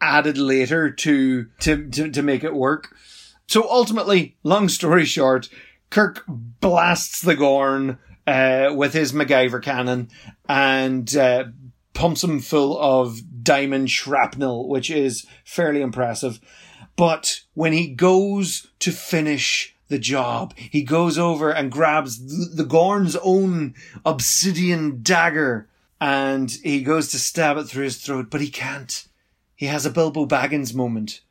added 0.00 0.38
later 0.38 0.90
to 0.90 1.46
to 1.60 1.88
to, 1.90 2.10
to 2.10 2.22
make 2.22 2.44
it 2.44 2.54
work. 2.54 2.94
So 3.48 3.68
ultimately, 3.70 4.36
long 4.42 4.68
story 4.68 5.04
short, 5.04 5.48
Kirk 5.90 6.24
blasts 6.26 7.22
the 7.22 7.36
Gorn 7.36 7.98
uh, 8.26 8.70
with 8.74 8.92
his 8.92 9.12
MacGyver 9.12 9.62
cannon 9.62 10.08
and 10.48 11.14
uh, 11.16 11.44
pumps 11.94 12.24
him 12.24 12.40
full 12.40 12.78
of 12.78 13.20
diamond 13.42 13.90
shrapnel, 13.90 14.68
which 14.68 14.90
is 14.90 15.26
fairly 15.44 15.80
impressive. 15.80 16.40
But 16.96 17.42
when 17.54 17.72
he 17.72 17.88
goes 17.88 18.66
to 18.80 18.90
finish 18.90 19.76
the 19.88 19.98
job, 19.98 20.54
he 20.56 20.82
goes 20.82 21.16
over 21.16 21.50
and 21.50 21.70
grabs 21.70 22.18
the, 22.26 22.62
the 22.62 22.68
Gorn's 22.68 23.16
own 23.22 23.74
obsidian 24.04 25.02
dagger 25.02 25.68
and 26.00 26.50
he 26.50 26.82
goes 26.82 27.08
to 27.08 27.18
stab 27.18 27.56
it 27.56 27.64
through 27.64 27.84
his 27.84 27.98
throat, 27.98 28.26
but 28.30 28.40
he 28.40 28.50
can't. 28.50 29.06
He 29.56 29.66
has 29.66 29.84
a 29.86 29.90
Bilbo 29.90 30.26
Baggins 30.26 30.74
moment 30.74 31.22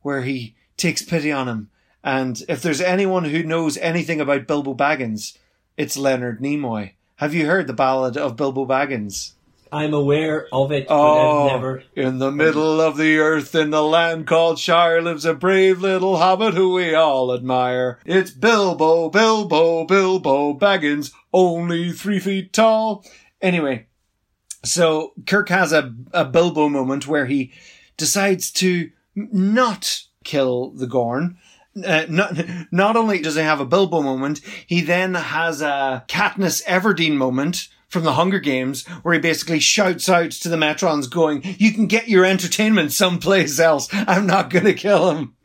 where 0.00 0.22
he 0.22 0.56
takes 0.76 1.02
pity 1.02 1.30
on 1.30 1.48
him. 1.48 1.70
And 2.02 2.42
if 2.48 2.60
there's 2.62 2.80
anyone 2.80 3.24
who 3.24 3.42
knows 3.42 3.76
anything 3.78 4.20
about 4.20 4.46
Bilbo 4.46 4.74
Baggins, 4.74 5.36
it's 5.76 5.96
Leonard 5.96 6.40
Nimoy. 6.40 6.92
Have 7.16 7.34
you 7.34 7.46
heard 7.46 7.66
the 7.66 7.72
ballad 7.72 8.16
of 8.16 8.36
Bilbo 8.36 8.66
Baggins? 8.66 9.32
I'm 9.72 9.92
aware 9.94 10.46
of 10.52 10.70
it, 10.72 10.86
but 10.88 10.94
Oh, 10.94 11.46
I've 11.46 11.52
never. 11.52 11.82
in 11.96 12.18
the 12.18 12.30
middle 12.30 12.80
of 12.80 12.96
the 12.96 13.18
earth, 13.18 13.54
in 13.54 13.70
the 13.70 13.82
land 13.82 14.26
called 14.26 14.58
Shire, 14.58 15.02
lives 15.02 15.24
a 15.24 15.34
brave 15.34 15.80
little 15.80 16.16
hobbit 16.18 16.54
who 16.54 16.74
we 16.74 16.94
all 16.94 17.34
admire. 17.34 17.98
It's 18.06 18.30
Bilbo, 18.30 19.10
Bilbo, 19.10 19.84
Bilbo 19.84 20.54
Baggins, 20.54 21.12
only 21.32 21.90
three 21.92 22.20
feet 22.20 22.52
tall. 22.52 23.04
Anyway, 23.42 23.86
so 24.62 25.12
Kirk 25.26 25.48
has 25.48 25.72
a, 25.72 25.92
a 26.12 26.24
Bilbo 26.24 26.68
moment 26.68 27.06
where 27.08 27.26
he 27.26 27.52
decides 27.96 28.50
to 28.52 28.90
not 29.14 30.02
kill 30.24 30.70
the 30.70 30.86
Gorn. 30.86 31.38
Uh, 31.84 32.06
not, 32.08 32.36
not 32.72 32.96
only 32.96 33.20
does 33.20 33.34
he 33.36 33.42
have 33.42 33.60
a 33.60 33.66
Bilbo 33.66 34.02
moment, 34.02 34.40
he 34.66 34.80
then 34.80 35.14
has 35.14 35.60
a 35.60 36.04
Katniss 36.08 36.64
Everdeen 36.64 37.16
moment 37.16 37.68
from 37.94 38.02
the 38.02 38.14
Hunger 38.14 38.40
Games, 38.40 38.84
where 39.02 39.14
he 39.14 39.20
basically 39.20 39.60
shouts 39.60 40.08
out 40.08 40.32
to 40.32 40.48
the 40.48 40.56
Metrons 40.56 41.08
going, 41.08 41.42
you 41.58 41.70
can 41.72 41.86
get 41.86 42.08
your 42.08 42.24
entertainment 42.24 42.90
someplace 42.90 43.60
else. 43.60 43.88
I'm 43.92 44.26
not 44.26 44.50
going 44.50 44.64
to 44.64 44.74
kill 44.74 45.12
him. 45.12 45.36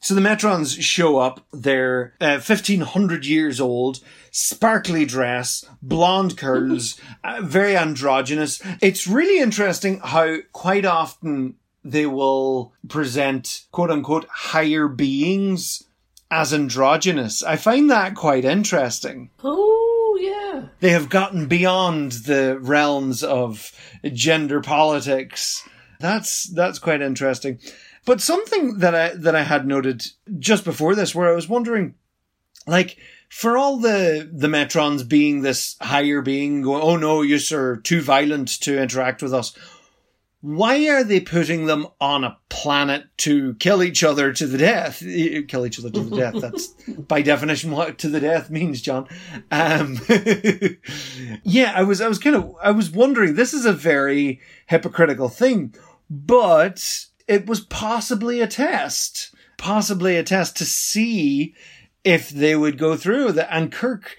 So 0.00 0.14
the 0.14 0.22
Metrons 0.22 0.80
show 0.80 1.18
up. 1.18 1.46
They're 1.52 2.14
uh, 2.18 2.40
1500 2.40 3.26
years 3.26 3.60
old, 3.60 4.00
sparkly 4.30 5.04
dress, 5.04 5.66
blonde 5.82 6.38
curls, 6.38 6.98
uh, 7.24 7.42
very 7.42 7.76
androgynous. 7.76 8.62
It's 8.80 9.06
really 9.06 9.38
interesting 9.38 10.00
how 10.00 10.38
quite 10.52 10.86
often 10.86 11.56
they 11.84 12.06
will 12.06 12.72
present 12.88 13.62
quote 13.72 13.90
unquote 13.90 14.26
higher 14.28 14.88
beings 14.88 15.84
as 16.30 16.54
androgynous. 16.54 17.42
I 17.42 17.56
find 17.56 17.90
that 17.90 18.14
quite 18.14 18.44
interesting. 18.44 19.30
Oh, 19.44 20.18
yeah. 20.20 20.68
They 20.80 20.90
have 20.90 21.08
gotten 21.08 21.46
beyond 21.46 22.12
the 22.12 22.58
realms 22.60 23.22
of 23.22 23.72
gender 24.12 24.60
politics. 24.60 25.68
That's 26.00 26.44
that's 26.44 26.78
quite 26.78 27.02
interesting. 27.02 27.58
But 28.04 28.20
something 28.20 28.78
that 28.78 28.94
I 28.94 29.14
that 29.14 29.36
I 29.36 29.42
had 29.42 29.66
noted 29.66 30.04
just 30.38 30.64
before 30.64 30.94
this 30.94 31.14
where 31.14 31.28
I 31.28 31.34
was 31.34 31.48
wondering 31.48 31.94
like 32.66 32.96
for 33.28 33.56
all 33.56 33.76
the 33.78 34.28
the 34.32 34.48
Metrons 34.48 35.08
being 35.08 35.42
this 35.42 35.76
higher 35.80 36.20
being 36.20 36.62
going, 36.62 36.82
oh 36.82 36.96
no, 36.96 37.22
you're 37.22 37.76
too 37.76 38.00
violent 38.00 38.48
to 38.62 38.80
interact 38.80 39.22
with 39.22 39.32
us 39.32 39.56
why 40.42 40.88
are 40.88 41.04
they 41.04 41.20
putting 41.20 41.66
them 41.66 41.86
on 42.00 42.24
a 42.24 42.36
planet 42.48 43.04
to 43.18 43.54
kill 43.54 43.80
each 43.80 44.02
other 44.02 44.32
to 44.32 44.46
the 44.46 44.58
death? 44.58 44.98
Kill 44.98 45.64
each 45.64 45.78
other 45.78 45.90
to 45.90 46.00
the 46.00 46.16
death. 46.16 46.34
That's 46.40 46.66
by 46.98 47.22
definition 47.22 47.70
what 47.70 47.96
to 47.98 48.08
the 48.08 48.18
death 48.18 48.50
means, 48.50 48.82
John. 48.82 49.06
Um, 49.52 50.00
yeah, 51.44 51.72
I 51.76 51.84
was, 51.84 52.00
I 52.00 52.08
was 52.08 52.18
kind 52.18 52.34
of, 52.34 52.56
I 52.60 52.72
was 52.72 52.90
wondering, 52.90 53.34
this 53.34 53.54
is 53.54 53.64
a 53.64 53.72
very 53.72 54.40
hypocritical 54.66 55.28
thing, 55.28 55.76
but 56.10 57.06
it 57.28 57.46
was 57.46 57.60
possibly 57.60 58.40
a 58.40 58.48
test, 58.48 59.32
possibly 59.58 60.16
a 60.16 60.24
test 60.24 60.56
to 60.56 60.64
see 60.64 61.54
if 62.04 62.30
they 62.30 62.56
would 62.56 62.78
go 62.78 62.96
through 62.96 63.26
with 63.26 63.38
it. 63.38 63.46
And 63.50 63.70
Kirk, 63.70 64.16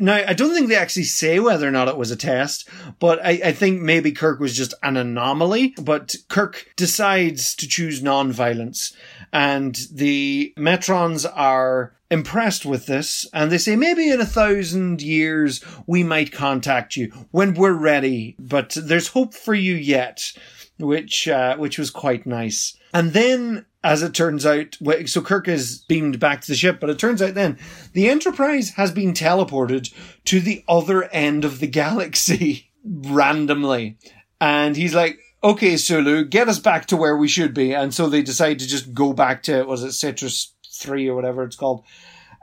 now 0.00 0.14
I 0.14 0.32
don't 0.32 0.54
think 0.54 0.68
they 0.68 0.76
actually 0.76 1.04
say 1.04 1.38
whether 1.38 1.68
or 1.68 1.70
not 1.70 1.88
it 1.88 1.98
was 1.98 2.10
a 2.10 2.16
test, 2.16 2.68
but 2.98 3.24
I, 3.24 3.40
I 3.44 3.52
think 3.52 3.82
maybe 3.82 4.12
Kirk 4.12 4.40
was 4.40 4.56
just 4.56 4.74
an 4.82 4.96
anomaly. 4.96 5.74
But 5.78 6.16
Kirk 6.28 6.72
decides 6.76 7.54
to 7.56 7.68
choose 7.68 8.02
non-violence, 8.02 8.96
and 9.32 9.78
the 9.92 10.54
Metrons 10.56 11.30
are 11.34 11.94
impressed 12.10 12.64
with 12.64 12.86
this, 12.86 13.26
and 13.34 13.50
they 13.50 13.58
say 13.58 13.76
maybe 13.76 14.10
in 14.10 14.20
a 14.20 14.26
thousand 14.26 15.02
years 15.02 15.62
we 15.86 16.02
might 16.02 16.32
contact 16.32 16.96
you 16.96 17.10
when 17.32 17.52
we're 17.54 17.72
ready, 17.72 18.36
but 18.38 18.76
there's 18.80 19.08
hope 19.08 19.34
for 19.34 19.54
you 19.54 19.74
yet, 19.74 20.32
which 20.78 21.28
uh, 21.28 21.56
which 21.56 21.78
was 21.78 21.90
quite 21.90 22.24
nice. 22.24 22.76
And 22.94 23.12
then 23.12 23.66
as 23.86 24.02
it 24.02 24.14
turns 24.14 24.44
out, 24.44 24.76
so 25.06 25.22
Kirk 25.22 25.46
is 25.46 25.84
beamed 25.86 26.18
back 26.18 26.40
to 26.40 26.48
the 26.48 26.56
ship, 26.56 26.80
but 26.80 26.90
it 26.90 26.98
turns 26.98 27.22
out 27.22 27.34
then 27.34 27.56
the 27.92 28.08
Enterprise 28.08 28.70
has 28.70 28.90
been 28.90 29.12
teleported 29.12 29.94
to 30.24 30.40
the 30.40 30.64
other 30.68 31.04
end 31.04 31.44
of 31.44 31.60
the 31.60 31.68
galaxy 31.68 32.72
randomly. 32.84 33.96
And 34.40 34.76
he's 34.76 34.92
like, 34.92 35.20
okay, 35.44 35.76
Sulu, 35.76 36.24
get 36.24 36.48
us 36.48 36.58
back 36.58 36.86
to 36.86 36.96
where 36.96 37.16
we 37.16 37.28
should 37.28 37.54
be. 37.54 37.74
And 37.74 37.94
so 37.94 38.08
they 38.08 38.22
decide 38.22 38.58
to 38.58 38.66
just 38.66 38.92
go 38.92 39.12
back 39.12 39.44
to, 39.44 39.62
was 39.62 39.84
it 39.84 39.92
Citrus 39.92 40.52
3 40.72 41.08
or 41.08 41.14
whatever 41.14 41.44
it's 41.44 41.54
called? 41.54 41.84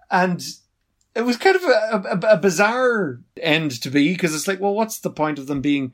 And 0.10 0.42
it 1.14 1.24
was 1.24 1.36
kind 1.36 1.58
of 1.58 1.64
a, 1.64 1.68
a, 1.68 2.34
a 2.36 2.38
bizarre 2.38 3.20
end 3.36 3.82
to 3.82 3.90
be 3.90 4.14
because 4.14 4.34
it's 4.34 4.48
like, 4.48 4.62
well, 4.62 4.74
what's 4.74 5.00
the 5.00 5.10
point 5.10 5.40
of 5.40 5.48
them 5.48 5.60
being, 5.60 5.92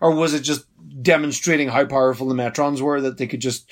or 0.00 0.14
was 0.14 0.32
it 0.32 0.42
just 0.42 0.64
demonstrating 1.02 1.68
how 1.68 1.84
powerful 1.86 2.28
the 2.28 2.36
Metrons 2.36 2.80
were 2.80 3.00
that 3.00 3.18
they 3.18 3.26
could 3.26 3.40
just 3.40 3.68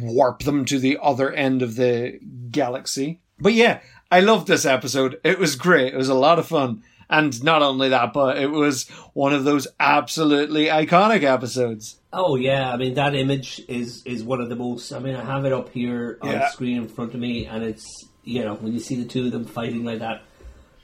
warp 0.00 0.42
them 0.42 0.64
to 0.66 0.78
the 0.78 0.98
other 1.02 1.32
end 1.32 1.62
of 1.62 1.76
the 1.76 2.18
galaxy. 2.50 3.20
But 3.38 3.54
yeah, 3.54 3.80
I 4.10 4.20
loved 4.20 4.46
this 4.46 4.66
episode. 4.66 5.20
It 5.24 5.38
was 5.38 5.56
great. 5.56 5.94
It 5.94 5.96
was 5.96 6.08
a 6.08 6.14
lot 6.14 6.38
of 6.38 6.46
fun. 6.46 6.82
And 7.08 7.42
not 7.42 7.60
only 7.60 7.88
that, 7.88 8.12
but 8.12 8.38
it 8.38 8.50
was 8.50 8.88
one 9.14 9.32
of 9.32 9.42
those 9.42 9.66
absolutely 9.80 10.66
iconic 10.66 11.24
episodes. 11.24 11.98
Oh 12.12 12.36
yeah, 12.36 12.72
I 12.72 12.76
mean 12.76 12.94
that 12.94 13.16
image 13.16 13.60
is 13.68 14.02
is 14.04 14.22
one 14.22 14.40
of 14.40 14.48
the 14.48 14.54
most. 14.54 14.92
I 14.92 15.00
mean, 15.00 15.16
I 15.16 15.24
have 15.24 15.44
it 15.44 15.52
up 15.52 15.70
here 15.70 16.18
on 16.22 16.30
yeah. 16.30 16.48
screen 16.50 16.76
in 16.76 16.88
front 16.88 17.14
of 17.14 17.20
me, 17.20 17.46
and 17.46 17.64
it's 17.64 17.84
you 18.22 18.44
know 18.44 18.54
when 18.54 18.72
you 18.72 18.78
see 18.78 18.94
the 18.94 19.08
two 19.08 19.26
of 19.26 19.32
them 19.32 19.44
fighting 19.44 19.84
like 19.84 19.98
that, 19.98 20.22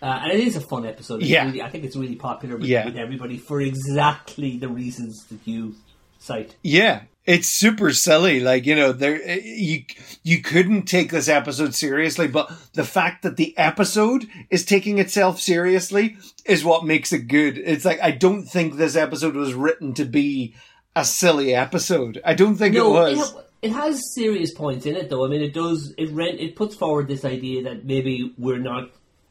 uh, 0.03 0.21
and 0.23 0.33
it 0.33 0.41
is 0.41 0.57
a 0.57 0.61
fun 0.61 0.85
episode. 0.85 1.21
It's 1.21 1.31
yeah, 1.31 1.47
really, 1.47 1.63
I 1.63 1.69
think 1.69 1.85
it's 1.85 1.97
really 1.97 2.17
popular 2.17 2.57
with, 2.57 2.67
yeah. 2.67 2.85
with 2.85 2.97
everybody 2.97 3.39
for 3.39 3.61
exactly 3.61 4.57
the 4.57 4.69
reasons 4.69 5.27
that 5.31 5.41
you 5.45 5.75
cite. 6.19 6.57
Yeah, 6.63 7.03
it's 7.27 7.49
super 7.49 7.93
silly. 7.93 8.41
Like, 8.41 8.67
you 8.67 8.75
know, 8.75 8.93
there, 8.93 9.21
eh, 9.23 9.41
you, 9.43 9.85
you 10.23 10.41
couldn't 10.41 10.83
take 10.83 11.11
this 11.11 11.29
episode 11.29 11.75
seriously, 11.75 12.29
but 12.29 12.51
the 12.75 12.85
fact 12.85 13.23
that 13.23 13.37
the 13.37 13.57
episode 13.59 14.27
is 14.49 14.65
taking 14.65 14.99
itself 14.99 15.41
seriously 15.41 16.17
is 16.45 16.65
what 16.65 16.87
makes 16.87 17.13
it 17.13 17.29
good. 17.29 17.59
It's 17.59 17.85
like, 17.85 18.01
I 18.01 18.13
don't 18.13 18.45
think 18.45 18.77
this 18.77 18.97
episode 18.97 19.35
was 19.35 19.55
written 19.55 19.93
to 19.95 20.05
be 20.05 20.55
a 20.95 21.05
silly 21.05 21.55
episode. 21.55 22.21
I 22.25 22.35
don't 22.35 22.57
think 22.57 22.75
no, 22.75 22.91
it 22.91 23.17
was. 23.17 23.33
It, 23.33 23.47
it 23.63 23.73
has 23.73 24.15
serious 24.15 24.55
points 24.55 24.87
in 24.87 24.95
it, 24.95 25.11
though. 25.11 25.25
I 25.25 25.29
mean, 25.29 25.43
it 25.43 25.53
does, 25.53 25.93
it 25.99 26.11
rent, 26.13 26.39
it 26.39 26.55
puts 26.55 26.77
forward 26.77 27.09
this 27.09 27.25
idea 27.25 27.65
that 27.65 27.85
maybe 27.85 28.33
we're 28.39 28.59
not 28.59 28.91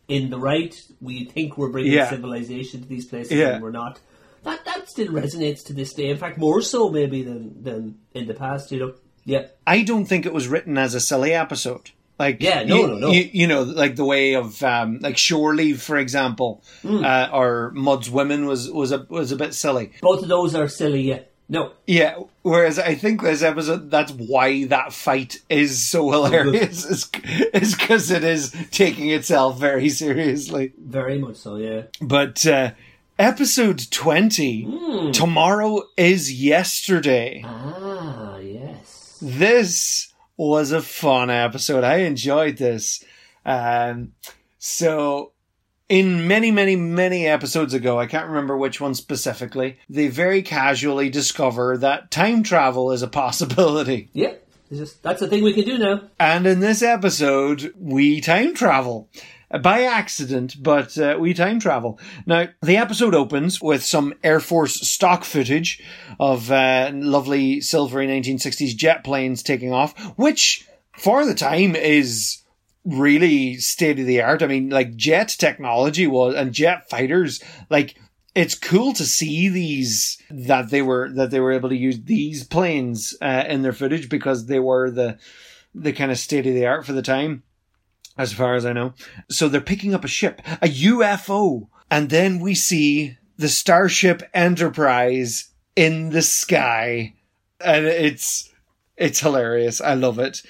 in 0.10 0.30
the 0.30 0.38
right. 0.38 0.76
We 1.00 1.26
think 1.26 1.58
we're 1.58 1.70
bringing 1.70 1.94
yeah. 1.94 2.10
civilization 2.10 2.82
to 2.82 2.88
these 2.88 3.06
places 3.06 3.34
yeah. 3.34 3.54
and 3.54 3.64
we're 3.64 3.72
not 3.72 4.00
that 4.46 4.64
that 4.66 4.90
still 4.90 5.08
resonates 5.08 5.66
to 5.66 5.74
this 5.74 5.94
day. 5.94 6.10
In 6.10 6.18
fact, 6.18 6.38
more 6.38 6.62
so 6.62 6.90
maybe 6.90 7.24
than 7.24 7.64
than 7.64 7.98
in 8.14 8.28
the 8.28 8.34
past. 8.34 8.72
You 8.72 8.80
know, 8.80 8.94
yeah. 9.26 9.48
I 9.68 9.84
don't 9.84 10.06
think 10.06 10.26
it 10.26 10.34
was 10.34 10.48
written 10.48 10.78
as 10.78 10.94
a 10.94 11.00
silly 11.00 11.34
episode. 11.34 11.92
Like 12.18 12.42
yeah, 12.42 12.64
no, 12.64 12.78
you, 12.78 12.88
no, 12.88 12.98
no. 12.98 13.12
You, 13.12 13.30
you, 13.34 13.48
know, 13.48 13.64
like 13.64 13.98
the 13.98 14.06
way 14.06 14.36
of 14.36 14.64
um, 14.64 15.00
like 15.02 15.18
Shore 15.18 15.54
Leave, 15.54 15.82
for 15.82 15.98
example, 15.98 16.64
mm. 16.82 17.04
uh, 17.04 17.36
or 17.36 17.72
Mudd's 17.72 18.10
Women 18.10 18.46
was 18.46 18.72
was 18.72 18.94
a 18.94 19.06
was 19.10 19.34
a 19.34 19.36
bit 19.36 19.54
silly. 19.54 19.92
Both 20.02 20.24
of 20.24 20.30
those 20.30 20.56
are 20.56 20.70
silly. 20.70 21.02
Yeah. 21.02 21.20
No. 21.50 21.74
Yeah. 21.86 22.16
Whereas 22.42 22.80
I 22.80 22.96
think 22.96 23.22
this 23.22 23.44
episode, 23.44 23.92
that's 23.92 24.12
why 24.12 24.66
that 24.66 24.94
fight 24.94 25.42
is 25.50 25.88
so 25.88 26.10
hilarious, 26.12 26.86
is 26.86 27.76
because 27.76 28.12
it 28.12 28.24
is 28.24 28.56
taking 28.72 29.10
itself 29.10 29.60
very 29.60 29.90
seriously. 29.90 30.74
Very 30.78 31.18
much 31.20 31.36
so, 31.36 31.58
yeah. 31.58 31.84
But 32.02 32.46
uh, 32.48 32.72
Episode 33.18 33.82
20. 33.92 34.66
Mm. 34.66 35.14
Tomorrow 35.14 35.84
is 35.96 36.34
yesterday. 36.34 37.42
Ah, 37.46 38.38
yes. 38.40 39.18
This 39.22 40.14
was 40.36 40.74
a 40.74 40.82
fun 40.82 41.30
episode. 41.30 41.86
I 41.86 42.00
enjoyed 42.00 42.58
this. 42.58 43.02
Um, 43.46 44.12
so, 44.60 45.32
in 45.88 46.28
many, 46.28 46.52
many, 46.52 46.76
many 46.76 47.26
episodes 47.26 47.74
ago, 47.74 47.98
I 47.98 48.06
can't 48.06 48.28
remember 48.28 48.58
which 48.58 48.82
one 48.82 48.94
specifically, 48.94 49.78
they 49.90 50.10
very 50.10 50.42
casually 50.42 51.10
discover 51.10 51.78
that 51.78 52.12
time 52.12 52.44
travel 52.44 52.92
is 52.92 53.02
a 53.02 53.08
possibility. 53.08 54.10
Yep. 54.14 54.42
Just, 54.74 55.04
that's 55.04 55.22
a 55.22 55.28
thing 55.28 55.44
we 55.44 55.54
can 55.54 55.64
do 55.64 55.78
now. 55.78 56.02
And 56.20 56.48
in 56.48 56.60
this 56.60 56.82
episode, 56.82 57.72
we 57.78 58.20
time 58.20 58.56
travel 58.56 59.10
by 59.58 59.84
accident, 59.84 60.62
but 60.62 60.98
uh, 60.98 61.18
we 61.20 61.34
time 61.34 61.60
travel. 61.60 62.00
Now, 62.26 62.50
the 62.62 62.78
episode 62.78 63.16
opens 63.16 63.62
with 63.62 63.84
some 63.84 64.14
Air 64.24 64.40
Force 64.40 64.88
stock 64.88 65.24
footage 65.24 65.84
of 66.20 66.52
uh, 66.52 66.92
lovely 66.94 67.62
silvery 67.62 68.08
1960s 68.08 68.76
jet 68.76 69.04
planes 69.04 69.44
taking 69.44 69.74
off, 69.74 69.98
which 70.18 70.68
for 70.98 71.26
the 71.26 71.36
time 71.36 71.76
is 71.76 72.44
really 72.86 73.58
state 73.58 74.00
of 74.00 74.06
the 74.06 74.22
art. 74.22 74.44
I 74.44 74.48
mean, 74.48 74.70
like 74.70 74.96
jet 74.96 75.36
technology 75.38 76.08
was, 76.08 76.36
and 76.36 76.54
jet 76.54 76.90
fighters, 76.90 77.44
like, 77.70 77.96
it's 78.36 78.56
cool 78.56 78.94
to 78.94 79.06
see 79.06 79.48
these 79.48 80.22
that 80.30 80.70
they 80.70 80.82
were 80.82 81.10
that 81.14 81.32
they 81.32 81.40
were 81.40 81.54
able 81.54 81.70
to 81.70 81.78
use 81.78 82.02
these 82.02 82.44
planes 82.44 83.16
uh, 83.22 83.46
in 83.48 83.62
their 83.62 83.72
footage 83.72 84.10
because 84.10 84.48
they 84.48 84.60
were 84.60 84.92
the 84.92 85.18
the 85.74 85.94
kind 85.94 86.12
of 86.12 86.20
state 86.20 86.46
of 86.46 86.54
the 86.54 86.66
art 86.66 86.86
for 86.86 86.92
the 86.92 87.02
time 87.02 87.44
as 88.18 88.34
far 88.34 88.56
as 88.56 88.66
I 88.66 88.74
know. 88.74 88.94
So 89.30 89.48
they're 89.48 89.62
picking 89.62 89.94
up 89.94 90.06
a 90.06 90.10
ship, 90.10 90.42
a 90.62 90.68
UFO, 90.68 91.68
and 91.90 92.10
then 92.10 92.40
we 92.40 92.56
see 92.56 93.18
the 93.38 93.50
Starship 93.50 94.24
Enterprise 94.34 95.50
in 95.76 96.10
the 96.10 96.22
sky, 96.22 97.14
and 97.60 97.86
it's 97.86 98.52
it's 98.98 99.20
hilarious. 99.20 99.82
I 99.82 99.94
love 99.94 100.20
it. 100.20 100.42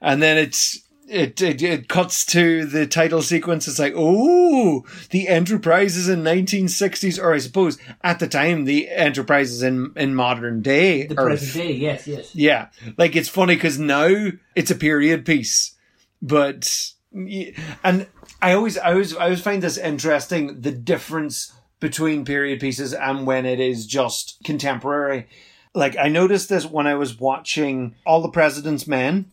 And 0.00 0.20
then 0.20 0.36
it's 0.36 0.82
it, 1.08 1.40
it 1.42 1.62
it 1.62 1.88
cuts 1.88 2.24
to 2.26 2.64
the 2.64 2.86
title 2.86 3.22
sequence. 3.22 3.68
It's 3.68 3.78
like, 3.78 3.94
oh, 3.96 4.84
the 5.10 5.28
Enterprise 5.28 5.96
is 5.96 6.08
in 6.08 6.22
1960s, 6.22 7.22
or 7.22 7.32
I 7.32 7.38
suppose 7.38 7.78
at 8.02 8.18
the 8.18 8.26
time 8.26 8.64
the 8.64 8.88
Enterprise 8.88 9.50
is 9.52 9.62
in 9.62 9.92
in 9.96 10.14
modern 10.14 10.62
day, 10.62 11.06
the 11.06 11.14
present 11.14 11.54
day. 11.54 11.72
Yes, 11.72 12.06
yes. 12.06 12.34
Yeah, 12.34 12.68
like 12.96 13.14
it's 13.14 13.28
funny 13.28 13.54
because 13.54 13.78
now 13.78 14.30
it's 14.56 14.70
a 14.70 14.76
period 14.76 15.24
piece, 15.24 15.76
but 16.20 16.92
and 17.14 18.06
I 18.40 18.52
always, 18.52 18.78
I 18.78 18.92
always, 18.92 19.16
I 19.16 19.24
always 19.24 19.40
find 19.40 19.62
this 19.62 19.78
interesting. 19.78 20.60
The 20.60 20.72
difference 20.72 21.52
between 21.80 22.24
period 22.24 22.60
pieces 22.60 22.94
and 22.94 23.26
when 23.26 23.44
it 23.44 23.58
is 23.58 23.86
just 23.86 24.38
contemporary. 24.44 25.26
Like 25.74 25.96
I 25.96 26.08
noticed 26.08 26.48
this 26.48 26.64
when 26.64 26.86
I 26.86 26.94
was 26.94 27.18
watching 27.18 27.96
All 28.06 28.22
the 28.22 28.28
President's 28.28 28.86
Men, 28.86 29.30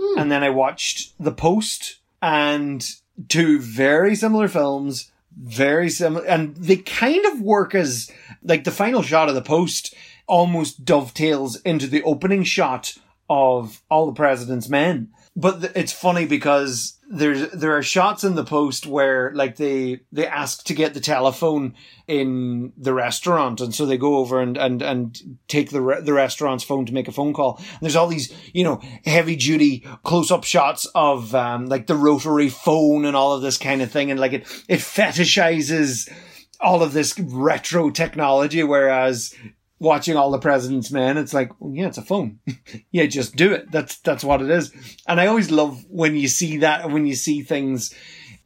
hmm. 0.00 0.18
and 0.18 0.32
then 0.32 0.42
I 0.42 0.50
watched 0.50 1.12
The 1.20 1.32
Post, 1.32 1.98
and 2.22 2.88
two 3.28 3.60
very 3.60 4.14
similar 4.14 4.48
films, 4.48 5.12
very 5.36 5.90
similar, 5.90 6.24
and 6.24 6.56
they 6.56 6.76
kind 6.76 7.24
of 7.26 7.40
work 7.40 7.74
as 7.74 8.10
like 8.42 8.64
the 8.64 8.70
final 8.70 9.02
shot 9.02 9.28
of 9.28 9.34
The 9.34 9.42
Post 9.42 9.94
almost 10.26 10.84
dovetails 10.84 11.60
into 11.60 11.86
the 11.86 12.02
opening 12.04 12.44
shot 12.44 12.96
of 13.28 13.82
All 13.90 14.06
the 14.06 14.12
President's 14.12 14.68
Men. 14.68 15.10
But 15.34 15.60
th- 15.60 15.72
it's 15.74 15.92
funny 15.92 16.26
because 16.26 16.98
there's 17.08 17.50
there 17.52 17.76
are 17.76 17.82
shots 17.82 18.22
in 18.22 18.34
the 18.34 18.44
post 18.44 18.86
where 18.86 19.32
like 19.34 19.56
they 19.56 20.00
they 20.12 20.26
ask 20.26 20.64
to 20.64 20.74
get 20.74 20.92
the 20.92 21.00
telephone 21.00 21.74
in 22.06 22.72
the 22.76 22.92
restaurant. 22.92 23.60
And 23.62 23.74
so 23.74 23.86
they 23.86 23.96
go 23.96 24.16
over 24.16 24.40
and 24.40 24.58
and 24.58 24.82
and 24.82 25.38
take 25.48 25.70
the 25.70 25.80
re- 25.80 26.02
the 26.02 26.12
restaurant's 26.12 26.64
phone 26.64 26.84
to 26.84 26.92
make 26.92 27.08
a 27.08 27.12
phone 27.12 27.32
call. 27.32 27.56
And 27.56 27.80
there's 27.80 27.96
all 27.96 28.08
these 28.08 28.32
you 28.52 28.62
know 28.62 28.82
heavy 29.06 29.36
duty 29.36 29.86
close 30.04 30.30
up 30.30 30.44
shots 30.44 30.86
of 30.94 31.34
um 31.34 31.66
like 31.66 31.86
the 31.86 31.96
rotary 31.96 32.50
phone 32.50 33.06
and 33.06 33.16
all 33.16 33.32
of 33.32 33.40
this 33.40 33.56
kind 33.56 33.80
of 33.80 33.90
thing. 33.90 34.10
And 34.10 34.20
like 34.20 34.34
it 34.34 34.64
it 34.68 34.80
fetishizes 34.80 36.12
all 36.60 36.82
of 36.82 36.92
this 36.92 37.18
retro 37.18 37.90
technology. 37.90 38.62
Whereas 38.62 39.34
watching 39.82 40.16
all 40.16 40.30
the 40.30 40.38
president's 40.38 40.90
men 40.90 41.18
it's 41.18 41.34
like 41.34 41.50
well, 41.60 41.74
yeah 41.74 41.88
it's 41.88 41.98
a 41.98 42.02
phone. 42.02 42.38
Yeah 42.90 43.06
just 43.06 43.36
do 43.36 43.52
it. 43.52 43.70
That's 43.70 43.98
that's 43.98 44.24
what 44.24 44.42
it 44.42 44.50
is. 44.50 44.72
And 45.06 45.20
i 45.20 45.26
always 45.26 45.50
love 45.50 45.84
when 45.88 46.16
you 46.16 46.28
see 46.28 46.58
that 46.58 46.90
when 46.90 47.06
you 47.06 47.14
see 47.14 47.42
things 47.42 47.94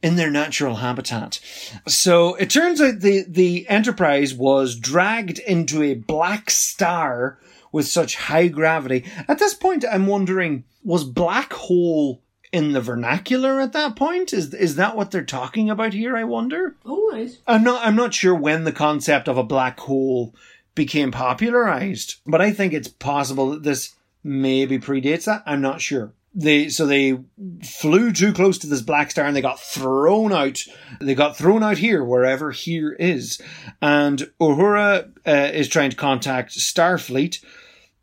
in 0.01 0.15
their 0.15 0.31
natural 0.31 0.75
habitat. 0.75 1.39
So 1.87 2.35
it 2.35 2.49
turns 2.49 2.81
out 2.81 2.99
the 2.99 3.25
the 3.27 3.67
enterprise 3.69 4.33
was 4.33 4.75
dragged 4.75 5.39
into 5.39 5.83
a 5.83 5.93
black 5.95 6.49
star 6.49 7.39
with 7.71 7.87
such 7.87 8.15
high 8.15 8.47
gravity. 8.47 9.05
At 9.27 9.39
this 9.39 9.53
point 9.53 9.85
i'm 9.89 10.07
wondering 10.07 10.63
was 10.83 11.03
black 11.03 11.53
hole 11.53 12.21
in 12.53 12.71
the 12.71 12.81
vernacular 12.81 13.59
at 13.59 13.73
that 13.73 13.95
point? 13.95 14.33
Is 14.33 14.53
is 14.53 14.75
that 14.77 14.95
what 14.95 15.11
they're 15.11 15.23
talking 15.23 15.69
about 15.69 15.93
here 15.93 16.15
i 16.15 16.23
wonder? 16.23 16.75
Oh, 16.85 17.11
right. 17.11 17.37
I'm 17.47 17.63
not 17.63 17.85
I'm 17.85 17.95
not 17.95 18.13
sure 18.13 18.35
when 18.35 18.63
the 18.63 18.71
concept 18.71 19.27
of 19.27 19.37
a 19.37 19.43
black 19.43 19.79
hole 19.79 20.33
became 20.77 21.11
popularized, 21.11 22.15
but 22.25 22.39
I 22.39 22.51
think 22.51 22.71
it's 22.71 22.87
possible 22.87 23.49
that 23.49 23.63
this 23.63 23.95
maybe 24.23 24.79
predates 24.79 25.25
that. 25.25 25.43
I'm 25.45 25.59
not 25.59 25.81
sure. 25.81 26.13
They 26.33 26.69
so 26.69 26.85
they 26.85 27.19
flew 27.63 28.13
too 28.13 28.31
close 28.31 28.59
to 28.59 28.67
this 28.67 28.81
black 28.81 29.11
star 29.11 29.25
and 29.25 29.35
they 29.35 29.41
got 29.41 29.59
thrown 29.59 30.31
out. 30.31 30.63
They 31.01 31.15
got 31.15 31.35
thrown 31.35 31.63
out 31.63 31.79
here, 31.79 32.03
wherever 32.03 32.51
here 32.51 32.93
is. 32.93 33.41
And 33.81 34.29
Uhura 34.39 35.11
uh, 35.25 35.51
is 35.53 35.67
trying 35.67 35.89
to 35.89 35.95
contact 35.95 36.51
Starfleet, 36.51 37.43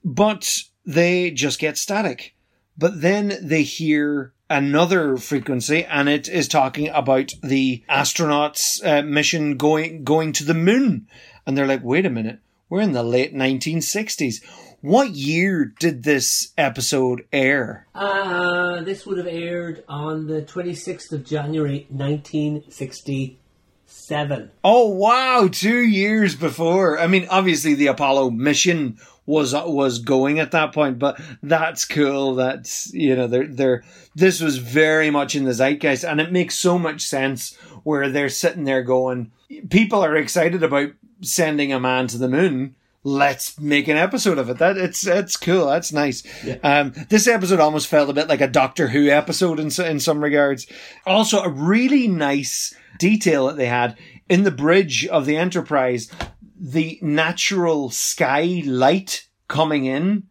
but 0.04 0.58
they 0.84 1.30
just 1.30 1.60
get 1.60 1.78
static. 1.78 2.34
But 2.76 3.00
then 3.00 3.38
they 3.40 3.62
hear 3.62 4.34
another 4.50 5.16
frequency 5.16 5.84
and 5.84 6.08
it 6.08 6.28
is 6.28 6.48
talking 6.48 6.88
about 6.88 7.32
the 7.42 7.84
astronauts 7.88 8.84
uh, 8.84 9.02
mission 9.02 9.56
going 9.56 10.04
going 10.04 10.32
to 10.32 10.44
the 10.44 10.54
moon 10.54 11.08
and 11.46 11.56
they're 11.56 11.66
like 11.66 11.82
wait 11.82 12.04
a 12.04 12.10
minute 12.10 12.40
we're 12.74 12.80
in 12.80 12.90
the 12.90 13.04
late 13.04 13.32
1960s 13.32 14.42
what 14.80 15.12
year 15.12 15.64
did 15.64 16.02
this 16.02 16.52
episode 16.58 17.24
air? 17.32 17.86
Uh, 17.94 18.82
this 18.82 19.06
would 19.06 19.16
have 19.16 19.26
aired 19.26 19.82
on 19.88 20.26
the 20.26 20.42
26th 20.42 21.10
of 21.12 21.24
January 21.24 21.86
1967. 21.88 24.50
oh 24.64 24.88
wow 24.88 25.48
2 25.50 25.78
years 25.78 26.34
before. 26.34 26.98
I 26.98 27.06
mean 27.06 27.26
obviously 27.30 27.72
the 27.74 27.86
apollo 27.86 28.30
mission 28.30 28.98
was 29.24 29.54
was 29.54 30.00
going 30.00 30.40
at 30.40 30.50
that 30.50 30.74
point 30.74 30.98
but 30.98 31.18
that's 31.42 31.86
cool. 31.86 32.34
That's 32.34 32.92
you 32.92 33.16
know 33.16 33.28
they're 33.28 33.46
they're 33.46 33.84
this 34.14 34.40
was 34.40 34.58
very 34.58 35.10
much 35.10 35.34
in 35.34 35.44
the 35.44 35.54
zeitgeist 35.54 36.04
and 36.04 36.20
it 36.20 36.32
makes 36.32 36.58
so 36.58 36.78
much 36.78 37.00
sense 37.02 37.56
where 37.84 38.10
they're 38.10 38.28
sitting 38.28 38.64
there 38.64 38.82
going 38.82 39.30
people 39.70 40.04
are 40.04 40.16
excited 40.16 40.62
about 40.62 40.90
sending 41.20 41.72
a 41.72 41.80
man 41.80 42.06
to 42.08 42.18
the 42.18 42.28
moon. 42.28 42.74
Let's 43.06 43.60
make 43.60 43.88
an 43.88 43.98
episode 43.98 44.38
of 44.38 44.48
it. 44.48 44.58
That 44.58 44.78
it's 44.78 45.06
it's 45.06 45.36
cool. 45.36 45.66
That's 45.66 45.92
nice. 45.92 46.22
Um 46.62 46.94
this 47.10 47.26
episode 47.26 47.60
almost 47.60 47.88
felt 47.88 48.08
a 48.08 48.14
bit 48.14 48.28
like 48.28 48.40
a 48.40 48.48
doctor 48.48 48.88
who 48.88 49.08
episode 49.08 49.60
in, 49.60 49.70
in 49.84 50.00
some 50.00 50.24
regards. 50.24 50.66
Also 51.06 51.42
a 51.42 51.48
really 51.48 52.08
nice 52.08 52.74
detail 52.98 53.46
that 53.46 53.56
they 53.56 53.66
had 53.66 53.96
in 54.28 54.44
the 54.44 54.50
bridge 54.50 55.06
of 55.06 55.26
the 55.26 55.36
enterprise 55.36 56.10
the 56.58 56.98
natural 57.02 57.90
sky 57.90 58.62
light 58.64 59.26
coming 59.48 59.84
in 59.84 60.22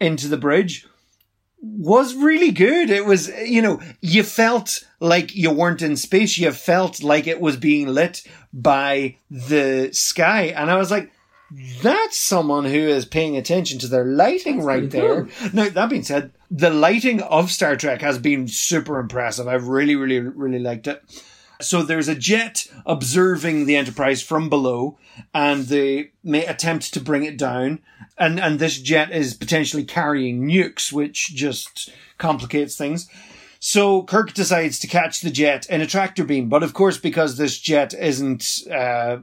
into 0.00 0.28
the 0.28 0.38
bridge 0.38 0.86
was 1.64 2.14
really 2.14 2.50
good. 2.50 2.90
It 2.90 3.06
was, 3.06 3.28
you 3.28 3.62
know, 3.62 3.80
you 4.00 4.22
felt 4.22 4.84
like 5.00 5.34
you 5.34 5.50
weren't 5.50 5.82
in 5.82 5.96
space. 5.96 6.36
You 6.38 6.52
felt 6.52 7.02
like 7.02 7.26
it 7.26 7.40
was 7.40 7.56
being 7.56 7.88
lit 7.88 8.22
by 8.52 9.16
the 9.30 9.90
sky. 9.92 10.52
And 10.56 10.70
I 10.70 10.76
was 10.76 10.90
like, 10.90 11.10
that's 11.82 12.18
someone 12.18 12.64
who 12.64 12.78
is 12.78 13.04
paying 13.04 13.36
attention 13.36 13.78
to 13.80 13.86
their 13.86 14.04
lighting 14.04 14.62
right 14.62 14.90
pretty 14.90 14.98
there. 14.98 15.28
Now, 15.52 15.68
that 15.68 15.90
being 15.90 16.02
said, 16.02 16.32
the 16.50 16.70
lighting 16.70 17.22
of 17.22 17.50
Star 17.50 17.76
Trek 17.76 18.00
has 18.02 18.18
been 18.18 18.48
super 18.48 18.98
impressive. 18.98 19.48
I've 19.48 19.68
really, 19.68 19.96
really, 19.96 20.20
really 20.20 20.58
liked 20.58 20.86
it. 20.86 21.02
So 21.64 21.82
there's 21.82 22.08
a 22.08 22.14
jet 22.14 22.66
observing 22.86 23.66
the 23.66 23.76
Enterprise 23.76 24.22
from 24.22 24.48
below, 24.48 24.98
and 25.32 25.64
they 25.64 26.12
may 26.22 26.44
attempt 26.46 26.92
to 26.94 27.00
bring 27.00 27.24
it 27.24 27.36
down. 27.36 27.80
And 28.16 28.38
and 28.38 28.58
this 28.58 28.78
jet 28.78 29.10
is 29.10 29.34
potentially 29.34 29.84
carrying 29.84 30.46
nukes, 30.46 30.92
which 30.92 31.34
just 31.34 31.90
complicates 32.18 32.76
things. 32.76 33.08
So 33.66 34.02
Kirk 34.02 34.34
decides 34.34 34.78
to 34.80 34.86
catch 34.86 35.22
the 35.22 35.30
jet 35.30 35.66
in 35.70 35.80
a 35.80 35.86
tractor 35.86 36.22
beam, 36.22 36.50
but 36.50 36.62
of 36.62 36.74
course, 36.74 36.98
because 36.98 37.38
this 37.38 37.58
jet 37.58 37.94
isn't 37.94 38.46
a 38.70 39.22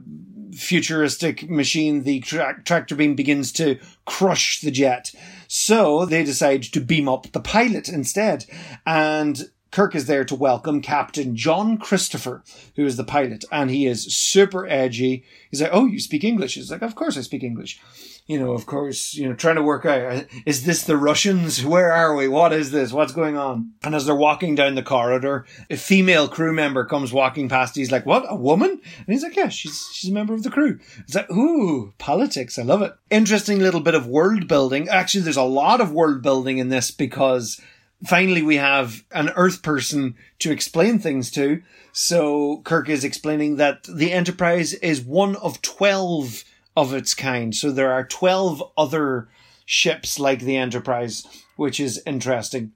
futuristic 0.52 1.48
machine, 1.48 2.02
the 2.02 2.18
tra- 2.20 2.60
tractor 2.64 2.96
beam 2.96 3.14
begins 3.14 3.52
to 3.52 3.78
crush 4.04 4.60
the 4.60 4.72
jet. 4.72 5.12
So 5.46 6.04
they 6.06 6.24
decide 6.24 6.64
to 6.64 6.80
beam 6.80 7.08
up 7.08 7.30
the 7.30 7.40
pilot 7.40 7.88
instead, 7.88 8.46
and 8.84 9.48
Kirk 9.72 9.94
is 9.94 10.04
there 10.04 10.24
to 10.24 10.34
welcome 10.34 10.82
Captain 10.82 11.34
John 11.34 11.78
Christopher, 11.78 12.44
who 12.76 12.84
is 12.84 12.98
the 12.98 13.04
pilot, 13.04 13.46
and 13.50 13.70
he 13.70 13.86
is 13.86 14.14
super 14.14 14.68
edgy. 14.68 15.24
He's 15.50 15.62
like, 15.62 15.70
"Oh, 15.72 15.86
you 15.86 15.98
speak 15.98 16.24
English?" 16.24 16.54
He's 16.54 16.70
like, 16.70 16.82
"Of 16.82 16.94
course 16.94 17.16
I 17.16 17.22
speak 17.22 17.42
English." 17.42 17.80
You 18.26 18.38
know, 18.38 18.52
of 18.52 18.66
course, 18.66 19.14
you 19.14 19.26
know, 19.26 19.34
trying 19.34 19.56
to 19.56 19.62
work 19.62 19.84
out 19.84 20.12
uh, 20.12 20.22
is 20.44 20.64
this 20.64 20.84
the 20.84 20.98
Russians? 20.98 21.64
Where 21.64 21.90
are 21.90 22.14
we? 22.14 22.28
What 22.28 22.52
is 22.52 22.70
this? 22.70 22.92
What's 22.92 23.14
going 23.14 23.36
on? 23.36 23.72
And 23.82 23.94
as 23.94 24.04
they're 24.04 24.14
walking 24.14 24.54
down 24.54 24.74
the 24.74 24.82
corridor, 24.82 25.46
a 25.70 25.76
female 25.76 26.28
crew 26.28 26.52
member 26.52 26.84
comes 26.84 27.12
walking 27.12 27.48
past. 27.48 27.74
He's 27.74 27.90
like, 27.90 28.04
"What? 28.04 28.26
A 28.28 28.36
woman?" 28.36 28.70
And 28.72 29.06
he's 29.08 29.22
like, 29.22 29.36
"Yeah, 29.36 29.48
she's 29.48 29.88
she's 29.94 30.10
a 30.10 30.14
member 30.14 30.34
of 30.34 30.42
the 30.42 30.50
crew." 30.50 30.80
It's 30.98 31.14
like, 31.14 31.30
"Ooh, 31.30 31.94
politics! 31.96 32.58
I 32.58 32.62
love 32.62 32.82
it." 32.82 32.92
Interesting 33.10 33.58
little 33.58 33.80
bit 33.80 33.94
of 33.94 34.06
world 34.06 34.46
building. 34.48 34.90
Actually, 34.90 35.24
there's 35.24 35.36
a 35.38 35.42
lot 35.42 35.80
of 35.80 35.92
world 35.92 36.20
building 36.20 36.58
in 36.58 36.68
this 36.68 36.90
because 36.90 37.58
finally 38.04 38.42
we 38.42 38.56
have 38.56 39.04
an 39.12 39.30
earth 39.36 39.62
person 39.62 40.14
to 40.40 40.50
explain 40.50 40.98
things 40.98 41.30
to. 41.32 41.62
So 41.92 42.62
Kirk 42.64 42.88
is 42.88 43.04
explaining 43.04 43.56
that 43.56 43.84
the 43.84 44.12
Enterprise 44.12 44.74
is 44.74 45.00
one 45.00 45.36
of 45.36 45.62
12 45.62 46.44
of 46.76 46.94
its 46.94 47.14
kind. 47.14 47.54
So 47.54 47.70
there 47.70 47.92
are 47.92 48.04
12 48.04 48.62
other 48.76 49.28
ships 49.64 50.18
like 50.18 50.40
the 50.40 50.56
Enterprise, 50.56 51.26
which 51.56 51.78
is 51.78 52.02
interesting. 52.06 52.72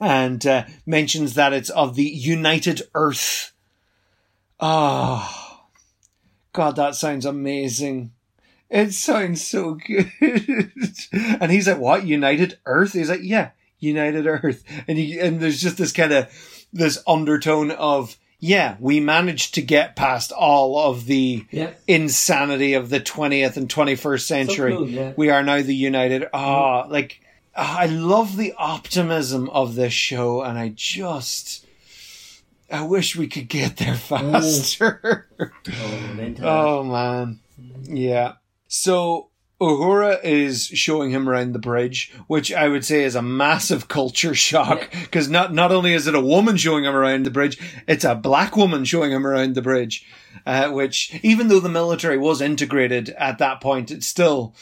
And 0.00 0.46
uh, 0.46 0.64
mentions 0.86 1.34
that 1.34 1.52
it's 1.52 1.70
of 1.70 1.94
the 1.94 2.04
United 2.04 2.82
Earth. 2.94 3.52
Ah, 4.58 5.66
God, 6.52 6.76
that 6.76 6.94
sounds 6.94 7.26
amazing. 7.26 8.12
It 8.70 8.94
sounds 8.94 9.46
so 9.46 9.74
good. 9.86 10.10
and 11.02 11.50
he's 11.52 11.68
like, 11.68 11.78
what? 11.78 12.06
United 12.06 12.58
Earth? 12.64 12.94
He's 12.94 13.10
like, 13.10 13.20
yeah, 13.22 13.50
United 13.80 14.26
Earth. 14.26 14.62
And 14.86 14.98
you, 14.98 15.20
and 15.20 15.40
there's 15.40 15.60
just 15.60 15.78
this 15.78 15.92
kind 15.92 16.12
of, 16.12 16.28
this 16.72 17.02
undertone 17.06 17.70
of, 17.72 18.16
yeah, 18.38 18.76
we 18.80 19.00
managed 19.00 19.54
to 19.54 19.62
get 19.62 19.96
past 19.96 20.32
all 20.32 20.78
of 20.78 21.06
the 21.06 21.44
Yeah. 21.50 21.70
insanity 21.86 22.74
of 22.74 22.88
the 22.88 23.00
20th 23.00 23.56
and 23.56 23.68
21st 23.68 24.26
century. 24.26 24.72
cool, 24.72 24.88
yeah. 24.88 25.12
We 25.16 25.30
are 25.30 25.42
now 25.42 25.60
the 25.62 25.74
United. 25.74 26.26
Ah, 26.32 26.82
mm-hmm. 26.82 26.92
like, 26.92 27.20
ah, 27.56 27.80
I 27.80 27.86
love 27.86 28.36
the 28.36 28.54
optimism 28.56 29.50
of 29.50 29.74
this 29.74 29.92
show 29.92 30.42
and 30.42 30.58
I 30.58 30.72
just, 30.74 31.66
I 32.70 32.82
wish 32.82 33.16
we 33.16 33.26
could 33.26 33.48
get 33.48 33.76
there 33.76 33.94
mm. 33.94 33.98
faster. 33.98 35.26
Oh. 35.38 35.46
Oh 36.42 36.84
man. 36.84 37.40
Mm-hmm. 37.60 37.96
Yeah. 37.96 38.34
So 38.68 39.29
Uhura 39.60 40.22
is 40.24 40.66
showing 40.66 41.10
him 41.10 41.28
around 41.28 41.52
the 41.52 41.58
bridge, 41.58 42.12
which 42.26 42.52
I 42.52 42.68
would 42.68 42.84
say 42.84 43.04
is 43.04 43.14
a 43.14 43.22
massive 43.22 43.88
culture 43.88 44.34
shock 44.34 44.90
because 44.90 45.28
not 45.28 45.52
not 45.52 45.70
only 45.70 45.92
is 45.92 46.06
it 46.06 46.14
a 46.14 46.20
woman 46.20 46.56
showing 46.56 46.84
him 46.84 46.96
around 46.96 47.26
the 47.26 47.30
bridge, 47.30 47.58
it's 47.86 48.04
a 48.04 48.14
black 48.14 48.56
woman 48.56 48.84
showing 48.84 49.12
him 49.12 49.26
around 49.26 49.54
the 49.54 49.62
bridge. 49.62 50.06
Uh, 50.46 50.70
which, 50.70 51.18
even 51.22 51.48
though 51.48 51.60
the 51.60 51.68
military 51.68 52.16
was 52.16 52.40
integrated 52.40 53.10
at 53.10 53.38
that 53.38 53.60
point, 53.60 53.90
it 53.90 54.02
still 54.02 54.54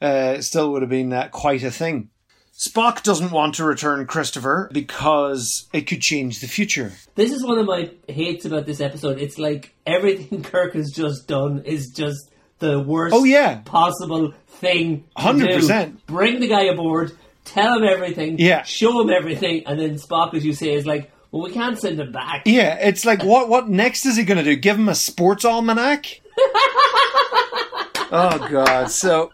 uh, 0.00 0.40
still 0.40 0.72
would 0.72 0.82
have 0.82 0.90
been 0.90 1.12
uh, 1.12 1.28
quite 1.28 1.62
a 1.62 1.70
thing. 1.70 2.08
Spock 2.56 3.04
doesn't 3.04 3.30
want 3.30 3.54
to 3.54 3.64
return 3.64 4.04
Christopher 4.06 4.68
because 4.72 5.68
it 5.72 5.82
could 5.82 6.00
change 6.00 6.40
the 6.40 6.48
future. 6.48 6.92
This 7.14 7.30
is 7.30 7.44
one 7.44 7.58
of 7.58 7.66
my 7.66 7.90
hates 8.08 8.44
about 8.44 8.66
this 8.66 8.80
episode. 8.80 9.20
It's 9.20 9.38
like 9.38 9.76
everything 9.86 10.42
Kirk 10.42 10.74
has 10.74 10.90
just 10.90 11.28
done 11.28 11.62
is 11.64 11.90
just 11.90 12.30
the 12.58 12.80
worst 12.80 13.14
Oh, 13.14 13.24
yeah. 13.24 13.60
possible 13.64 14.32
thing. 14.48 15.04
to 15.16 15.22
100%. 15.22 15.92
do. 15.92 15.98
Bring 16.06 16.40
the 16.40 16.48
guy 16.48 16.64
aboard, 16.64 17.12
tell 17.44 17.78
him 17.78 17.84
everything, 17.84 18.36
Yeah. 18.38 18.62
show 18.62 19.00
him 19.00 19.10
everything, 19.10 19.62
and 19.66 19.78
then 19.78 19.94
Spock, 19.96 20.34
as 20.34 20.44
you 20.44 20.52
say, 20.52 20.72
is 20.74 20.84
like, 20.86 21.10
well, 21.30 21.42
we 21.42 21.50
can't 21.52 21.78
send 21.78 22.00
him 22.00 22.10
back. 22.10 22.42
Yeah, 22.46 22.74
it's 22.80 23.04
like 23.04 23.22
what 23.22 23.48
what 23.48 23.68
next 23.68 24.06
is 24.06 24.16
he 24.16 24.24
going 24.24 24.38
to 24.38 24.44
do? 24.44 24.56
Give 24.56 24.76
him 24.76 24.88
a 24.88 24.94
sports 24.94 25.44
almanac? 25.44 26.06
oh 28.10 28.48
god. 28.50 28.90
So 28.90 29.32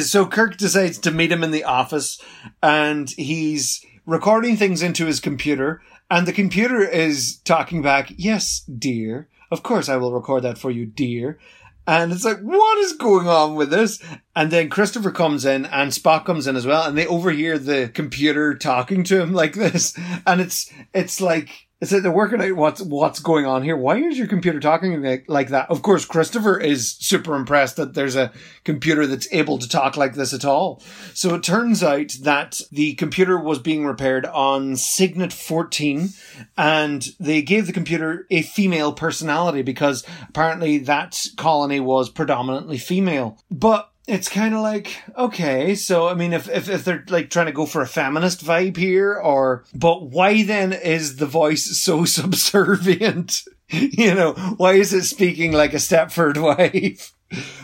so 0.00 0.26
Kirk 0.26 0.56
decides 0.56 0.98
to 0.98 1.10
meet 1.10 1.32
him 1.32 1.42
in 1.44 1.50
the 1.50 1.64
office 1.64 2.20
and 2.62 3.08
he's 3.10 3.84
recording 4.06 4.56
things 4.56 4.82
into 4.82 5.06
his 5.06 5.20
computer 5.20 5.82
and 6.10 6.26
the 6.26 6.32
computer 6.32 6.82
is 6.82 7.38
talking 7.44 7.80
back, 7.82 8.12
"Yes, 8.16 8.60
dear. 8.78 9.28
Of 9.50 9.62
course 9.62 9.88
I 9.88 9.96
will 9.96 10.12
record 10.12 10.42
that 10.42 10.58
for 10.58 10.70
you, 10.70 10.84
dear." 10.86 11.38
And 11.86 12.12
it's 12.12 12.24
like, 12.24 12.40
what 12.40 12.78
is 12.78 12.94
going 12.94 13.28
on 13.28 13.56
with 13.56 13.70
this? 13.70 14.02
And 14.34 14.50
then 14.50 14.70
Christopher 14.70 15.10
comes 15.10 15.44
in 15.44 15.66
and 15.66 15.90
Spock 15.90 16.24
comes 16.24 16.46
in 16.46 16.56
as 16.56 16.66
well, 16.66 16.84
and 16.84 16.96
they 16.96 17.06
overhear 17.06 17.58
the 17.58 17.90
computer 17.92 18.54
talking 18.54 19.04
to 19.04 19.20
him 19.20 19.32
like 19.34 19.54
this. 19.54 19.98
And 20.26 20.40
it's, 20.40 20.72
it's 20.94 21.20
like, 21.20 21.68
it's 21.84 21.92
like 21.92 22.02
they're 22.02 22.10
working 22.10 22.40
out 22.40 22.56
what's, 22.56 22.80
what's 22.80 23.20
going 23.20 23.44
on 23.44 23.62
here. 23.62 23.76
Why 23.76 23.98
is 23.98 24.16
your 24.16 24.26
computer 24.26 24.58
talking 24.58 25.02
like, 25.02 25.26
like 25.28 25.48
that? 25.48 25.68
Of 25.68 25.82
course, 25.82 26.06
Christopher 26.06 26.58
is 26.58 26.92
super 26.92 27.36
impressed 27.36 27.76
that 27.76 27.92
there's 27.92 28.16
a 28.16 28.32
computer 28.64 29.06
that's 29.06 29.28
able 29.32 29.58
to 29.58 29.68
talk 29.68 29.98
like 29.98 30.14
this 30.14 30.32
at 30.32 30.46
all. 30.46 30.82
So 31.12 31.34
it 31.34 31.42
turns 31.42 31.82
out 31.82 32.14
that 32.22 32.62
the 32.72 32.94
computer 32.94 33.38
was 33.38 33.58
being 33.58 33.84
repaired 33.84 34.24
on 34.24 34.76
Cygnet 34.76 35.34
14 35.34 36.08
and 36.56 37.06
they 37.20 37.42
gave 37.42 37.66
the 37.66 37.72
computer 37.74 38.26
a 38.30 38.40
female 38.40 38.94
personality 38.94 39.60
because 39.60 40.06
apparently 40.26 40.78
that 40.78 41.22
colony 41.36 41.80
was 41.80 42.08
predominantly 42.08 42.78
female. 42.78 43.38
But 43.50 43.90
it's 44.06 44.28
kind 44.28 44.54
of 44.54 44.60
like 44.60 45.02
okay 45.16 45.74
so 45.74 46.08
i 46.08 46.14
mean 46.14 46.32
if, 46.32 46.48
if 46.48 46.68
if 46.68 46.84
they're 46.84 47.04
like 47.08 47.30
trying 47.30 47.46
to 47.46 47.52
go 47.52 47.66
for 47.66 47.80
a 47.82 47.86
feminist 47.86 48.44
vibe 48.44 48.76
here 48.76 49.14
or 49.14 49.64
but 49.74 50.10
why 50.10 50.42
then 50.42 50.72
is 50.72 51.16
the 51.16 51.26
voice 51.26 51.64
so 51.80 52.04
subservient? 52.04 53.44
You 53.70 54.14
know 54.14 54.32
why 54.58 54.74
is 54.74 54.92
it 54.92 55.04
speaking 55.04 55.50
like 55.50 55.72
a 55.72 55.78
stepford 55.78 56.36
wife? 56.40 57.14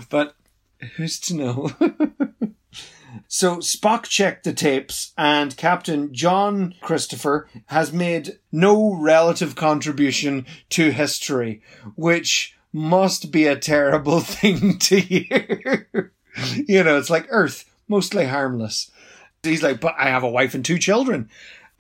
But 0.09 0.35
who's 0.97 1.21
to 1.21 1.37
know? 1.37 1.71
So 3.33 3.59
Spock 3.59 4.05
checked 4.05 4.43
the 4.43 4.53
tapes 4.53 5.13
and 5.17 5.57
Captain 5.57 6.13
John 6.13 6.75
Christopher 6.81 7.49
has 7.67 7.93
made 7.93 8.39
no 8.51 8.93
relative 8.95 9.55
contribution 9.55 10.47
to 10.71 10.91
history, 10.91 11.63
which 11.95 12.57
must 12.73 13.31
be 13.31 13.47
a 13.47 13.55
terrible 13.55 14.19
thing 14.21 14.79
to 14.79 15.01
hear. 15.01 16.13
you 16.69 16.83
know, 16.83 16.99
it's 16.99 17.11
like 17.11 17.27
Earth, 17.31 17.71
mostly 17.89 18.27
harmless. 18.27 18.91
He's 19.43 19.63
like, 19.63 19.81
but 19.81 19.95
I 19.99 20.09
have 20.09 20.23
a 20.23 20.31
wife 20.31 20.55
and 20.55 20.65
two 20.65 20.79
children. 20.79 21.31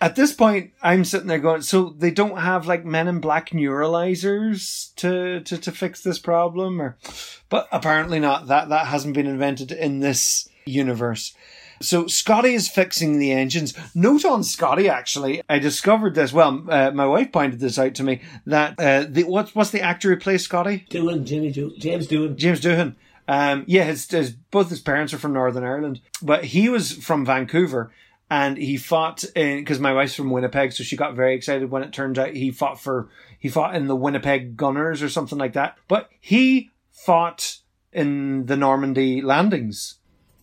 At 0.00 0.16
this 0.16 0.32
point, 0.32 0.72
I'm 0.82 1.04
sitting 1.04 1.26
there 1.26 1.38
going, 1.38 1.60
so 1.60 1.90
they 1.90 2.10
don't 2.10 2.38
have 2.38 2.66
like 2.66 2.86
men 2.86 3.06
in 3.06 3.20
black 3.20 3.50
neuralizers 3.50 4.94
to, 4.96 5.40
to, 5.40 5.58
to 5.58 5.72
fix 5.72 6.02
this 6.02 6.18
problem 6.18 6.80
or, 6.80 6.96
but 7.50 7.68
apparently 7.70 8.18
not. 8.18 8.46
That, 8.46 8.70
that 8.70 8.86
hasn't 8.86 9.14
been 9.14 9.26
invented 9.26 9.72
in 9.72 10.00
this 10.00 10.48
universe. 10.64 11.34
So 11.82 12.06
Scotty 12.06 12.52
is 12.52 12.68
fixing 12.68 13.18
the 13.18 13.32
engines. 13.32 13.74
Note 13.94 14.26
on 14.26 14.44
Scotty, 14.44 14.88
actually, 14.88 15.42
I 15.48 15.58
discovered 15.58 16.14
this. 16.14 16.30
Well, 16.30 16.64
uh, 16.68 16.90
my 16.90 17.06
wife 17.06 17.32
pointed 17.32 17.58
this 17.58 17.78
out 17.78 17.94
to 17.94 18.02
me 18.02 18.20
that 18.44 18.78
uh, 18.78 19.06
the 19.08 19.24
what's 19.24 19.54
what's 19.54 19.70
the 19.70 19.80
actor 19.80 20.10
who 20.10 20.20
plays 20.20 20.44
Scotty? 20.44 20.84
Doing 20.90 21.24
Jimmy, 21.24 21.50
do- 21.50 21.74
James 21.78 22.06
doing. 22.06 22.36
James 22.36 22.60
Doohan. 22.60 22.96
Um, 23.30 23.62
yeah, 23.68 23.84
his, 23.84 24.10
his 24.10 24.32
both 24.32 24.70
his 24.70 24.80
parents 24.80 25.14
are 25.14 25.18
from 25.18 25.34
Northern 25.34 25.62
Ireland, 25.62 26.00
but 26.20 26.46
he 26.46 26.68
was 26.68 26.92
from 26.92 27.24
Vancouver. 27.24 27.92
And 28.28 28.58
he 28.58 28.76
fought 28.76 29.22
in 29.36 29.58
because 29.58 29.78
my 29.78 29.92
wife's 29.92 30.14
from 30.14 30.30
Winnipeg, 30.30 30.72
so 30.72 30.82
she 30.82 30.96
got 30.96 31.14
very 31.14 31.34
excited 31.36 31.70
when 31.70 31.82
it 31.84 31.92
turned 31.92 32.18
out 32.18 32.30
he 32.30 32.50
fought 32.50 32.80
for 32.80 33.08
he 33.38 33.48
fought 33.48 33.76
in 33.76 33.86
the 33.86 33.96
Winnipeg 33.96 34.56
Gunners 34.56 35.00
or 35.02 35.08
something 35.08 35.38
like 35.38 35.52
that. 35.52 35.76
But 35.86 36.10
he 36.20 36.70
fought 36.90 37.58
in 37.92 38.46
the 38.46 38.56
Normandy 38.56 39.20
landings 39.20 39.98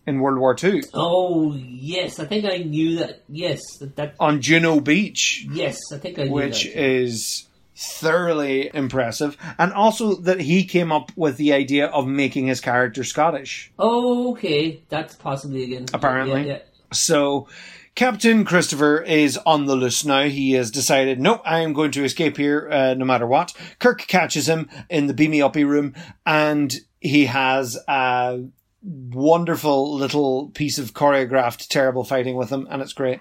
in 0.06 0.20
World 0.20 0.38
War 0.38 0.54
Two 0.54 0.82
Oh 0.92 1.54
yes, 1.54 2.18
I 2.18 2.26
think 2.26 2.44
I 2.44 2.58
knew 2.58 2.96
that. 2.98 3.22
Yes, 3.28 3.60
that. 3.80 3.96
that 3.96 4.14
on 4.20 4.42
Juno 4.42 4.80
Beach, 4.80 5.46
yes, 5.50 5.78
I 5.92 5.96
think 5.96 6.18
I 6.18 6.24
knew 6.24 6.32
which 6.32 6.64
that. 6.64 6.82
is 6.82 7.47
thoroughly 7.78 8.70
impressive, 8.74 9.36
and 9.56 9.72
also 9.72 10.16
that 10.16 10.40
he 10.40 10.64
came 10.64 10.90
up 10.90 11.12
with 11.14 11.36
the 11.36 11.52
idea 11.52 11.86
of 11.86 12.08
making 12.08 12.48
his 12.48 12.60
character 12.60 13.04
Scottish. 13.04 13.70
Oh, 13.78 14.32
okay, 14.32 14.82
that's 14.88 15.14
possibly 15.14 15.64
again. 15.64 15.86
Apparently. 15.94 16.40
Yeah, 16.42 16.54
yeah. 16.54 16.58
So 16.92 17.46
Captain 17.94 18.44
Christopher 18.44 19.02
is 19.02 19.36
on 19.38 19.66
the 19.66 19.76
loose 19.76 20.04
now. 20.04 20.24
He 20.24 20.52
has 20.52 20.70
decided, 20.70 21.20
no, 21.20 21.40
I 21.44 21.60
am 21.60 21.72
going 21.72 21.92
to 21.92 22.04
escape 22.04 22.36
here 22.36 22.68
uh, 22.70 22.94
no 22.94 23.04
matter 23.04 23.26
what. 23.26 23.52
Kirk 23.78 24.06
catches 24.06 24.48
him 24.48 24.68
in 24.88 25.06
the 25.06 25.14
beamy 25.14 25.42
uppy 25.42 25.64
room 25.64 25.94
and 26.24 26.74
he 27.00 27.26
has 27.26 27.76
a 27.88 28.44
wonderful 28.82 29.96
little 29.96 30.50
piece 30.50 30.78
of 30.78 30.94
choreographed 30.94 31.68
terrible 31.68 32.04
fighting 32.04 32.36
with 32.36 32.50
him 32.50 32.66
and 32.70 32.82
it's 32.82 32.92
great. 32.92 33.20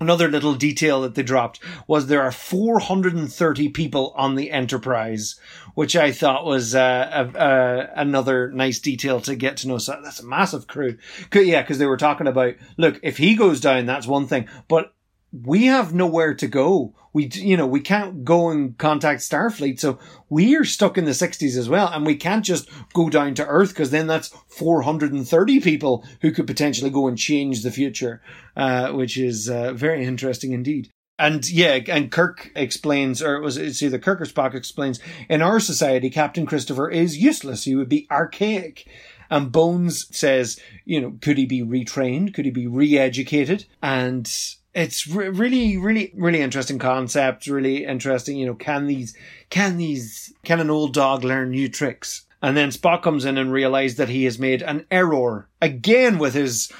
Another 0.00 0.28
little 0.28 0.54
detail 0.54 1.02
that 1.02 1.16
they 1.16 1.24
dropped 1.24 1.58
was 1.88 2.06
there 2.06 2.22
are 2.22 2.30
430 2.30 3.68
people 3.70 4.12
on 4.16 4.36
the 4.36 4.52
Enterprise, 4.52 5.40
which 5.74 5.96
I 5.96 6.12
thought 6.12 6.44
was 6.44 6.74
uh, 6.74 7.30
a, 7.34 7.38
a, 7.38 7.90
another 7.96 8.50
nice 8.52 8.78
detail 8.78 9.20
to 9.22 9.34
get 9.34 9.56
to 9.58 9.68
know. 9.68 9.78
So 9.78 10.00
that's 10.02 10.20
a 10.20 10.26
massive 10.26 10.68
crew. 10.68 10.98
Yeah, 11.34 11.62
because 11.62 11.78
they 11.78 11.86
were 11.86 11.96
talking 11.96 12.28
about, 12.28 12.54
look, 12.76 13.00
if 13.02 13.16
he 13.16 13.34
goes 13.34 13.60
down, 13.60 13.86
that's 13.86 14.06
one 14.06 14.28
thing, 14.28 14.48
but 14.68 14.94
we 15.32 15.66
have 15.66 15.92
nowhere 15.92 16.34
to 16.34 16.46
go. 16.46 16.94
We, 17.18 17.28
you 17.32 17.56
know, 17.56 17.66
we 17.66 17.80
can't 17.80 18.24
go 18.24 18.48
and 18.48 18.78
contact 18.78 19.22
Starfleet, 19.22 19.80
so 19.80 19.98
we 20.28 20.54
are 20.54 20.64
stuck 20.64 20.96
in 20.96 21.04
the 21.04 21.10
60s 21.10 21.58
as 21.58 21.68
well, 21.68 21.88
and 21.88 22.06
we 22.06 22.14
can't 22.14 22.44
just 22.44 22.70
go 22.94 23.10
down 23.10 23.34
to 23.34 23.44
Earth 23.44 23.70
because 23.70 23.90
then 23.90 24.06
that's 24.06 24.28
430 24.28 25.58
people 25.58 26.04
who 26.20 26.30
could 26.30 26.46
potentially 26.46 26.90
go 26.90 27.08
and 27.08 27.18
change 27.18 27.64
the 27.64 27.72
future, 27.72 28.22
uh, 28.56 28.92
which 28.92 29.18
is 29.18 29.50
uh, 29.50 29.72
very 29.72 30.04
interesting 30.04 30.52
indeed. 30.52 30.90
And 31.18 31.44
yeah, 31.50 31.80
and 31.88 32.12
Kirk 32.12 32.52
explains, 32.54 33.20
or 33.20 33.34
it 33.34 33.42
was 33.42 33.56
it's 33.56 33.82
either 33.82 33.98
Kirk 33.98 34.20
or 34.20 34.24
Spock 34.24 34.54
explains, 34.54 35.00
in 35.28 35.42
our 35.42 35.58
society, 35.58 36.10
Captain 36.10 36.46
Christopher 36.46 36.88
is 36.88 37.18
useless. 37.18 37.64
He 37.64 37.74
would 37.74 37.88
be 37.88 38.06
archaic. 38.12 38.86
And 39.28 39.50
Bones 39.50 40.06
says, 40.16 40.60
you 40.84 41.00
know, 41.00 41.18
could 41.20 41.36
he 41.36 41.46
be 41.46 41.62
retrained? 41.62 42.32
Could 42.32 42.44
he 42.44 42.52
be 42.52 42.68
re-educated? 42.68 43.66
And 43.82 44.32
it's 44.74 45.06
re- 45.06 45.28
really, 45.28 45.76
really, 45.76 46.12
really 46.14 46.40
interesting 46.40 46.78
concept. 46.78 47.46
Really 47.46 47.84
interesting. 47.84 48.36
You 48.36 48.46
know, 48.46 48.54
can 48.54 48.86
these, 48.86 49.16
can 49.50 49.76
these, 49.76 50.32
can 50.44 50.60
an 50.60 50.70
old 50.70 50.94
dog 50.94 51.24
learn 51.24 51.50
new 51.50 51.68
tricks? 51.68 52.26
And 52.40 52.56
then 52.56 52.70
Spock 52.70 53.02
comes 53.02 53.24
in 53.24 53.36
and 53.36 53.52
realizes 53.52 53.96
that 53.96 54.08
he 54.08 54.24
has 54.24 54.38
made 54.38 54.62
an 54.62 54.86
error 54.90 55.48
again 55.60 56.18
with 56.18 56.34
his 56.34 56.72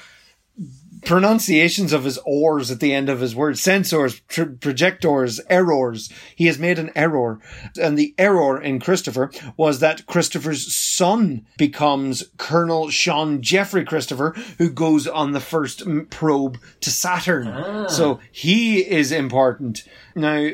pronunciations 1.03 1.93
of 1.93 2.03
his 2.03 2.19
ors 2.25 2.71
at 2.71 2.79
the 2.79 2.93
end 2.93 3.09
of 3.09 3.19
his 3.19 3.35
words, 3.35 3.61
sensors, 3.61 4.21
tr- 4.27 4.43
projectors, 4.43 5.39
errors. 5.49 6.11
He 6.35 6.47
has 6.47 6.59
made 6.59 6.79
an 6.79 6.91
error. 6.95 7.39
And 7.81 7.97
the 7.97 8.13
error 8.17 8.61
in 8.61 8.79
Christopher 8.79 9.31
was 9.57 9.79
that 9.79 10.05
Christopher's 10.05 10.73
son 10.73 11.45
becomes 11.57 12.23
Colonel 12.37 12.89
Sean 12.89 13.41
Jeffrey 13.41 13.85
Christopher, 13.85 14.31
who 14.57 14.69
goes 14.69 15.07
on 15.07 15.31
the 15.31 15.39
first 15.39 15.83
probe 16.09 16.59
to 16.81 16.91
Saturn. 16.91 17.47
Ah. 17.47 17.87
So 17.87 18.19
he 18.31 18.79
is 18.79 19.11
important. 19.11 19.83
Now, 20.15 20.49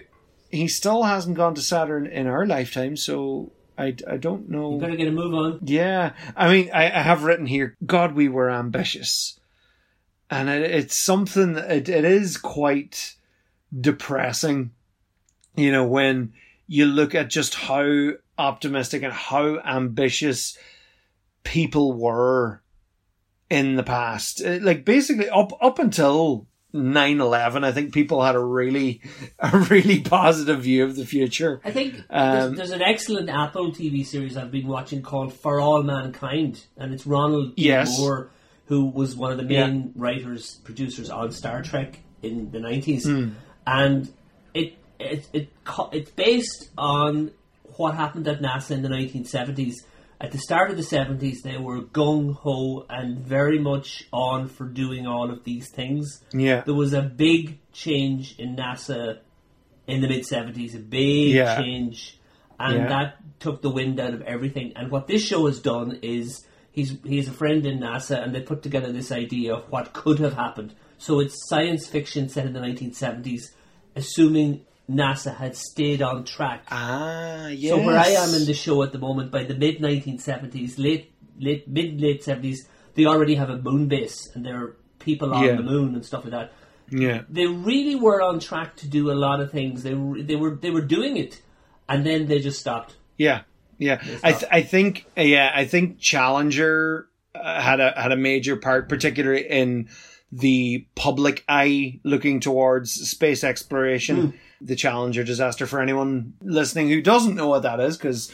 he 0.52 0.68
still 0.68 1.04
hasn't 1.04 1.38
gone 1.38 1.56
to 1.56 1.62
Saturn 1.62 2.06
in 2.06 2.28
our 2.28 2.46
lifetime, 2.46 2.96
so 2.98 3.52
I, 3.78 3.96
I 4.08 4.18
don't 4.18 4.50
know. 4.50 4.74
You 4.74 4.80
better 4.80 4.96
get 4.96 5.08
a 5.08 5.12
move 5.12 5.34
on. 5.34 5.60
Yeah, 5.64 6.14
I 6.36 6.52
mean, 6.52 6.70
I, 6.74 6.86
I 6.86 7.02
have 7.02 7.24
written 7.24 7.46
here, 7.46 7.76
God, 7.86 8.14
we 8.14 8.30
were 8.30 8.50
ambitious. 8.50 9.40
And 10.30 10.50
it, 10.50 10.64
it's 10.64 10.96
something, 10.96 11.58
it, 11.58 11.88
it 11.90 12.06
is 12.06 12.38
quite 12.38 13.16
depressing, 13.80 14.72
you 15.56 15.72
know, 15.72 15.86
when 15.86 16.34
you 16.68 16.86
look 16.86 17.14
at 17.14 17.30
just 17.30 17.56
how 17.56 18.12
optimistic 18.38 19.04
and 19.04 19.14
how 19.14 19.60
ambitious 19.60 20.58
people 21.44 21.94
were 21.94 22.62
in 23.50 23.76
the 23.76 23.84
past. 23.84 24.44
Like 24.44 24.84
basically 24.86 25.30
up 25.30 25.52
up 25.62 25.80
until 25.80 26.48
9-11, 26.74 27.64
I 27.64 27.72
think 27.72 27.94
people 27.94 28.22
had 28.22 28.36
a 28.36 28.44
really 28.44 29.02
a 29.40 29.58
really 29.58 30.02
positive 30.02 30.64
view 30.64 30.84
of 30.84 30.96
the 30.96 31.06
future. 31.06 31.62
I 31.64 31.72
think 31.72 32.04
Um, 32.10 32.32
there's, 32.32 32.58
there's 32.58 32.72
an 32.72 32.82
excellent 32.82 33.30
Apple 33.30 33.72
TV 33.72 34.06
series 34.06 34.36
I've 34.36 34.52
been 34.52 34.68
watching 34.68 35.02
called 35.02 35.34
For 35.34 35.62
All 35.62 35.84
Mankind, 35.84 36.66
and 36.78 36.94
it's 36.94 37.06
Ronald. 37.08 37.54
Yes. 37.56 37.98
Moore, 37.98 38.30
who 38.68 38.86
was 38.86 39.16
one 39.16 39.32
of 39.32 39.38
the 39.38 39.44
main 39.44 39.92
writers, 39.96 40.56
producers 40.64 41.10
on 41.10 41.32
Star 41.32 41.62
Trek 41.62 42.00
in 42.22 42.52
the 42.52 42.58
90s. 42.60 43.04
Hmm. 43.04 43.30
And 43.68 44.12
it, 44.54 44.74
it, 45.00 45.28
it 45.34 45.50
it's 45.92 46.12
based 46.12 46.70
on 46.78 47.32
what 47.78 47.96
happened 47.96 48.28
at 48.28 48.42
NASA 48.42 48.72
in 48.72 48.82
the 48.82 48.90
1970s. 48.90 49.74
At 50.22 50.32
the 50.32 50.38
start 50.38 50.72
of 50.72 50.78
the 50.78 50.84
70s, 50.84 51.42
they 51.44 51.58
were 51.58 51.82
gung 51.82 52.34
ho 52.36 52.86
and 52.90 53.20
very 53.20 53.60
much 53.60 54.06
on 54.14 54.48
for 54.48 54.64
doing 54.66 55.06
all 55.06 55.30
of 55.30 55.44
these 55.44 55.70
things 55.70 56.24
Yeah. 56.34 56.62
there 56.62 56.74
was 56.74 56.94
a 56.94 57.02
big 57.02 57.60
change 57.74 58.36
in 58.40 58.56
NASA 58.56 59.20
in 59.88 60.02
the 60.02 60.08
mid 60.08 60.24
70s, 60.24 60.74
a 60.74 60.80
big 60.80 61.34
Yeah. 61.36 61.62
change, 61.62 62.18
and 62.58 62.76
Yeah. 62.76 62.88
that 62.88 63.18
took 63.40 63.62
the 63.62 63.70
wind 63.70 64.00
out 64.00 64.14
of 64.14 64.22
everything. 64.22 64.72
And 64.78 64.90
what 64.90 65.06
this 65.08 65.22
show 65.24 65.46
has 65.48 65.60
done 65.60 66.00
is 66.02 66.46
he's 66.76 66.92
he's 67.04 67.28
a 67.28 67.32
friend 67.42 67.66
in 67.66 67.80
NASA, 67.80 68.22
and 68.22 68.36
they 68.36 68.42
put 68.42 68.62
together 68.62 68.92
this 68.92 69.12
idea 69.12 69.56
of 69.56 69.64
what 69.72 69.94
could 69.94 70.20
have 70.20 70.34
happened. 70.34 70.74
So 70.98 71.20
it's 71.20 71.36
science 71.50 71.88
fiction 71.88 72.30
set 72.30 72.46
in 72.46 72.54
the 72.54 72.60
1970s, 72.60 73.42
assuming 73.96 74.66
NASA 74.90 75.36
had 75.36 75.56
stayed 75.56 76.02
on 76.02 76.24
track. 76.26 76.64
Ah, 76.70 77.48
yes. 77.48 77.72
So 77.72 77.84
where 77.86 77.98
I 77.98 78.10
am 78.10 78.34
in 78.36 78.46
the 78.46 78.54
show 78.54 78.84
at 78.84 78.92
the 78.92 79.00
moment, 79.00 79.32
by 79.32 79.44
the 79.44 79.56
mid 79.56 79.80
1970s, 79.80 80.78
late 80.78 81.12
late 81.40 81.68
mid 81.68 82.00
late 82.00 82.22
70s, 82.24 82.58
they 82.96 83.06
already 83.06 83.36
have 83.36 83.50
a 83.50 83.58
moon 83.58 83.88
base 83.88 84.30
and 84.36 84.46
there 84.46 84.58
are 84.64 84.78
people 85.00 85.34
on 85.34 85.44
Yeah. 85.44 85.56
the 85.56 85.64
moon 85.64 85.96
and 85.96 86.06
stuff 86.06 86.24
like 86.26 86.32
that. 86.32 86.52
Yeah. 86.90 87.24
They 87.30 87.48
really 87.48 87.96
were 87.96 88.22
on 88.22 88.40
track 88.40 88.76
to 88.78 88.88
do 88.88 89.12
a 89.12 89.18
lot 89.26 89.40
of 89.42 89.52
things. 89.52 89.84
They 89.84 89.94
they 90.30 90.36
were 90.36 90.56
they 90.56 90.72
were 90.72 90.86
doing 90.98 91.18
it, 91.18 91.42
and 91.90 92.06
then 92.06 92.28
they 92.28 92.40
just 92.40 92.60
stopped. 92.60 92.96
Yeah, 93.18 93.42
yeah. 93.78 94.02
I 94.24 94.32
th- 94.32 94.52
I 94.52 94.62
think 94.62 95.06
yeah 95.18 95.52
I 95.54 95.66
think 95.66 96.00
Challenger 96.00 97.08
uh, 97.34 97.62
had 97.62 97.80
a 97.80 97.94
had 98.00 98.12
a 98.12 98.16
major 98.18 98.56
part, 98.56 98.90
particularly 98.90 99.42
in 99.50 99.90
the 100.32 100.86
public 100.96 101.44
eye 101.48 102.00
looking 102.04 102.40
towards 102.40 102.92
space 102.92 103.44
exploration. 103.44 104.34
The 104.62 104.76
Challenger 104.76 105.24
disaster. 105.24 105.68
For 105.68 105.82
anyone 105.82 106.34
listening 106.42 106.90
who 106.90 107.02
doesn't 107.02 107.36
know 107.36 107.48
what 107.48 107.64
that 107.64 107.80
is, 107.80 107.98
because. 107.98 108.32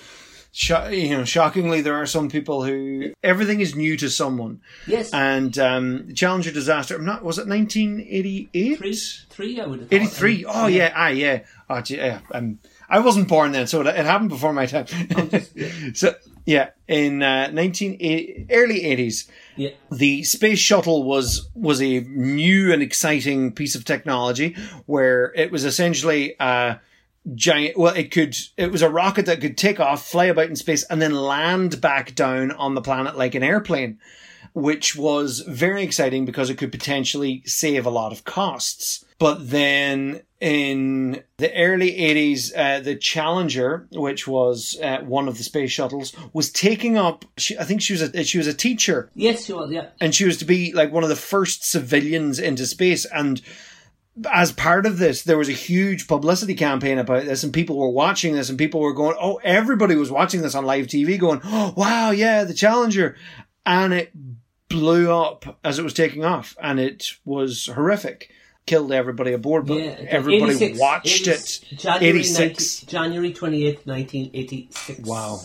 You 0.54 1.12
know, 1.12 1.24
shockingly, 1.24 1.80
there 1.80 1.96
are 1.96 2.06
some 2.06 2.28
people 2.28 2.66
who 2.66 3.14
everything 3.24 3.62
is 3.62 3.74
new 3.74 3.96
to 3.96 4.10
someone, 4.10 4.60
Yes, 4.86 5.10
and 5.14 5.58
um, 5.58 6.14
Challenger 6.14 6.52
disaster. 6.52 6.98
I'm 6.98 7.06
not. 7.06 7.24
Was 7.24 7.38
it 7.38 7.48
1988? 7.48 8.78
three 8.78 8.94
three 9.30 9.62
I 9.62 9.66
would 9.66 9.80
have 9.80 9.90
thought. 9.90 9.96
83. 9.96 10.46
Oh, 10.46 10.68
yeah. 10.68 10.92
Ah, 10.94 11.08
yeah. 11.08 11.44
Oh, 11.70 11.82
yeah. 11.88 12.20
Um, 12.34 12.60
I 12.92 13.00
wasn't 13.00 13.30
born 13.30 13.54
then, 13.54 13.68
so 13.68 13.80
it, 13.80 13.88
it 13.88 14.06
happened 14.06 14.30
before 14.30 14.52
my 14.52 14.66
time. 14.66 14.86
so, 15.94 16.14
yeah, 16.46 16.72
in 16.90 17.24
uh, 17.24 17.50
1980, 17.52 18.48
early 18.52 18.82
80s, 18.82 19.30
yeah. 19.56 19.70
the 19.90 20.24
space 20.24 20.60
shuttle 20.60 21.04
was 21.04 21.50
was 21.56 21.82
a 21.82 22.02
new 22.02 22.74
and 22.74 22.84
exciting 22.84 23.54
piece 23.54 23.76
of 23.76 23.86
technology 23.86 24.58
where 24.88 25.34
it 25.36 25.52
was 25.52 25.64
essentially 25.64 26.36
a 26.42 26.82
giant 27.36 27.78
well 27.78 27.94
it 27.94 28.12
could 28.12 28.36
it 28.58 28.72
was 28.72 28.82
a 28.82 28.90
rocket 28.90 29.28
that 29.28 29.40
could 29.40 29.56
take 29.56 29.80
off 29.80 30.08
fly 30.08 30.26
about 30.26 30.48
in 30.48 30.56
space 30.56 30.84
and 30.86 31.00
then 31.00 31.14
land 31.14 31.80
back 31.80 32.16
down 32.16 32.52
on 32.52 32.74
the 32.74 32.82
planet 32.82 33.16
like 33.16 33.36
an 33.36 33.44
airplane 33.44 34.00
which 34.54 34.96
was 34.96 35.40
very 35.42 35.84
exciting 35.84 36.26
because 36.26 36.50
it 36.50 36.58
could 36.58 36.72
potentially 36.72 37.44
save 37.46 37.86
a 37.86 37.90
lot 37.90 38.12
of 38.12 38.24
costs. 38.24 39.06
But 39.20 39.50
then 39.50 40.22
in 40.42 41.24
the 41.38 41.56
early 41.56 41.92
80s 41.92 42.52
uh, 42.58 42.80
the 42.80 42.96
challenger 42.96 43.88
which 43.92 44.28
was 44.28 44.80
uh, 44.82 44.98
one 45.02 45.28
of 45.28 45.38
the 45.38 45.44
space 45.44 45.72
shuttles 45.72 46.16
was 46.34 46.52
taking 46.52 46.98
up 46.98 47.24
she, 47.38 47.56
i 47.60 47.64
think 47.64 47.80
she 47.80 47.94
was 47.94 48.02
a 48.02 48.24
she 48.24 48.40
was 48.40 48.48
a 48.48 48.54
teacher. 48.54 49.10
Yes, 49.14 49.46
she 49.46 49.54
was. 49.54 49.72
Yeah, 49.72 49.90
and 50.02 50.16
she 50.16 50.26
was 50.26 50.38
to 50.38 50.46
be 50.46 50.74
like 50.74 50.92
one 50.92 51.04
of 51.04 51.10
the 51.10 51.16
first 51.16 51.64
civilians 51.64 52.40
into 52.40 52.66
space. 52.66 53.06
And 53.06 53.40
as 54.32 54.52
part 54.52 54.86
of 54.86 54.98
this 54.98 55.24
there 55.24 55.38
was 55.38 55.48
a 55.48 55.54
huge 55.54 56.08
publicity 56.08 56.56
campaign 56.56 56.98
about 56.98 57.24
this 57.26 57.44
and 57.44 57.54
people 57.54 57.78
were 57.78 57.90
watching 57.90 58.36
this 58.36 58.50
and 58.50 58.58
people 58.58 58.82
were 58.82 58.94
going 58.94 59.16
oh 59.22 59.40
everybody 59.44 59.96
was 59.96 60.12
watching 60.12 60.42
this 60.42 60.54
on 60.54 60.66
live 60.66 60.86
tv 60.86 61.18
going 61.18 61.40
oh 61.46 61.74
wow 61.78 62.12
yeah 62.12 62.44
the 62.44 62.54
challenger. 62.54 63.16
And 63.64 63.94
it 63.94 64.12
blew 64.72 65.12
up 65.12 65.60
as 65.64 65.80
it 65.80 65.84
was 65.84 65.94
taking 65.94 66.26
off 66.26 66.56
and 66.62 66.80
it 66.80 67.12
was 67.26 67.68
horrific 67.68 68.32
killed 68.66 68.92
everybody 68.92 69.34
aboard 69.34 69.66
but 69.66 69.80
yeah. 69.80 69.96
everybody 70.08 70.52
86, 70.52 70.80
watched 70.80 71.26
80s, 71.26 71.72
it 71.72 71.80
January 71.80 72.20
86 72.20 72.84
19, 72.84 72.90
January 72.90 73.34
twenty 73.34 73.66
eighth, 73.66 73.86
nineteen 73.86 74.30
eighty 74.34 74.68
six. 74.72 75.00
Wow. 75.00 75.42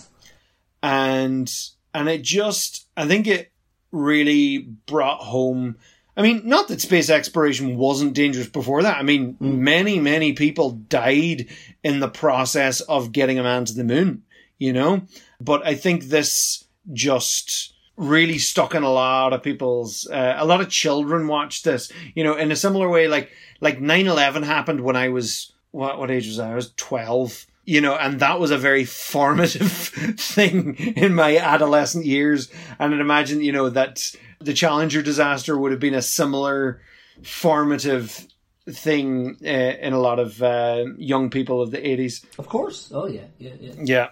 and 0.83 1.53
and 1.95 2.09
it 2.09 2.22
just 2.22 2.87
i 2.97 3.07
think 3.07 3.27
it 3.27 3.51
really 3.91 4.59
brought 4.59 5.20
home 5.20 5.77
i 6.16 6.22
mean 6.22 6.43
not 6.45 6.68
that 6.68 6.81
space 6.81 7.09
exploration 7.09 7.77
wasn't 7.77 8.14
dangerous 8.14 8.49
before 8.49 8.83
that 8.83 8.99
i 8.99 9.03
mean 9.03 9.35
mm. 9.35 9.59
many 9.59 9.99
many 9.99 10.35
people 10.35 10.72
died 10.72 11.47
in 11.83 12.01
the 12.01 12.09
process 12.09 12.81
of 12.83 13.12
getting 13.12 13.39
a 13.39 13.43
man 13.43 13.64
to 13.64 13.74
the 13.74 13.85
moon 13.85 14.22
you 14.59 14.72
know 14.72 15.03
but 15.41 15.66
i 15.66 15.74
think 15.74 16.05
this 16.05 16.64
just 16.93 17.76
really 17.97 18.38
stuck 18.38 18.74
in 18.74 18.82
a 18.82 18.90
lot 18.90 19.32
of 19.32 19.42
people's 19.42 20.07
uh, 20.09 20.34
a 20.36 20.44
lot 20.44 20.61
of 20.61 20.68
children 20.68 21.26
watched 21.26 21.64
this 21.64 21.90
you 22.14 22.22
know 22.22 22.36
in 22.36 22.53
a 22.53 22.57
similar 22.57 22.88
way 22.88 23.09
like 23.09 23.30
like 23.61 23.78
9-11 23.78 24.44
happened 24.44 24.82
when 24.82 24.97
i 24.97 25.09
was 25.09 25.53
what 25.70 25.99
what 25.99 26.11
age 26.11 26.26
was 26.26 26.38
i? 26.38 26.53
I 26.53 26.55
was 26.55 26.72
12 26.76 27.47
you 27.64 27.80
know 27.80 27.97
and 27.97 28.20
that 28.20 28.38
was 28.38 28.51
a 28.51 28.59
very 28.59 28.84
formative 28.84 29.70
thing 30.18 30.74
in 30.76 31.14
my 31.14 31.38
adolescent 31.38 32.05
years. 32.05 32.51
And 32.78 32.94
i'd 32.94 33.01
imagine 33.01 33.40
you 33.40 33.53
know 33.53 33.70
that 33.70 34.12
the 34.40 34.53
challenger 34.53 35.03
disaster 35.03 35.57
would 35.59 35.72
have 35.72 35.80
been 35.80 35.94
a 35.94 36.03
similar 36.03 36.82
formative 37.22 38.26
thing 38.68 39.36
uh, 39.44 39.49
in 39.49 39.92
a 39.92 39.99
lot 39.99 40.18
of 40.18 40.42
uh, 40.42 40.84
young 40.99 41.30
people 41.30 41.62
of 41.62 41.70
the 41.70 41.78
80s 41.78 42.24
Of 42.38 42.49
course. 42.49 42.90
Oh 42.92 43.07
yeah, 43.07 43.22
yeah, 43.38 43.53
yeah. 43.61 43.72
yeah 43.78 44.09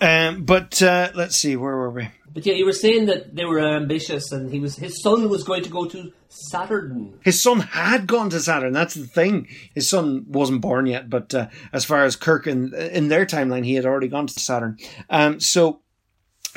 um, 0.00 0.44
but 0.44 0.82
uh, 0.82 1.10
let's 1.14 1.36
see 1.36 1.56
where 1.56 1.76
were 1.76 1.90
we 1.90 2.08
But 2.32 2.46
yeah, 2.46 2.54
you 2.54 2.64
were 2.64 2.72
saying 2.72 3.06
that 3.06 3.34
they 3.34 3.44
were 3.44 3.60
ambitious, 3.60 4.32
and 4.32 4.50
he 4.50 4.60
was 4.60 4.76
his 4.76 5.02
son 5.02 5.28
was 5.28 5.44
going 5.44 5.62
to 5.62 5.70
go 5.70 5.86
to 5.86 6.12
Saturn. 6.28 7.18
His 7.22 7.42
son 7.42 7.60
had 7.60 8.06
gone 8.06 8.30
to 8.30 8.40
Saturn. 8.40 8.72
That's 8.72 8.94
the 8.94 9.06
thing. 9.06 9.48
His 9.74 9.88
son 9.88 10.24
wasn't 10.28 10.60
born 10.60 10.86
yet, 10.86 11.10
but 11.10 11.34
uh, 11.34 11.48
as 11.72 11.84
far 11.84 12.04
as 12.04 12.16
Kirk 12.16 12.46
in 12.46 12.72
in 12.74 13.08
their 13.08 13.26
timeline, 13.26 13.64
he 13.64 13.74
had 13.74 13.84
already 13.84 14.08
gone 14.08 14.26
to 14.28 14.40
Saturn. 14.40 14.78
Um, 15.10 15.40
so 15.40 15.80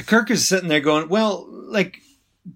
Kirk 0.05 0.29
is 0.31 0.47
sitting 0.47 0.69
there 0.69 0.81
going, 0.81 1.09
"Well, 1.09 1.47
like." 1.49 1.99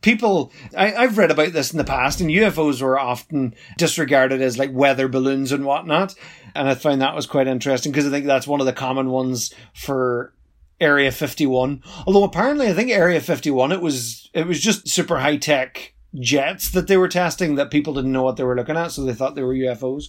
People, 0.01 0.51
I, 0.75 0.93
I've 0.93 1.17
read 1.17 1.31
about 1.31 1.53
this 1.53 1.71
in 1.71 1.77
the 1.77 1.85
past, 1.85 2.19
and 2.19 2.29
UFOs 2.29 2.81
were 2.81 2.99
often 2.99 3.55
disregarded 3.77 4.41
as 4.41 4.57
like 4.57 4.73
weather 4.73 5.07
balloons 5.07 5.53
and 5.53 5.63
whatnot. 5.63 6.13
And 6.53 6.67
I 6.67 6.75
found 6.75 6.99
that 6.99 7.15
was 7.15 7.25
quite 7.25 7.47
interesting 7.47 7.93
because 7.93 8.05
I 8.05 8.09
think 8.09 8.25
that's 8.25 8.45
one 8.45 8.59
of 8.59 8.65
the 8.65 8.73
common 8.73 9.09
ones 9.11 9.53
for 9.73 10.33
Area 10.79 11.11
51. 11.11 11.81
Although 12.05 12.23
apparently 12.23 12.67
I 12.67 12.73
think 12.73 12.91
Area 12.91 13.19
51 13.19 13.71
it 13.71 13.81
was 13.81 14.29
it 14.33 14.47
was 14.47 14.59
just 14.59 14.87
super 14.87 15.19
high 15.19 15.37
tech 15.37 15.93
jets 16.15 16.71
that 16.71 16.87
they 16.87 16.97
were 16.97 17.07
testing 17.07 17.55
that 17.55 17.71
people 17.71 17.93
didn't 17.93 18.11
know 18.11 18.23
what 18.23 18.37
they 18.37 18.43
were 18.43 18.55
looking 18.55 18.77
at 18.77 18.91
so 18.91 19.03
they 19.03 19.13
thought 19.13 19.35
they 19.35 19.43
were 19.43 19.53
UFOs. 19.53 20.05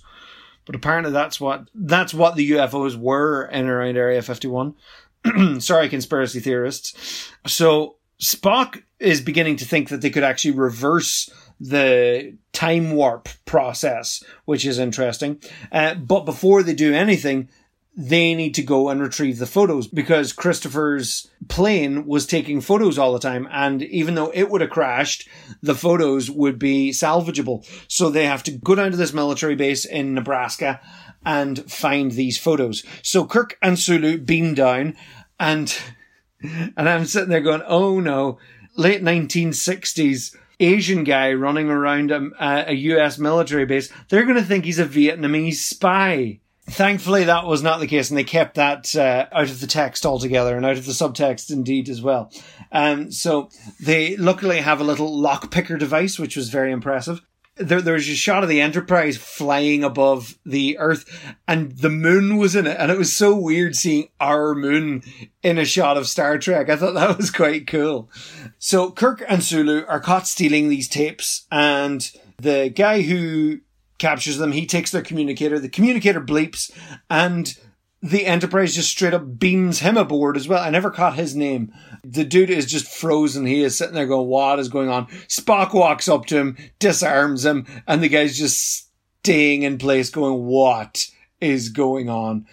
But 0.65 0.77
apparently 0.77 1.13
that's 1.13 1.41
what 1.41 1.69
that's 1.75 2.13
what 2.13 2.37
the 2.37 2.51
UFOs 2.53 2.97
were 2.97 3.47
in 3.47 3.67
around 3.67 3.97
Area 3.97 4.21
51. 4.21 4.75
Sorry 5.61 5.89
conspiracy 5.89 6.41
theorists. 6.41 7.33
So 7.47 7.97
Spock 8.21 8.83
is 8.99 9.21
beginning 9.21 9.57
to 9.57 9.65
think 9.65 9.89
that 9.89 10.01
they 10.01 10.11
could 10.11 10.25
actually 10.25 10.51
reverse 10.51 11.31
the 11.61 12.37
time 12.53 12.93
warp 12.93 13.29
process, 13.45 14.23
which 14.45 14.67
is 14.67 14.79
interesting. 14.79 15.41
Uh, 15.73 15.95
but 15.95 16.25
before 16.25 16.63
they 16.63 16.75
do 16.75 16.95
anything, 16.95 17.49
they 17.97 18.35
need 18.35 18.55
to 18.55 18.63
go 18.63 18.89
and 18.91 19.01
retrieve 19.03 19.39
the 19.39 19.47
photos 19.47 19.89
because 19.89 20.33
Christopher's 20.33 21.29
plane 21.49 22.07
was 22.07 22.27
taking 22.27 22.61
photos 22.61 22.97
all 22.97 23.13
the 23.13 23.19
time. 23.19 23.49
And 23.51 23.83
even 23.83 24.15
though 24.15 24.31
it 24.33 24.51
would 24.51 24.61
have 24.61 24.71
crashed, 24.71 25.29
the 25.63 25.75
photos 25.75 26.31
would 26.31 26.61
be 26.61 26.91
salvageable. 26.91 27.67
So 27.89 28.09
they 28.09 28.27
have 28.27 28.45
to 28.45 28.53
go 28.53 28.77
down 28.77 28.93
to 28.93 28.97
this 28.97 29.13
military 29.13 29.57
base 29.57 29.85
in 29.85 30.15
Nebraska 30.15 30.81
and 31.25 31.71
find 31.71 32.13
these 32.13 32.39
photos. 32.39 32.85
So 33.03 33.25
Kirk 33.25 33.59
and 33.61 33.77
Sulu 33.77 34.19
beam 34.19 34.55
down 34.55 34.97
and, 35.41 35.77
and 36.43 36.89
I'm 36.89 37.05
sitting 37.05 37.31
there 37.31 37.41
going, 37.41 37.63
oh 37.67 37.99
no, 37.99 38.39
late 38.77 39.03
1960s. 39.03 40.37
Asian 40.61 41.05
guy 41.05 41.33
running 41.33 41.69
around 41.69 42.11
a, 42.11 42.31
a 42.41 42.73
US 42.73 43.17
military 43.17 43.65
base, 43.65 43.93
they're 44.09 44.25
going 44.25 44.35
to 44.37 44.43
think 44.43 44.65
he's 44.65 44.81
a 44.81 44.85
Vietnamese 44.85 45.55
spy 45.55 46.41
Thankfully, 46.71 47.25
that 47.25 47.47
was 47.47 47.63
not 47.63 47.81
the 47.81 47.87
case, 47.87 48.11
and 48.11 48.19
they 48.19 48.25
kept 48.25 48.57
that 48.57 48.95
uh, 48.95 49.27
out 49.33 49.49
of 49.49 49.61
the 49.61 49.67
text 49.67 50.05
altogether 50.05 50.55
and 50.57 50.67
out 50.67 50.77
of 50.77 50.85
the 50.85 50.93
subtext 50.93 51.51
indeed 51.51 51.89
as 51.89 52.03
well. 52.03 52.31
Um, 52.71 53.11
so 53.11 53.49
they 53.81 54.17
luckily 54.17 54.59
have 54.59 54.81
a 54.81 54.85
little 54.85 55.19
lock 55.19 55.51
picker 55.51 55.79
device, 55.79 56.19
which 56.19 56.37
was 56.37 56.51
very 56.51 56.71
impressive. 56.71 57.23
There, 57.57 57.81
there 57.81 57.95
was 57.95 58.09
a 58.09 58.15
shot 58.15 58.43
of 58.43 58.51
the 58.51 58.61
Enterprise 58.61 59.17
flying 59.17 59.83
above 59.83 60.39
the 60.45 60.79
Earth, 60.79 61.35
and 61.49 61.73
the 61.73 61.91
moon 61.91 62.37
was 62.37 62.55
in 62.55 62.67
it, 62.67 62.77
and 62.79 62.93
it 62.93 62.99
was 62.99 63.13
so 63.13 63.35
weird 63.35 63.75
seeing 63.75 64.11
our 64.21 64.55
moon 64.55 65.03
in 65.43 65.59
a 65.59 65.65
shot 65.65 65.97
of 65.97 66.07
Star 66.07 66.39
Trek. 66.39 66.69
I 66.69 66.77
thought 66.77 66.95
that 66.95 67.17
was 67.17 67.31
quite 67.31 67.67
cool. 67.67 68.11
So 68.59 68.91
Kirk 68.91 69.25
and 69.27 69.43
Sulu 69.43 69.87
are 69.87 70.01
caught 70.01 70.29
stealing 70.29 70.69
these 70.69 70.89
tapes, 70.89 71.47
and 71.51 72.09
the 72.37 72.69
guy 72.69 73.01
who 73.03 73.61
captures 73.99 74.39
them. 74.39 74.53
He 74.53 74.67
takes 74.67 74.91
their 74.91 75.03
communicator. 75.03 75.59
The 75.59 75.69
communicator 75.69 76.21
bleeps 76.21 76.71
and 77.11 77.57
the 78.01 78.27
Enterprise 78.27 78.75
just 78.75 78.91
straight 78.91 79.15
up 79.15 79.39
beams 79.39 79.81
him 79.81 79.97
aboard 79.97 80.37
as 80.37 80.47
well. 80.47 80.63
I 80.63 80.71
never 80.71 80.91
caught 80.91 81.17
his 81.17 81.35
name. 81.35 81.73
The 82.05 82.25
dude 82.25 82.51
is 82.51 82.67
just 82.67 82.87
frozen. 82.87 83.45
He 83.45 83.63
is 83.63 83.77
sitting 83.77 83.95
there 83.95 84.07
going, 84.07 84.29
what 84.29 84.61
is 84.61 84.69
going 84.69 84.89
on? 84.89 85.07
Spock 85.27 85.75
walks 85.75 86.09
up 86.09 86.27
to 86.27 86.37
him, 86.37 86.57
disarms 86.79 87.45
him, 87.45 87.67
and 87.87 88.03
the 88.03 88.09
guy's 88.09 88.39
just 88.39 88.89
staying 89.21 89.63
in 89.63 89.79
place 89.79 90.11
going, 90.11 90.45
what 90.45 91.11
is 91.41 91.71
going 91.71 92.09
on? 92.09 92.47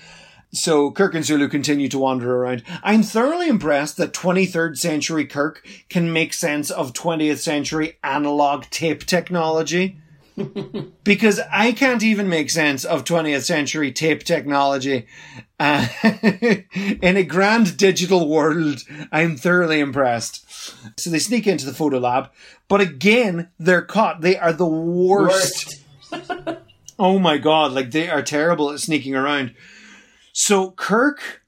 So 0.51 0.89
Kirk 0.89 1.13
and 1.13 1.25
Sulu 1.25 1.47
continue 1.47 1.89
to 1.89 1.99
wander 1.99 2.33
around. 2.33 2.63
I'm 2.81 3.03
thoroughly 3.03 3.49
impressed 3.49 3.97
that 3.97 4.13
23rd 4.13 4.77
century 4.77 5.25
Kirk 5.25 5.67
can 5.89 6.11
make 6.11 6.33
sense 6.33 6.71
of 6.71 6.93
20th 6.93 7.37
century 7.37 7.99
analog 8.03 8.63
tape 8.71 9.05
technology 9.05 9.99
because 11.03 11.39
I 11.51 11.71
can't 11.71 12.03
even 12.03 12.27
make 12.27 12.49
sense 12.49 12.83
of 12.83 13.03
20th 13.03 13.43
century 13.43 13.91
tape 13.91 14.23
technology. 14.23 15.07
Uh, 15.59 15.87
in 17.01 17.17
a 17.17 17.23
grand 17.23 17.77
digital 17.77 18.27
world, 18.27 18.81
I'm 19.11 19.37
thoroughly 19.37 19.79
impressed. 19.79 20.43
So 20.99 21.09
they 21.09 21.19
sneak 21.19 21.47
into 21.47 21.65
the 21.65 21.73
photo 21.73 21.99
lab, 21.99 22.31
but 22.67 22.81
again, 22.81 23.49
they're 23.59 23.81
caught. 23.81 24.21
They 24.21 24.37
are 24.37 24.53
the 24.53 24.65
worst. 24.65 25.81
worst. 26.11 26.59
oh 26.99 27.19
my 27.19 27.37
god, 27.37 27.71
like 27.71 27.91
they 27.91 28.09
are 28.09 28.21
terrible 28.21 28.71
at 28.71 28.79
sneaking 28.79 29.15
around. 29.15 29.53
So 30.33 30.71
Kirk 30.71 31.44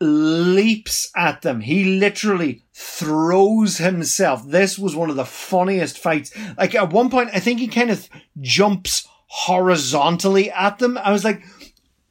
leaps 0.00 1.10
at 1.14 1.42
them. 1.42 1.60
He 1.60 1.98
literally 1.98 2.62
throws 2.72 3.78
himself. 3.78 4.48
This 4.48 4.78
was 4.78 4.96
one 4.96 5.10
of 5.10 5.16
the 5.16 5.24
funniest 5.24 5.98
fights. 5.98 6.32
Like 6.56 6.74
at 6.74 6.92
one 6.92 7.10
point, 7.10 7.30
I 7.32 7.40
think 7.40 7.60
he 7.60 7.68
kind 7.68 7.90
of 7.90 8.08
jumps 8.40 9.06
horizontally 9.26 10.50
at 10.50 10.78
them. 10.78 10.98
I 10.98 11.12
was 11.12 11.24
like, 11.24 11.42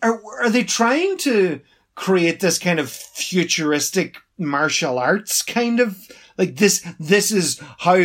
are, 0.01 0.21
are 0.41 0.49
they 0.49 0.63
trying 0.63 1.17
to 1.19 1.61
create 1.95 2.39
this 2.39 2.59
kind 2.59 2.79
of 2.79 2.89
futuristic 2.89 4.17
martial 4.37 4.97
arts 4.97 5.41
kind 5.41 5.81
of 5.81 6.09
like 6.37 6.55
this 6.55 6.87
this 6.97 7.29
is 7.29 7.61
how 7.79 7.99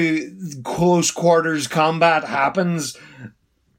close 0.65 1.13
quarters 1.13 1.69
combat 1.69 2.25
happens 2.25 2.97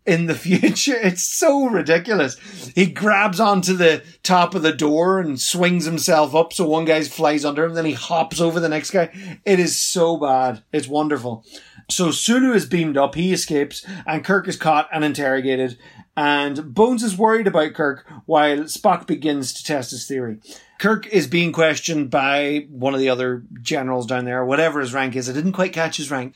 in 0.06 0.26
the 0.28 0.36
future. 0.36 0.96
It's 0.96 1.24
so 1.24 1.66
ridiculous. 1.66 2.38
He 2.76 2.86
grabs 2.88 3.40
onto 3.40 3.76
the 3.76 4.04
top 4.24 4.56
of 4.56 4.62
the 4.62 4.74
door 4.74 5.20
and 5.20 5.40
swings 5.40 5.86
himself 5.86 6.36
up 6.36 6.54
so 6.54 6.68
one 6.68 6.86
guy 6.86 7.04
flies 7.04 7.46
under 7.46 7.66
him, 7.66 7.74
then 7.74 7.86
he 7.86 7.94
hops 7.94 8.40
over 8.40 8.60
the 8.60 8.70
next 8.70 8.92
guy. 8.92 9.40
It 9.46 9.60
is 9.60 9.80
so 9.80 10.18
bad. 10.18 10.64
It's 10.72 10.88
wonderful. 10.88 11.46
So 11.90 12.10
Sulu 12.10 12.54
is 12.54 12.66
beamed 12.66 12.98
up, 12.98 13.14
he 13.14 13.32
escapes, 13.32 13.86
and 14.08 14.24
Kirk 14.24 14.48
is 14.48 14.58
caught 14.58 14.90
and 14.92 15.04
interrogated. 15.04 15.78
And 16.18 16.74
Bones 16.74 17.04
is 17.04 17.18
worried 17.18 17.46
about 17.46 17.74
Kirk 17.74 18.06
while 18.26 18.60
Spock 18.60 19.06
begins 19.06 19.54
to 19.54 19.64
test 19.64 19.92
his 19.92 20.08
theory. 20.08 20.40
Kirk 20.80 21.08
is 21.08 21.28
being 21.28 21.52
questioned 21.52 22.10
by 22.10 22.68
one 22.70 22.94
of 22.94 23.00
the 23.00 23.10
other 23.10 23.44
generals 23.62 24.06
down 24.06 24.26
there, 24.26 24.44
whatever 24.46 24.80
his 24.80 24.94
rank 24.94 25.16
is. 25.16 25.30
I 25.30 25.34
didn't 25.34 25.52
quite 25.52 25.74
catch 25.74 25.98
his 25.98 26.10
rank. 26.10 26.36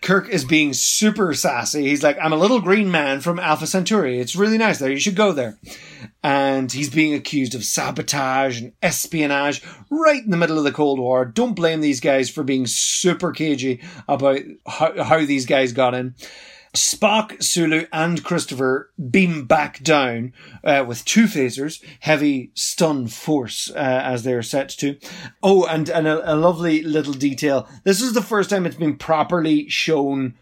Kirk 0.00 0.28
is 0.28 0.44
being 0.44 0.72
super 0.72 1.34
sassy. 1.34 1.88
He's 1.88 2.02
like, 2.02 2.18
I'm 2.22 2.32
a 2.32 2.36
little 2.36 2.60
green 2.60 2.90
man 2.90 3.20
from 3.20 3.38
Alpha 3.38 3.66
Centauri. 3.66 4.20
It's 4.20 4.36
really 4.36 4.58
nice 4.58 4.78
there. 4.78 4.90
You 4.90 5.00
should 5.00 5.16
go 5.16 5.32
there. 5.32 5.58
And 6.22 6.70
he's 6.70 6.90
being 6.90 7.14
accused 7.14 7.54
of 7.54 7.64
sabotage 7.64 8.60
and 8.60 8.72
espionage 8.82 9.62
right 9.90 10.22
in 10.22 10.30
the 10.30 10.36
middle 10.36 10.58
of 10.58 10.64
the 10.64 10.72
Cold 10.72 10.98
War. 10.98 11.24
Don't 11.24 11.54
blame 11.54 11.80
these 11.80 12.00
guys 12.00 12.30
for 12.30 12.44
being 12.44 12.66
super 12.66 13.32
cagey 13.32 13.80
about 14.06 14.40
how, 14.66 15.02
how 15.02 15.24
these 15.24 15.46
guys 15.46 15.72
got 15.72 15.94
in. 15.94 16.14
Spock, 16.78 17.42
Sulu, 17.42 17.86
and 17.92 18.22
Christopher 18.22 18.90
beam 19.10 19.46
back 19.46 19.82
down 19.82 20.32
uh, 20.62 20.84
with 20.86 21.04
two 21.04 21.24
phasers, 21.24 21.84
heavy 22.00 22.52
stun 22.54 23.08
force, 23.08 23.70
uh, 23.70 23.78
as 23.78 24.22
they 24.22 24.32
are 24.32 24.42
set 24.42 24.68
to. 24.70 24.96
Oh, 25.42 25.66
and, 25.66 25.88
and 25.90 26.06
a, 26.06 26.34
a 26.34 26.36
lovely 26.36 26.82
little 26.82 27.12
detail. 27.12 27.68
This 27.84 28.00
is 28.00 28.12
the 28.12 28.22
first 28.22 28.48
time 28.48 28.64
it's 28.64 28.76
been 28.76 28.96
properly 28.96 29.68
shown 29.68 30.34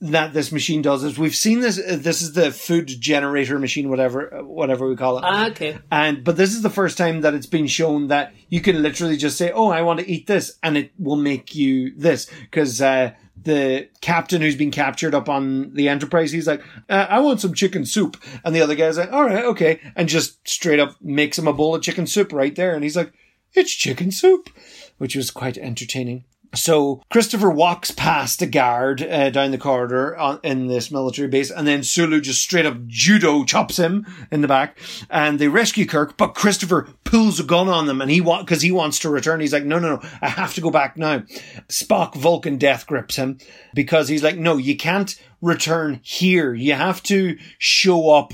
that 0.00 0.32
this 0.32 0.52
machine 0.52 0.80
does 0.80 1.02
is 1.02 1.18
we've 1.18 1.34
seen 1.34 1.58
this 1.58 1.76
uh, 1.76 1.98
this 2.00 2.22
is 2.22 2.32
the 2.34 2.52
food 2.52 2.86
generator 2.86 3.58
machine 3.58 3.88
whatever 3.88 4.32
uh, 4.32 4.44
whatever 4.44 4.88
we 4.88 4.94
call 4.94 5.18
it 5.18 5.24
ah, 5.24 5.48
okay 5.48 5.76
and 5.90 6.22
but 6.22 6.36
this 6.36 6.54
is 6.54 6.62
the 6.62 6.70
first 6.70 6.96
time 6.96 7.22
that 7.22 7.34
it's 7.34 7.46
been 7.46 7.66
shown 7.66 8.06
that 8.06 8.32
you 8.48 8.60
can 8.60 8.80
literally 8.80 9.16
just 9.16 9.36
say 9.36 9.50
oh 9.50 9.70
i 9.70 9.82
want 9.82 9.98
to 9.98 10.08
eat 10.08 10.28
this 10.28 10.56
and 10.62 10.76
it 10.76 10.92
will 11.00 11.16
make 11.16 11.56
you 11.56 11.92
this 11.96 12.30
because 12.42 12.80
uh, 12.80 13.10
the 13.48 13.88
captain 14.02 14.42
who's 14.42 14.56
been 14.56 14.70
captured 14.70 15.14
up 15.14 15.28
on 15.28 15.72
the 15.72 15.88
Enterprise, 15.88 16.32
he's 16.32 16.46
like, 16.46 16.62
uh, 16.90 17.06
I 17.08 17.20
want 17.20 17.40
some 17.40 17.54
chicken 17.54 17.86
soup. 17.86 18.22
And 18.44 18.54
the 18.54 18.60
other 18.60 18.74
guy's 18.74 18.98
like, 18.98 19.10
all 19.10 19.24
right, 19.24 19.44
okay. 19.44 19.80
And 19.96 20.06
just 20.06 20.46
straight 20.46 20.78
up 20.78 20.96
makes 21.00 21.38
him 21.38 21.48
a 21.48 21.52
bowl 21.54 21.74
of 21.74 21.82
chicken 21.82 22.06
soup 22.06 22.32
right 22.32 22.54
there. 22.54 22.74
And 22.74 22.84
he's 22.84 22.96
like, 22.96 23.10
it's 23.54 23.74
chicken 23.74 24.10
soup, 24.10 24.50
which 24.98 25.16
was 25.16 25.30
quite 25.30 25.56
entertaining. 25.56 26.24
So 26.54 27.02
Christopher 27.10 27.50
walks 27.50 27.90
past 27.90 28.40
a 28.40 28.46
guard 28.46 29.02
uh, 29.02 29.30
down 29.30 29.50
the 29.50 29.58
corridor 29.58 30.16
on, 30.16 30.40
in 30.42 30.66
this 30.66 30.90
military 30.90 31.28
base, 31.28 31.50
and 31.50 31.66
then 31.66 31.82
Sulu 31.82 32.20
just 32.20 32.40
straight 32.40 32.64
up 32.64 32.86
judo 32.86 33.44
chops 33.44 33.78
him 33.78 34.06
in 34.30 34.40
the 34.40 34.48
back, 34.48 34.78
and 35.10 35.38
they 35.38 35.48
rescue 35.48 35.84
Kirk. 35.84 36.16
But 36.16 36.34
Christopher 36.34 36.88
pulls 37.04 37.38
a 37.38 37.44
gun 37.44 37.68
on 37.68 37.86
them, 37.86 38.00
and 38.00 38.10
he 38.10 38.20
want 38.20 38.46
because 38.46 38.62
he 38.62 38.72
wants 38.72 38.98
to 39.00 39.10
return. 39.10 39.40
He's 39.40 39.52
like, 39.52 39.64
no, 39.64 39.78
no, 39.78 39.96
no, 39.96 40.08
I 40.22 40.28
have 40.28 40.54
to 40.54 40.60
go 40.60 40.70
back 40.70 40.96
now. 40.96 41.20
Spock 41.68 42.14
Vulcan 42.14 42.56
death 42.56 42.86
grips 42.86 43.16
him 43.16 43.38
because 43.74 44.08
he's 44.08 44.22
like, 44.22 44.38
no, 44.38 44.56
you 44.56 44.76
can't 44.76 45.20
return 45.42 46.00
here. 46.02 46.54
You 46.54 46.74
have 46.74 47.02
to 47.04 47.36
show 47.58 48.10
up 48.10 48.32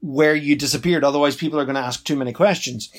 where 0.00 0.34
you 0.34 0.56
disappeared, 0.56 1.04
otherwise 1.04 1.36
people 1.36 1.58
are 1.58 1.64
going 1.64 1.74
to 1.74 1.80
ask 1.80 2.04
too 2.04 2.16
many 2.16 2.32
questions. 2.32 2.92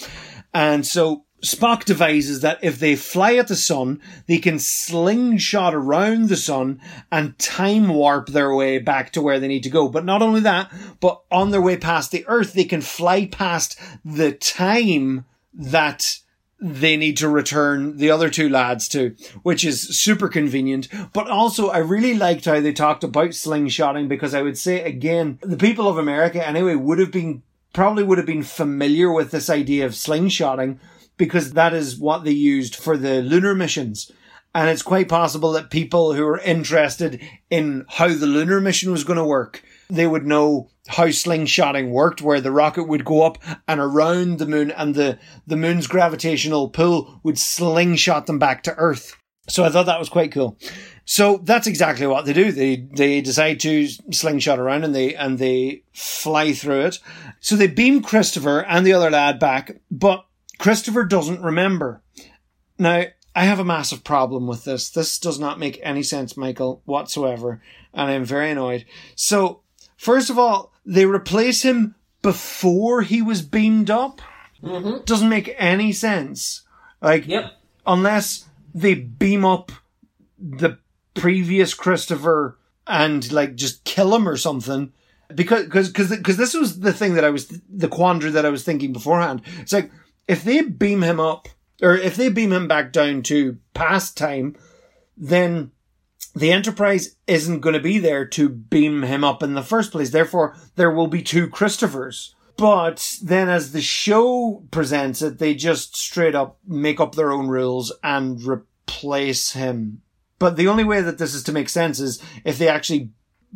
And 0.54 0.86
so 0.86 1.26
Spock 1.44 1.86
devises 1.86 2.42
that 2.42 2.60
if 2.64 2.80
they 2.80 2.96
fly 2.96 3.36
at 3.36 3.48
the 3.48 3.56
sun, 3.56 4.02
they 4.26 4.40
can 4.40 4.58
slingshot 4.58 5.76
around 5.76 6.30
the 6.30 6.36
sun 6.36 6.82
and 7.12 7.38
time 7.38 7.90
warp 7.90 8.30
their 8.30 8.56
way 8.56 8.80
back 8.80 9.12
to 9.14 9.22
where 9.22 9.40
they 9.40 9.48
need 9.48 9.64
to 9.64 9.70
go. 9.70 9.88
But 9.88 10.06
not 10.06 10.24
only 10.24 10.40
that, 10.42 10.72
but 11.00 11.22
on 11.32 11.52
their 11.52 11.62
way 11.62 11.78
past 11.78 12.12
the 12.12 12.26
Earth, 12.28 12.54
they 12.54 12.64
can 12.64 12.82
fly 12.82 13.28
past 13.28 13.80
the 14.04 14.32
time 14.32 15.26
that 15.54 16.20
they 16.60 16.98
need 16.98 17.18
to 17.18 17.30
return 17.30 17.98
the 17.98 18.10
other 18.10 18.32
two 18.32 18.50
lads 18.50 18.88
to, 18.90 19.16
which 19.44 19.64
is 19.64 19.82
super 20.00 20.28
convenient. 20.28 20.88
But 21.14 21.30
also, 21.30 21.70
I 21.70 21.78
really 21.78 22.16
liked 22.16 22.46
how 22.46 22.60
they 22.60 22.74
talked 22.74 23.04
about 23.04 23.30
slingshotting 23.30 24.08
because 24.08 24.34
I 24.34 24.42
would 24.42 24.58
say 24.58 24.82
again, 24.82 25.38
the 25.42 25.58
people 25.58 25.88
of 25.88 26.00
America 26.00 26.46
anyway 26.46 26.74
would 26.74 26.98
have 26.98 27.12
been, 27.12 27.44
probably 27.74 28.04
would 28.04 28.18
have 28.18 28.26
been 28.26 28.42
familiar 28.42 29.12
with 29.12 29.30
this 29.30 29.52
idea 29.52 29.86
of 29.86 29.92
slingshotting 29.92 30.80
because 31.18 31.54
that 31.54 31.74
is 31.74 31.98
what 31.98 32.24
they 32.24 32.32
used 32.32 32.76
for 32.76 32.98
the 32.98 33.22
lunar 33.22 33.56
missions. 33.56 34.12
And 34.56 34.70
it's 34.70 34.82
quite 34.82 35.10
possible 35.10 35.52
that 35.52 35.70
people 35.70 36.14
who 36.14 36.26
are 36.26 36.40
interested 36.40 37.22
in 37.50 37.86
how 37.90 38.08
the 38.08 38.26
lunar 38.26 38.60
mission 38.60 38.92
was 38.92 39.04
going 39.04 39.18
to 39.18 39.24
work, 39.24 39.64
they 39.90 40.08
would 40.08 40.26
know 40.26 40.70
how 40.88 41.08
slingshotting 41.08 41.90
worked, 41.90 42.22
where 42.22 42.42
the 42.42 42.52
rocket 42.52 42.86
would 42.86 43.06
go 43.06 43.24
up 43.24 43.38
and 43.68 43.80
around 43.80 44.40
the 44.40 44.48
moon 44.48 44.72
and 44.72 44.96
the, 44.96 45.20
the 45.46 45.58
moon's 45.58 45.86
gravitational 45.86 46.70
pull 46.70 47.20
would 47.24 47.38
slingshot 47.38 48.26
them 48.26 48.40
back 48.40 48.64
to 48.64 48.76
Earth. 48.76 49.16
So 49.50 49.64
I 49.64 49.70
thought 49.70 49.86
that 49.86 50.00
was 50.00 50.10
quite 50.10 50.32
cool. 50.32 50.58
So 51.06 51.38
that's 51.38 51.68
exactly 51.68 52.06
what 52.06 52.26
they 52.26 52.34
do. 52.34 52.52
They 52.52 52.76
they 52.76 53.22
decide 53.22 53.62
to 53.62 53.88
slingshot 54.12 54.60
around 54.60 54.84
and 54.84 54.94
they 54.94 55.16
and 55.16 55.40
they 55.40 55.84
fly 55.94 56.52
through 56.52 56.82
it. 56.82 57.00
So 57.40 57.56
they 57.56 57.68
beam 57.68 58.02
Christopher 58.02 58.60
and 58.60 58.86
the 58.86 58.92
other 58.92 59.10
lad 59.10 59.40
back, 59.40 59.78
but 59.90 60.26
Christopher 60.58 61.04
doesn't 61.04 61.42
remember. 61.42 62.02
Now, 62.78 63.06
I 63.36 63.44
have 63.44 63.60
a 63.60 63.66
massive 63.66 64.04
problem 64.04 64.48
with 64.48 64.64
this. 64.64 64.90
This 64.90 65.20
does 65.20 65.40
not 65.40 65.60
make 65.60 65.80
any 65.84 66.04
sense, 66.04 66.36
Michael, 66.36 66.82
whatsoever, 66.86 67.62
and 67.94 68.10
I'm 68.10 68.26
very 68.26 68.52
annoyed. 68.52 68.86
So, 69.16 69.62
first 69.96 70.30
of 70.30 70.40
all, 70.40 70.74
they 70.86 71.06
replace 71.06 71.64
him 71.64 71.96
before 72.22 73.04
he 73.04 73.22
was 73.22 73.42
beamed 73.42 73.92
up. 73.92 74.22
Mm-hmm. 74.64 75.04
Doesn't 75.06 75.30
make 75.30 75.54
any 75.58 75.92
sense. 75.92 76.64
Like, 77.02 77.28
yep. 77.28 77.52
unless 77.86 78.46
they 78.74 78.96
beam 78.96 79.46
up 79.46 79.72
the 80.40 80.80
previous 81.14 81.74
Christopher 81.74 82.58
and 82.86 83.32
like 83.32 83.56
just 83.56 83.84
kill 83.84 84.16
him 84.16 84.28
or 84.28 84.38
something, 84.38 84.94
because 85.34 85.66
because 85.66 86.10
because 86.10 86.38
this 86.38 86.54
was 86.54 86.80
the 86.80 86.94
thing 86.94 87.16
that 87.16 87.26
I 87.26 87.30
was 87.30 87.48
the 87.70 87.88
quandary 87.88 88.32
that 88.32 88.46
I 88.46 88.50
was 88.50 88.64
thinking 88.64 88.94
beforehand. 88.94 89.42
It's 89.60 89.74
like 89.74 89.92
if 90.28 90.44
they 90.44 90.62
beam 90.62 91.02
him 91.02 91.20
up 91.20 91.48
or 91.82 91.96
if 91.96 92.16
they 92.16 92.30
beam 92.30 92.52
him 92.52 92.68
back 92.68 92.92
down 92.92 93.22
to 93.24 93.58
past 93.74 94.18
time, 94.18 94.56
then 95.16 95.72
the 96.36 96.52
Enterprise 96.52 97.16
isn't 97.26 97.62
going 97.62 97.74
to 97.74 97.80
be 97.80 97.98
there 97.98 98.26
to 98.26 98.50
beam 98.50 99.04
him 99.04 99.24
up 99.24 99.42
in 99.42 99.54
the 99.54 99.64
first 99.64 99.92
place. 99.92 100.10
Therefore, 100.10 100.56
there 100.76 100.92
will 100.92 101.08
be 101.08 101.22
two 101.22 101.48
Christophers. 101.48 102.34
But 102.58 103.18
then 103.22 103.50
as 103.50 103.72
the 103.72 103.82
show 103.82 104.64
presents 104.72 105.22
it, 105.22 105.38
they 105.38 105.54
just 105.54 105.96
straight 105.96 106.36
up 106.36 106.58
make 106.68 107.00
up 107.00 107.14
their 107.14 107.32
own 107.32 107.48
rules 107.48 107.94
and 108.04 108.42
replace 108.44 109.52
him. 109.52 110.02
But 110.40 110.58
the 110.58 110.68
only 110.68 110.84
way 110.84 111.02
that 111.02 111.20
this 111.20 111.34
is 111.34 111.44
to 111.44 111.52
make 111.52 111.70
sense 111.70 112.00
is 112.00 112.22
if 112.44 112.58
they 112.58 112.68
actually 112.68 113.12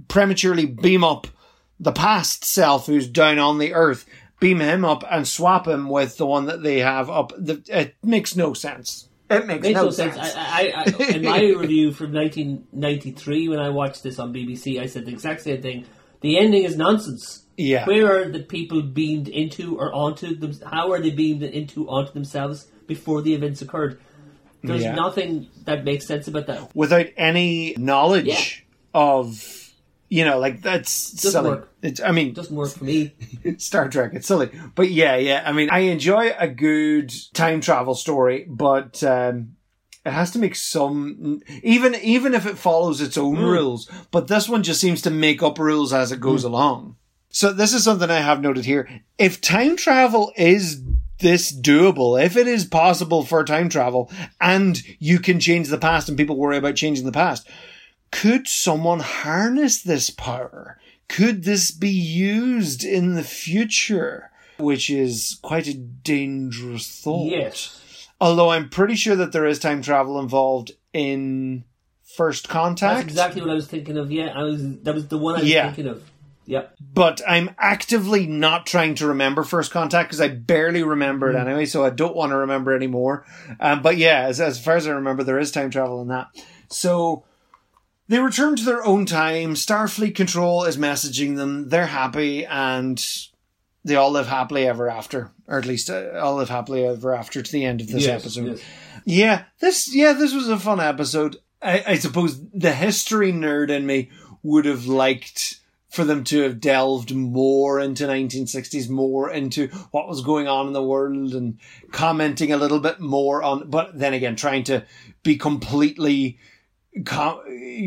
prematurely 0.07 0.65
beam 0.65 1.03
up 1.03 1.27
the 1.79 1.91
past 1.91 2.45
self 2.45 2.85
who's 2.85 3.07
down 3.07 3.39
on 3.39 3.57
the 3.57 3.73
earth, 3.73 4.05
beam 4.41 4.59
him 4.59 4.83
up 4.83 5.05
and 5.09 5.25
swap 5.25 5.65
him 5.65 5.87
with 5.87 6.17
the 6.17 6.25
one 6.25 6.47
that 6.47 6.61
they 6.63 6.79
have 6.79 7.09
up. 7.09 7.31
It 7.47 7.95
makes 8.03 8.35
no 8.35 8.53
sense. 8.53 9.07
It 9.29 9.45
makes, 9.47 9.61
makes 9.61 9.75
no, 9.75 9.85
no 9.85 9.89
sense. 9.91 10.15
sense. 10.15 10.35
I, 10.35 10.73
I, 10.75 10.83
I, 10.99 11.07
in 11.15 11.21
my 11.23 11.39
review 11.57 11.93
from 11.93 12.11
1993, 12.11 13.47
when 13.47 13.59
I 13.59 13.69
watched 13.69 14.03
this 14.03 14.19
on 14.19 14.33
BBC, 14.33 14.81
I 14.81 14.87
said 14.87 15.05
the 15.05 15.11
exact 15.11 15.41
same 15.43 15.61
thing. 15.61 15.85
The 16.19 16.37
ending 16.37 16.63
is 16.63 16.75
nonsense. 16.75 17.45
Yeah. 17.55 17.85
Where 17.85 18.23
are 18.23 18.29
the 18.29 18.41
people 18.41 18.81
beamed 18.81 19.29
into 19.29 19.77
or 19.77 19.93
onto 19.93 20.35
them? 20.35 20.53
How 20.69 20.91
are 20.91 20.99
they 20.99 21.11
beamed 21.11 21.43
into 21.43 21.87
onto 21.87 22.11
themselves 22.11 22.67
before 22.87 23.21
the 23.21 23.33
events 23.33 23.61
occurred? 23.61 24.01
There's 24.63 24.83
Yeah. 24.83 24.95
nothing 24.95 25.47
that 25.65 25.85
makes 25.85 26.05
sense 26.07 26.27
about 26.27 26.47
that. 26.47 26.75
Without 26.75 27.05
any 27.15 27.75
knowledge 27.77 28.25
Yeah. 28.27 28.99
of, 28.99 29.60
you 30.11 30.25
know, 30.25 30.39
like 30.39 30.61
that's 30.61 31.11
Doesn't 31.13 31.31
silly. 31.31 31.49
work. 31.51 31.73
It's, 31.81 32.01
I 32.01 32.11
mean, 32.11 32.27
It 32.27 32.35
doesn't 32.35 32.55
work 32.55 32.71
for 32.71 32.83
me. 32.83 33.13
Star 33.57 33.87
Trek. 33.87 34.11
It's 34.13 34.27
silly, 34.27 34.51
but 34.75 34.91
yeah, 34.91 35.15
yeah. 35.15 35.41
I 35.45 35.53
mean, 35.53 35.69
I 35.71 35.79
enjoy 35.79 36.33
a 36.37 36.49
good 36.49 37.13
time 37.33 37.61
travel 37.61 37.95
story, 37.95 38.45
but 38.49 39.01
um, 39.05 39.55
it 40.05 40.11
has 40.11 40.31
to 40.31 40.39
make 40.39 40.55
some, 40.55 41.41
even 41.63 41.95
even 41.95 42.33
if 42.33 42.45
it 42.45 42.57
follows 42.57 42.99
its 42.99 43.17
own 43.17 43.37
rules. 43.39 43.89
But 44.11 44.27
this 44.27 44.49
one 44.49 44.63
just 44.63 44.81
seems 44.81 45.01
to 45.03 45.09
make 45.09 45.41
up 45.41 45.57
rules 45.57 45.93
as 45.93 46.11
it 46.11 46.19
goes 46.19 46.43
along. 46.43 46.97
So 47.29 47.53
this 47.53 47.73
is 47.73 47.85
something 47.85 48.09
I 48.09 48.19
have 48.19 48.41
noted 48.41 48.65
here. 48.65 48.89
If 49.17 49.39
time 49.39 49.77
travel 49.77 50.33
is 50.35 50.83
this 51.19 51.53
doable, 51.57 52.21
if 52.21 52.35
it 52.35 52.47
is 52.47 52.65
possible 52.65 53.23
for 53.23 53.45
time 53.45 53.69
travel, 53.69 54.11
and 54.41 54.81
you 54.99 55.19
can 55.19 55.39
change 55.39 55.69
the 55.69 55.77
past, 55.77 56.09
and 56.09 56.17
people 56.17 56.35
worry 56.35 56.57
about 56.57 56.75
changing 56.75 57.05
the 57.05 57.13
past, 57.13 57.47
could 58.11 58.47
someone 58.47 58.99
harness 58.99 59.81
this 59.81 60.09
power? 60.09 60.77
Could 61.07 61.43
this 61.43 61.71
be 61.71 61.89
used 61.89 62.83
in 62.83 63.15
the 63.15 63.23
future? 63.23 64.31
Which 64.57 64.89
is 64.89 65.39
quite 65.41 65.67
a 65.67 65.73
dangerous 65.73 66.87
thought. 67.01 67.27
Yes. 67.31 68.07
Although 68.19 68.51
I'm 68.51 68.69
pretty 68.69 68.95
sure 68.95 69.15
that 69.15 69.31
there 69.31 69.45
is 69.45 69.59
time 69.59 69.81
travel 69.81 70.19
involved 70.19 70.71
in 70.93 71.63
First 72.03 72.47
Contact. 72.49 72.95
That's 72.97 73.07
exactly 73.07 73.41
what 73.41 73.49
I 73.49 73.55
was 73.55 73.67
thinking 73.67 73.97
of. 73.97 74.11
Yeah, 74.11 74.27
I 74.35 74.43
was. 74.43 74.79
That 74.81 74.93
was 74.93 75.07
the 75.07 75.17
one 75.17 75.35
I 75.35 75.39
was 75.39 75.49
Yeah. 75.49 75.65
thinking 75.71 75.87
of. 75.87 76.03
Yep. 76.47 76.75
but 76.93 77.21
I'm 77.25 77.51
actively 77.59 78.25
not 78.27 78.65
trying 78.65 78.95
to 78.95 79.07
remember 79.07 79.43
First 79.43 79.71
Contact 79.71 80.09
because 80.09 80.19
I 80.19 80.27
barely 80.27 80.83
remember 80.83 81.29
it 81.29 81.35
anyway, 81.37 81.65
so 81.65 81.85
I 81.85 81.91
don't 81.91 82.15
want 82.15 82.31
to 82.31 82.37
remember 82.37 82.75
anymore. 82.75 83.25
Um, 83.59 83.81
but 83.81 83.95
yeah, 83.95 84.23
as, 84.23 84.41
as 84.41 84.61
far 84.61 84.75
as 84.75 84.85
I 84.87 84.91
remember, 84.91 85.23
there 85.23 85.39
is 85.39 85.51
time 85.51 85.69
travel 85.69 86.01
in 86.01 86.07
that. 86.09 86.27
So 86.67 87.23
they 88.11 88.19
return 88.19 88.57
to 88.57 88.65
their 88.65 88.85
own 88.85 89.05
time. 89.05 89.53
Starfleet 89.55 90.15
Control 90.15 90.65
is 90.65 90.75
messaging 90.75 91.37
them. 91.37 91.69
They're 91.69 91.85
happy 91.85 92.45
and 92.45 93.01
they 93.85 93.95
all 93.95 94.11
live 94.11 94.27
happily 94.27 94.67
ever 94.67 94.89
after, 94.89 95.31
or 95.47 95.57
at 95.57 95.65
least 95.65 95.89
uh, 95.89 96.19
all 96.21 96.35
live 96.35 96.49
happily 96.49 96.85
ever 96.85 97.15
after 97.15 97.41
to 97.41 97.51
the 97.51 97.63
end 97.63 97.79
of 97.79 97.87
this 97.87 98.05
Yes, 98.05 98.21
episode. 98.21 98.47
yes. 98.47 98.61
Yeah, 99.05 99.43
this 99.61 99.95
yeah, 99.95 100.11
this 100.13 100.33
was 100.33 100.49
a 100.49 100.59
fun 100.59 100.81
episode. 100.81 101.37
I, 101.61 101.83
I 101.87 101.95
suppose 101.95 102.39
the 102.53 102.73
history 102.73 103.31
nerd 103.31 103.69
in 103.69 103.85
me 103.85 104.09
would 104.43 104.65
have 104.65 104.87
liked 104.87 105.59
for 105.89 106.03
them 106.03 106.23
to 106.25 106.41
have 106.43 106.59
delved 106.59 107.13
more 107.15 107.79
into 107.79 108.05
1960s, 108.07 108.89
more 108.89 109.31
into 109.31 109.67
what 109.91 110.07
was 110.07 110.21
going 110.21 110.47
on 110.49 110.67
in 110.67 110.73
the 110.73 110.83
world 110.83 111.33
and 111.33 111.59
commenting 111.91 112.51
a 112.51 112.57
little 112.57 112.79
bit 112.79 112.99
more 112.99 113.41
on, 113.41 113.69
but 113.69 113.97
then 113.97 114.13
again, 114.13 114.35
trying 114.35 114.63
to 114.65 114.85
be 115.23 115.37
completely 115.37 116.37
com- 117.05 117.41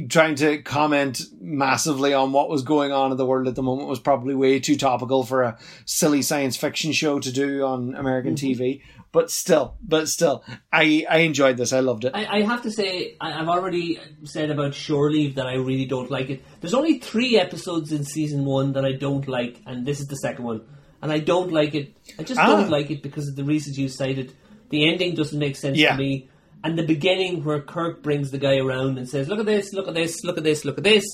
trying 0.08 0.34
to 0.36 0.62
comment 0.62 1.22
massively 1.40 2.14
on 2.14 2.32
what 2.32 2.48
was 2.48 2.62
going 2.62 2.92
on 2.92 3.10
in 3.10 3.16
the 3.16 3.26
world 3.26 3.48
at 3.48 3.54
the 3.54 3.62
moment 3.62 3.88
was 3.88 4.00
probably 4.00 4.34
way 4.34 4.60
too 4.60 4.76
topical 4.76 5.24
for 5.24 5.42
a 5.42 5.58
silly 5.84 6.22
science 6.22 6.56
fiction 6.56 6.92
show 6.92 7.18
to 7.20 7.32
do 7.32 7.64
on 7.64 7.94
American 7.94 8.34
TV. 8.34 8.82
But 9.12 9.30
still, 9.30 9.76
but 9.80 10.08
still, 10.08 10.42
I 10.72 11.06
I 11.08 11.18
enjoyed 11.18 11.56
this. 11.56 11.72
I 11.72 11.78
loved 11.80 12.04
it. 12.04 12.12
I, 12.16 12.38
I 12.38 12.42
have 12.42 12.62
to 12.62 12.70
say, 12.72 13.16
I, 13.20 13.32
I've 13.40 13.46
already 13.48 14.00
said 14.24 14.50
about 14.50 14.74
Shore 14.74 15.08
Leave 15.08 15.36
that 15.36 15.46
I 15.46 15.54
really 15.54 15.84
don't 15.86 16.10
like 16.10 16.30
it. 16.30 16.42
There's 16.60 16.74
only 16.74 16.98
three 16.98 17.38
episodes 17.38 17.92
in 17.92 18.02
season 18.04 18.44
one 18.44 18.72
that 18.72 18.84
I 18.84 18.90
don't 18.92 19.28
like, 19.28 19.60
and 19.66 19.86
this 19.86 20.00
is 20.00 20.08
the 20.08 20.16
second 20.16 20.44
one. 20.44 20.62
And 21.00 21.12
I 21.12 21.20
don't 21.20 21.52
like 21.52 21.76
it. 21.76 21.96
I 22.18 22.24
just 22.24 22.40
Ah. 22.40 22.46
don't 22.46 22.70
like 22.70 22.90
it 22.90 23.02
because 23.04 23.28
of 23.28 23.36
the 23.36 23.44
reasons 23.44 23.78
you 23.78 23.88
cited. 23.88 24.32
The 24.70 24.88
ending 24.88 25.14
doesn't 25.14 25.38
make 25.38 25.54
sense 25.54 25.78
Yeah. 25.78 25.92
to 25.92 25.98
me. 25.98 26.28
And 26.64 26.78
the 26.78 26.82
beginning 26.82 27.44
where 27.44 27.60
Kirk 27.60 28.02
brings 28.02 28.30
the 28.30 28.38
guy 28.38 28.56
around 28.56 28.96
and 28.96 29.06
says, 29.06 29.28
Look 29.28 29.38
at 29.38 29.44
this, 29.44 29.74
look 29.74 29.86
at 29.86 29.92
this, 29.92 30.24
look 30.24 30.38
at 30.38 30.44
this, 30.44 30.64
look 30.64 30.78
at 30.78 30.84
this. 30.84 31.04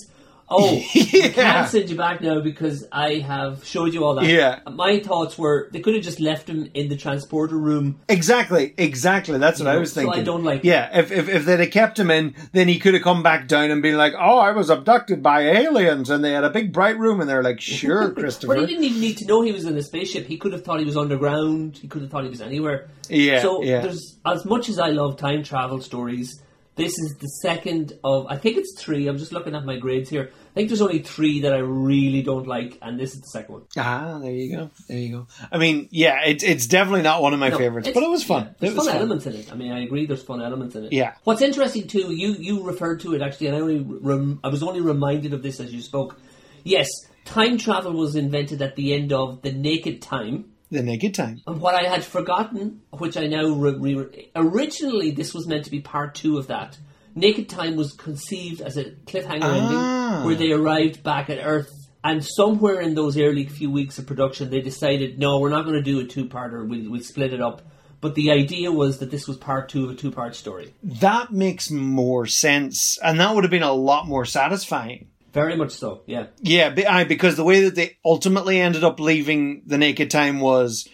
Oh, 0.53 0.83
Yeah. 0.95 1.29
can't 1.29 1.69
send 1.69 1.91
you 1.91 1.97
back 1.97 2.21
now 2.21 2.41
because 2.41 2.87
I 2.91 3.19
have 3.21 3.65
showed 3.65 3.95
you 3.95 4.05
all 4.05 4.17
that. 4.17 4.25
Yeah. 4.25 4.59
My 4.71 4.99
thoughts 4.99 5.39
were 5.39 5.69
they 5.73 5.81
could 5.81 5.95
have 5.95 6.03
just 6.03 6.19
left 6.19 6.49
him 6.49 6.69
in 6.75 6.89
the 6.89 6.97
transporter 6.97 7.57
room 7.57 8.01
Exactly, 8.09 8.75
exactly. 8.77 9.39
That's 9.39 9.61
what 9.61 9.69
I 9.69 9.75
know, 9.75 9.81
was 9.81 9.93
so 9.93 10.01
I 10.01 10.05
thinking. 10.05 10.25
don't 10.25 10.43
like- 10.45 10.65
Yeah, 10.65 10.99
if, 10.99 11.13
if 11.13 11.29
if 11.29 11.45
they'd 11.45 11.61
have 11.61 11.71
kept 11.71 11.99
him 11.99 12.11
in, 12.11 12.35
then 12.53 12.67
he 12.69 12.79
could 12.79 12.95
have 12.95 13.03
come 13.05 13.23
back 13.23 13.47
down 13.47 13.71
and 13.71 13.81
been 13.81 13.97
like, 13.97 14.15
"Oh, 14.19 14.39
I 14.39 14.51
was 14.51 14.71
abducted 14.71 15.23
by 15.23 15.43
aliens," 15.43 16.11
and 16.11 16.25
they 16.25 16.33
had 16.33 16.43
a 16.45 16.51
big 16.51 16.73
bright 16.73 16.99
room, 16.99 17.21
and 17.21 17.31
they're 17.31 17.43
like, 17.45 17.61
"Sure, 17.61 18.11
Christopher." 18.21 18.55
But 18.57 18.61
he 18.61 18.67
didn't 18.67 18.85
even 18.85 19.01
need 19.01 19.19
to 19.19 19.27
know 19.27 19.43
he 19.43 19.53
was 19.53 19.65
in 19.67 19.77
a 19.77 19.83
spaceship. 19.83 20.27
He 20.27 20.37
could 20.37 20.53
have 20.53 20.65
thought 20.65 20.81
he 20.81 20.85
was 20.85 20.97
underground. 20.97 21.79
He 21.79 21.87
could 21.87 22.03
have 22.03 22.11
thought 22.11 22.25
he 22.25 22.31
was 22.31 22.41
anywhere. 22.43 22.89
Yeah, 23.09 23.41
So 23.43 23.63
yeah. 23.63 23.81
there's 23.83 24.17
as 24.27 24.45
much 24.45 24.69
as 24.69 24.79
I 24.79 24.91
love 24.91 25.17
time 25.17 25.43
travel 25.45 25.81
stories. 25.81 26.43
This 26.81 26.99
is 26.99 27.17
the 27.21 27.29
second 27.43 27.93
of 28.03 28.27
I 28.29 28.37
think 28.37 28.57
it's 28.57 28.81
three. 28.81 29.07
I'm 29.07 29.19
just 29.19 29.33
looking 29.33 29.55
at 29.55 29.65
my 29.65 29.77
grades 29.79 30.09
here. 30.09 30.31
I 30.33 30.53
think 30.55 30.69
there's 30.69 30.81
only 30.81 31.01
three 31.01 31.43
that 31.43 31.53
I 31.53 31.59
really 31.59 32.23
don't 32.23 32.47
like, 32.47 32.79
and 32.83 32.99
this 32.99 33.15
is 33.15 33.21
the 33.21 33.29
second 33.29 33.53
one. 33.55 33.63
Ah, 33.77 34.19
there 34.21 34.33
you 34.33 34.57
go. 34.57 34.71
There 34.89 34.99
you 34.99 35.11
go. 35.13 35.27
I 35.53 35.59
mean, 35.59 35.89
yeah, 35.91 36.23
it's 36.25 36.43
it's 36.43 36.67
definitely 36.67 37.03
not 37.03 37.23
one 37.23 37.35
of 37.35 37.39
my 37.41 37.51
No, 37.51 37.59
favorites, 37.59 37.91
but 37.93 38.03
it 38.03 38.09
was 38.09 38.25
fun. 38.25 38.45
yeah, 38.45 38.53
there's 38.59 38.73
it 38.73 38.77
was 38.77 38.87
fun, 38.87 38.93
fun. 38.95 38.97
elements 39.03 39.27
in 39.27 39.35
it. 39.35 39.53
I 39.53 39.55
mean, 39.57 39.73
I 39.73 39.83
agree. 39.83 40.07
There's 40.07 40.23
fun 40.23 40.41
elements 40.43 40.75
in 40.75 40.85
it. 40.87 40.93
Yeah. 40.93 41.15
What's 41.25 41.43
interesting 41.43 41.87
too, 41.87 42.13
you 42.15 42.33
you 42.33 42.63
referred 42.63 43.01
to 43.01 43.15
it 43.15 43.23
actually, 43.23 43.49
and 43.49 43.57
I 43.57 43.61
only 43.61 43.81
rem- 43.81 44.41
I 44.43 44.49
was 44.49 44.63
only 44.63 44.81
reminded 44.81 45.33
of 45.35 45.43
this 45.43 45.61
as 45.61 45.73
you 45.73 45.83
spoke. 45.83 46.19
Yes, 46.65 46.89
time 47.25 47.59
travel 47.59 47.93
was 47.93 48.17
invented 48.17 48.63
at 48.63 48.75
the 48.77 48.95
end 48.95 49.13
of 49.13 49.43
the 49.43 49.53
Naked 49.53 50.03
Time. 50.03 50.50
The 50.71 50.83
Naked 50.83 51.15
Time. 51.15 51.41
And 51.47 51.61
what 51.61 51.75
I 51.75 51.89
had 51.89 52.05
forgotten, 52.05 52.83
which 52.91 53.17
I 53.17 53.27
now 53.27 53.49
re- 53.49 53.75
re- 53.75 54.31
originally 54.37 55.11
this 55.11 55.35
was 55.35 55.47
meant 55.47 55.65
to 55.65 55.71
be 55.71 55.81
part 55.81 56.15
two 56.15 56.39
of 56.39 56.47
that. 56.47 56.79
Naked 57.15 57.49
Time 57.49 57.75
was 57.77 57.93
conceived 57.93 58.61
as 58.61 58.77
a 58.77 58.85
cliffhanger 58.85 59.41
Ah. 59.43 60.15
ending 60.15 60.27
where 60.27 60.37
they 60.37 60.53
arrived 60.53 61.03
back 61.03 61.29
at 61.29 61.45
Earth, 61.45 61.71
and 62.05 62.25
somewhere 62.25 62.81
in 62.81 62.95
those 62.95 63.19
early 63.19 63.47
few 63.47 63.71
weeks 63.71 63.99
of 63.99 64.07
production, 64.07 64.49
they 64.51 64.61
decided, 64.61 65.19
no, 65.19 65.39
we're 65.41 65.51
not 65.51 65.65
going 65.65 65.75
to 65.75 65.83
do 65.83 65.99
a 66.01 66.05
two-parter. 66.05 66.67
We'll, 66.67 66.89
we'll 66.91 67.03
split 67.03 67.33
it 67.33 67.41
up. 67.43 67.63
But 68.01 68.15
the 68.15 68.31
idea 68.31 68.73
was 68.73 68.99
that 69.01 69.11
this 69.11 69.27
was 69.29 69.37
part 69.37 69.69
two 69.69 69.85
of 69.85 69.91
a 69.91 69.95
two-part 69.95 70.35
story. 70.35 70.73
That 70.83 71.33
makes 71.33 71.71
more 71.71 72.27
sense, 72.27 72.97
and 73.03 73.21
that 73.21 73.35
would 73.35 73.45
have 73.45 73.51
been 73.51 73.63
a 73.63 73.73
lot 73.75 74.07
more 74.07 74.25
satisfying. 74.25 75.09
Very 75.33 75.57
much 75.57 75.73
so. 75.73 76.03
Yeah. 76.07 76.27
Yeah, 76.41 76.71
be- 76.71 77.05
because 77.05 77.37
the 77.37 77.45
way 77.45 77.65
that 77.65 77.75
they 77.75 77.99
ultimately 78.05 78.61
ended 78.61 78.85
up 78.85 78.99
leaving 78.99 79.63
the 79.67 79.79
Naked 79.79 80.11
Time 80.11 80.41
was 80.41 80.89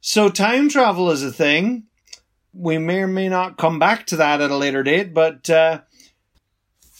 so 0.00 0.28
time 0.28 0.68
travel 0.68 1.10
is 1.10 1.22
a 1.22 1.32
thing. 1.32 1.84
We 2.52 2.78
may 2.78 3.00
or 3.00 3.08
may 3.08 3.28
not 3.28 3.58
come 3.58 3.78
back 3.78 4.06
to 4.06 4.16
that 4.16 4.40
at 4.40 4.50
a 4.50 4.56
later 4.56 4.82
date, 4.82 5.12
but 5.12 5.50
uh, 5.50 5.80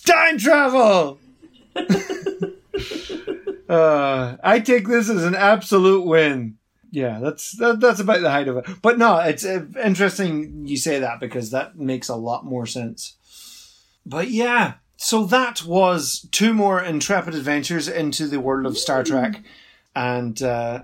time 0.04 0.38
travel. 0.38 1.18
uh, 3.68 4.36
I 4.42 4.60
take 4.60 4.88
this 4.88 5.08
as 5.08 5.24
an 5.24 5.34
absolute 5.34 6.04
win. 6.04 6.58
Yeah, 6.90 7.18
that's 7.20 7.52
that, 7.58 7.80
that's 7.80 8.00
about 8.00 8.20
the 8.20 8.30
height 8.30 8.48
of 8.48 8.56
it. 8.58 8.66
But 8.80 8.98
no, 8.98 9.18
it's 9.18 9.44
uh, 9.44 9.64
interesting 9.82 10.66
you 10.66 10.76
say 10.76 11.00
that 11.00 11.18
because 11.20 11.50
that 11.50 11.76
makes 11.76 12.08
a 12.08 12.16
lot 12.16 12.44
more 12.44 12.66
sense. 12.66 13.16
But 14.06 14.30
yeah, 14.30 14.74
so 14.96 15.24
that 15.26 15.64
was 15.64 16.26
two 16.30 16.52
more 16.54 16.80
intrepid 16.82 17.34
adventures 17.34 17.88
into 17.88 18.26
the 18.28 18.40
world 18.40 18.66
of 18.66 18.78
Star 18.78 19.02
Trek, 19.04 19.42
and 19.94 20.40
uh, 20.42 20.82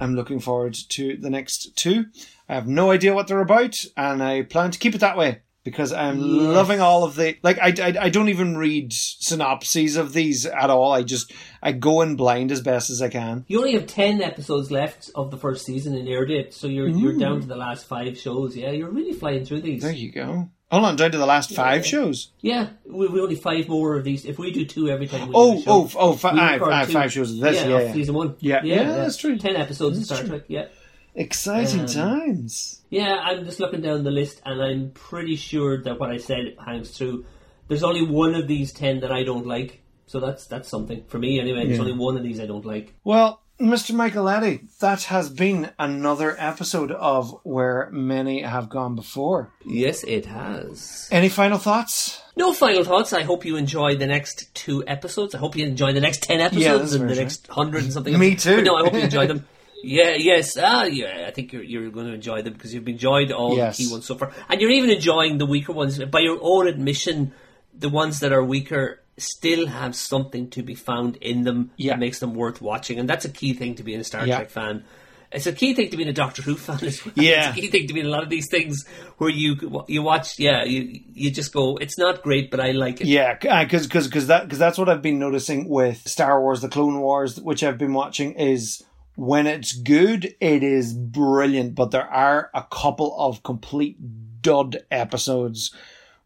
I'm 0.00 0.14
looking 0.14 0.40
forward 0.40 0.74
to 0.90 1.16
the 1.16 1.30
next 1.30 1.76
two. 1.76 2.06
I 2.48 2.54
have 2.54 2.66
no 2.68 2.90
idea 2.90 3.14
what 3.14 3.28
they're 3.28 3.40
about, 3.40 3.84
and 3.96 4.22
I 4.22 4.42
plan 4.42 4.70
to 4.72 4.78
keep 4.78 4.94
it 4.94 4.98
that 5.00 5.16
way. 5.16 5.42
because 5.64 5.92
I'm 5.92 6.18
Yes. 6.18 6.26
loving 6.56 6.80
all 6.80 7.04
of 7.04 7.14
the 7.14 7.36
like. 7.44 7.56
I, 7.60 7.68
I 7.80 8.06
I 8.06 8.08
don't 8.10 8.28
even 8.28 8.56
read 8.58 8.92
synopses 8.92 9.96
of 9.96 10.12
these 10.12 10.44
at 10.44 10.70
all. 10.70 10.90
I 10.92 11.04
just 11.04 11.32
I 11.62 11.70
go 11.70 12.00
in 12.02 12.16
blind 12.16 12.50
as 12.50 12.60
best 12.60 12.90
as 12.90 13.00
I 13.00 13.08
can. 13.08 13.44
You 13.46 13.58
only 13.58 13.74
have 13.74 13.86
ten 13.86 14.20
episodes 14.22 14.72
left 14.72 15.10
of 15.14 15.30
the 15.30 15.36
first 15.36 15.64
season 15.64 15.94
in 15.94 16.08
air 16.08 16.26
date, 16.26 16.52
so 16.52 16.66
you're 16.66 16.88
you're 16.88 17.16
down 17.16 17.40
to 17.42 17.46
the 17.46 17.54
last 17.56 17.86
five 17.86 18.18
shows. 18.18 18.56
Yeah, 18.56 18.72
you're 18.72 18.90
really 18.90 19.12
flying 19.12 19.44
through 19.44 19.60
these. 19.62 19.82
There 19.82 19.92
you 19.92 20.10
go. 20.10 20.50
Hold 20.72 20.84
on, 20.86 20.96
down 20.96 21.12
to 21.12 21.18
the 21.18 21.26
last 21.26 21.54
five 21.54 21.84
shows. 21.86 22.32
Yeah, 22.40 22.70
we 22.86 23.06
we 23.06 23.20
only 23.20 23.36
five 23.36 23.68
more 23.68 23.94
of 23.96 24.04
these. 24.04 24.24
If 24.24 24.38
we 24.38 24.50
do 24.52 24.64
two 24.64 24.88
every 24.88 25.06
time, 25.06 25.28
we 25.28 25.34
Oh, 25.36 25.52
do 25.54 25.58
a 25.58 25.62
show, 25.62 25.70
oh, 25.70 25.90
oh, 25.96 26.12
fi- 26.14 26.32
we 26.32 26.40
I- 26.40 26.54
record 26.54 26.72
I 26.72 26.78
have 26.78 26.86
two. 26.88 26.92
five 26.94 27.12
shows 27.12 27.30
of 27.32 27.40
this, 27.40 27.56
Yeah, 27.56 27.68
yeah, 27.68 27.80
yeah. 27.82 27.92
season 27.92 28.14
one. 28.14 28.34
Yeah, 28.40 28.60
yeah, 28.64 28.84
that's 28.84 29.18
true. 29.18 29.36
Ten 29.38 29.56
episodes 29.56 29.98
of 29.98 30.04
Star 30.06 30.18
true. 30.20 30.28
Trek. 30.28 30.42
Yeah. 30.48 30.66
Exciting 31.14 31.80
Um, 31.80 31.86
times. 31.86 32.80
Yeah, 32.88 33.18
I'm 33.22 33.44
just 33.44 33.60
looking 33.60 33.82
down 33.82 34.02
the 34.02 34.10
list, 34.10 34.40
and 34.46 34.62
I'm 34.62 34.92
pretty 34.94 35.36
sure 35.36 35.82
that 35.82 36.00
what 36.00 36.10
I 36.10 36.16
said 36.16 36.56
hangs 36.64 36.96
true. 36.96 37.26
There's 37.68 37.82
only 37.82 38.06
one 38.06 38.34
of 38.34 38.48
these 38.48 38.72
ten 38.72 39.00
that 39.00 39.12
I 39.12 39.22
don't 39.24 39.46
like, 39.46 39.82
so 40.06 40.20
that's 40.20 40.46
that's 40.46 40.70
something 40.70 41.04
for 41.08 41.18
me 41.18 41.38
anyway. 41.38 41.66
There's 41.66 41.80
only 41.80 41.92
one 41.92 42.16
of 42.16 42.22
these 42.22 42.40
I 42.40 42.46
don't 42.46 42.64
like. 42.64 42.94
Well, 43.04 43.41
Mr. 43.62 43.94
Michael 43.94 44.28
Eddy, 44.28 44.60
that 44.80 45.04
has 45.04 45.30
been 45.30 45.70
another 45.78 46.34
episode 46.36 46.90
of 46.90 47.38
Where 47.44 47.88
Many 47.92 48.42
Have 48.42 48.68
Gone 48.68 48.96
Before. 48.96 49.50
Yes, 49.64 50.02
it 50.02 50.26
has. 50.26 51.08
Any 51.12 51.28
final 51.28 51.58
thoughts? 51.58 52.20
No 52.36 52.52
final 52.52 52.82
thoughts. 52.82 53.12
I 53.12 53.22
hope 53.22 53.44
you 53.44 53.54
enjoy 53.56 53.94
the 53.94 54.08
next 54.08 54.52
two 54.54 54.82
episodes. 54.88 55.34
I 55.34 55.38
hope 55.38 55.54
you 55.54 55.64
enjoy 55.64 55.92
the 55.92 56.00
next 56.00 56.24
ten 56.24 56.40
episodes 56.40 56.94
and 56.94 57.08
the 57.08 57.14
true. 57.14 57.22
next 57.22 57.46
hundred 57.46 57.84
and 57.84 57.92
something. 57.92 58.18
Me 58.18 58.34
too. 58.34 58.56
But 58.56 58.64
no, 58.64 58.74
I 58.76 58.80
hope 58.82 58.94
you 58.94 59.00
enjoy 59.00 59.26
them. 59.26 59.46
Yeah, 59.84 60.14
yes, 60.14 60.56
ah, 60.62 60.84
yeah. 60.84 61.24
I 61.26 61.32
think 61.32 61.52
you're 61.52 61.64
you're 61.64 61.90
going 61.90 62.06
to 62.06 62.12
enjoy 62.12 62.42
them 62.42 62.52
because 62.52 62.72
you've 62.72 62.86
enjoyed 62.86 63.32
all 63.32 63.56
Yes. 63.56 63.78
the 63.78 63.84
key 63.86 63.90
ones 63.90 64.06
so 64.06 64.14
far, 64.14 64.30
and 64.48 64.60
you're 64.60 64.70
even 64.70 64.90
enjoying 64.90 65.38
the 65.38 65.46
weaker 65.46 65.72
ones. 65.72 65.98
By 66.04 66.20
your 66.20 66.38
own 66.40 66.68
admission, 66.68 67.32
the 67.76 67.88
ones 67.88 68.20
that 68.20 68.32
are 68.32 68.44
weaker 68.44 69.01
still 69.18 69.66
have 69.66 69.94
something 69.94 70.48
to 70.50 70.62
be 70.62 70.74
found 70.74 71.16
in 71.16 71.42
them 71.44 71.70
Yeah. 71.76 71.92
that 71.92 72.00
makes 72.00 72.18
them 72.18 72.34
worth 72.34 72.60
watching, 72.62 72.98
and 72.98 73.08
that's 73.08 73.24
a 73.24 73.30
key 73.30 73.52
thing 73.52 73.74
to 73.76 73.82
being 73.82 74.00
a 74.00 74.04
Star 74.04 74.26
Yeah. 74.26 74.36
Trek 74.36 74.50
fan. 74.50 74.84
It's 75.34 75.46
a 75.46 75.52
key 75.52 75.72
thing 75.72 75.88
to 75.90 75.96
being 75.96 76.10
a 76.10 76.12
Doctor 76.12 76.42
Who 76.42 76.56
fan 76.56 76.78
as 76.86 77.04
well. 77.04 77.14
Yeah. 77.16 77.48
It's 77.48 77.56
a 77.56 77.60
key 77.62 77.68
thing 77.68 77.86
to 77.88 77.94
being 77.94 78.04
a 78.04 78.10
lot 78.10 78.22
of 78.22 78.28
these 78.28 78.48
things 78.50 78.84
where 79.16 79.30
you 79.30 79.84
you 79.88 80.02
watch, 80.02 80.38
yeah, 80.38 80.64
you 80.64 81.00
you 81.14 81.30
just 81.30 81.52
go, 81.54 81.76
it's 81.76 81.96
not 81.96 82.22
great, 82.22 82.50
but 82.50 82.60
I 82.60 82.72
like 82.72 83.00
it. 83.00 83.06
Yeah, 83.06 83.32
because 83.34 83.84
uh, 83.84 83.84
because 83.86 84.06
because 84.08 84.26
that 84.26 84.44
because 84.44 84.58
that's 84.58 84.76
what 84.76 84.88
I've 84.90 85.00
been 85.02 85.18
noticing 85.18 85.68
with 85.70 86.06
Star 86.06 86.38
Wars: 86.40 86.60
The 86.60 86.68
Clone 86.68 87.00
Wars, 87.00 87.40
which 87.40 87.62
I've 87.62 87.78
been 87.78 87.94
watching. 87.94 88.32
Is 88.34 88.82
when 89.14 89.46
it's 89.46 89.72
good, 89.72 90.34
it 90.40 90.62
is 90.62 90.92
brilliant, 90.94 91.74
but 91.74 91.92
there 91.92 92.06
are 92.10 92.50
a 92.54 92.64
couple 92.70 93.14
of 93.18 93.42
complete 93.42 93.96
dud 94.42 94.78
episodes 94.90 95.74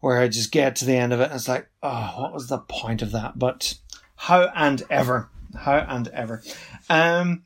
where 0.00 0.18
I 0.20 0.28
just 0.28 0.52
get 0.52 0.76
to 0.76 0.84
the 0.84 0.96
end 0.96 1.12
of 1.12 1.20
it 1.20 1.24
and 1.24 1.34
it's 1.34 1.48
like, 1.48 1.68
oh, 1.82 2.14
what 2.18 2.32
was 2.32 2.48
the 2.48 2.58
point 2.58 3.02
of 3.02 3.12
that? 3.12 3.38
But 3.38 3.78
how 4.16 4.50
and 4.54 4.82
ever, 4.90 5.28
how 5.58 5.76
and 5.76 6.08
ever. 6.08 6.42
Um, 6.88 7.42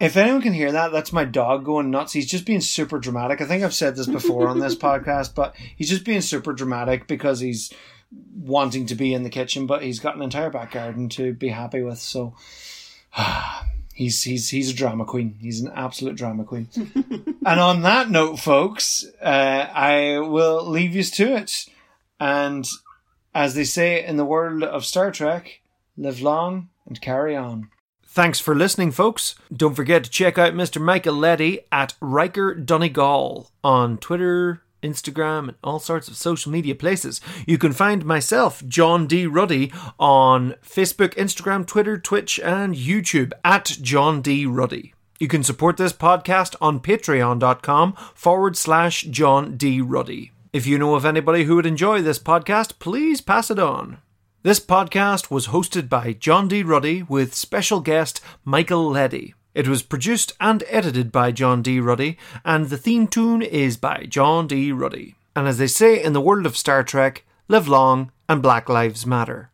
if 0.00 0.16
anyone 0.16 0.42
can 0.42 0.52
hear 0.52 0.72
that, 0.72 0.92
that's 0.92 1.12
my 1.12 1.24
dog 1.24 1.64
going 1.64 1.90
nuts. 1.90 2.12
He's 2.12 2.26
just 2.26 2.44
being 2.44 2.60
super 2.60 2.98
dramatic. 2.98 3.40
I 3.40 3.46
think 3.46 3.62
I've 3.62 3.74
said 3.74 3.96
this 3.96 4.06
before 4.06 4.48
on 4.48 4.58
this 4.58 4.74
podcast, 4.76 5.34
but 5.34 5.54
he's 5.76 5.88
just 5.88 6.04
being 6.04 6.20
super 6.20 6.52
dramatic 6.52 7.06
because 7.06 7.40
he's 7.40 7.72
wanting 8.34 8.86
to 8.86 8.94
be 8.94 9.14
in 9.14 9.22
the 9.22 9.30
kitchen, 9.30 9.66
but 9.66 9.82
he's 9.82 10.00
got 10.00 10.16
an 10.16 10.22
entire 10.22 10.50
back 10.50 10.72
garden 10.72 11.08
to 11.10 11.32
be 11.32 11.48
happy 11.48 11.82
with. 11.82 11.98
So 11.98 12.34
he's 13.94 14.22
he's 14.22 14.50
he's 14.50 14.70
a 14.70 14.74
drama 14.74 15.06
queen. 15.06 15.36
He's 15.40 15.60
an 15.60 15.72
absolute 15.74 16.16
drama 16.16 16.44
queen. 16.44 16.68
and 17.46 17.60
on 17.60 17.82
that 17.82 18.10
note, 18.10 18.38
folks, 18.38 19.06
uh, 19.22 19.68
I 19.72 20.18
will 20.18 20.68
leave 20.68 20.94
you 20.94 21.04
to 21.04 21.36
it. 21.36 21.66
And 22.20 22.68
as 23.34 23.54
they 23.54 23.64
say 23.64 24.04
in 24.04 24.16
the 24.16 24.24
world 24.24 24.62
of 24.62 24.84
Star 24.84 25.10
Trek, 25.10 25.60
live 25.96 26.20
long 26.20 26.68
and 26.86 27.00
carry 27.00 27.34
on. 27.34 27.70
Thanks 28.06 28.38
for 28.38 28.54
listening, 28.54 28.92
folks. 28.92 29.34
Don't 29.52 29.74
forget 29.74 30.04
to 30.04 30.10
check 30.10 30.38
out 30.38 30.54
Mr. 30.54 30.80
Michael 30.80 31.14
Letty 31.14 31.60
at 31.72 31.94
Riker 32.00 32.54
Donegal 32.54 33.50
on 33.64 33.98
Twitter, 33.98 34.62
Instagram, 34.84 35.48
and 35.48 35.56
all 35.64 35.78
sorts 35.78 36.06
of 36.08 36.16
social 36.16 36.52
media 36.52 36.74
places. 36.74 37.20
You 37.46 37.58
can 37.58 37.72
find 37.72 38.04
myself, 38.04 38.64
John 38.66 39.06
D. 39.06 39.26
Ruddy, 39.26 39.72
on 39.98 40.54
Facebook, 40.62 41.14
Instagram, 41.14 41.66
Twitter, 41.66 41.98
Twitch, 41.98 42.38
and 42.38 42.74
YouTube 42.74 43.32
at 43.42 43.64
John 43.80 44.22
D. 44.22 44.46
Ruddy. 44.46 44.94
You 45.18 45.28
can 45.28 45.42
support 45.42 45.76
this 45.76 45.92
podcast 45.92 46.54
on 46.60 46.80
patreon.com 46.80 47.94
forward 48.14 48.56
slash 48.56 49.02
John 49.02 49.56
D. 49.56 49.80
Ruddy. 49.80 50.32
If 50.52 50.66
you 50.66 50.78
know 50.78 50.94
of 50.94 51.04
anybody 51.04 51.44
who 51.44 51.56
would 51.56 51.66
enjoy 51.66 52.02
this 52.02 52.18
podcast, 52.18 52.78
please 52.78 53.20
pass 53.20 53.50
it 53.50 53.58
on. 53.58 53.98
This 54.42 54.60
podcast 54.60 55.30
was 55.30 55.48
hosted 55.48 55.88
by 55.88 56.12
John 56.12 56.48
D. 56.48 56.62
Ruddy 56.62 57.02
with 57.02 57.34
special 57.34 57.80
guest 57.80 58.20
Michael 58.44 58.90
Leddy. 58.90 59.34
It 59.54 59.68
was 59.68 59.82
produced 59.82 60.32
and 60.40 60.64
edited 60.68 61.12
by 61.12 61.30
John 61.30 61.62
D. 61.62 61.78
Ruddy, 61.78 62.18
and 62.44 62.68
the 62.68 62.76
theme 62.76 63.06
tune 63.06 63.40
is 63.40 63.76
by 63.76 64.04
John 64.08 64.48
D. 64.48 64.72
Ruddy. 64.72 65.14
And 65.36 65.46
as 65.46 65.58
they 65.58 65.68
say 65.68 66.02
in 66.02 66.12
the 66.12 66.20
world 66.20 66.44
of 66.44 66.56
Star 66.56 66.82
Trek, 66.82 67.24
live 67.46 67.68
long 67.68 68.10
and 68.28 68.42
Black 68.42 68.68
Lives 68.68 69.06
Matter. 69.06 69.50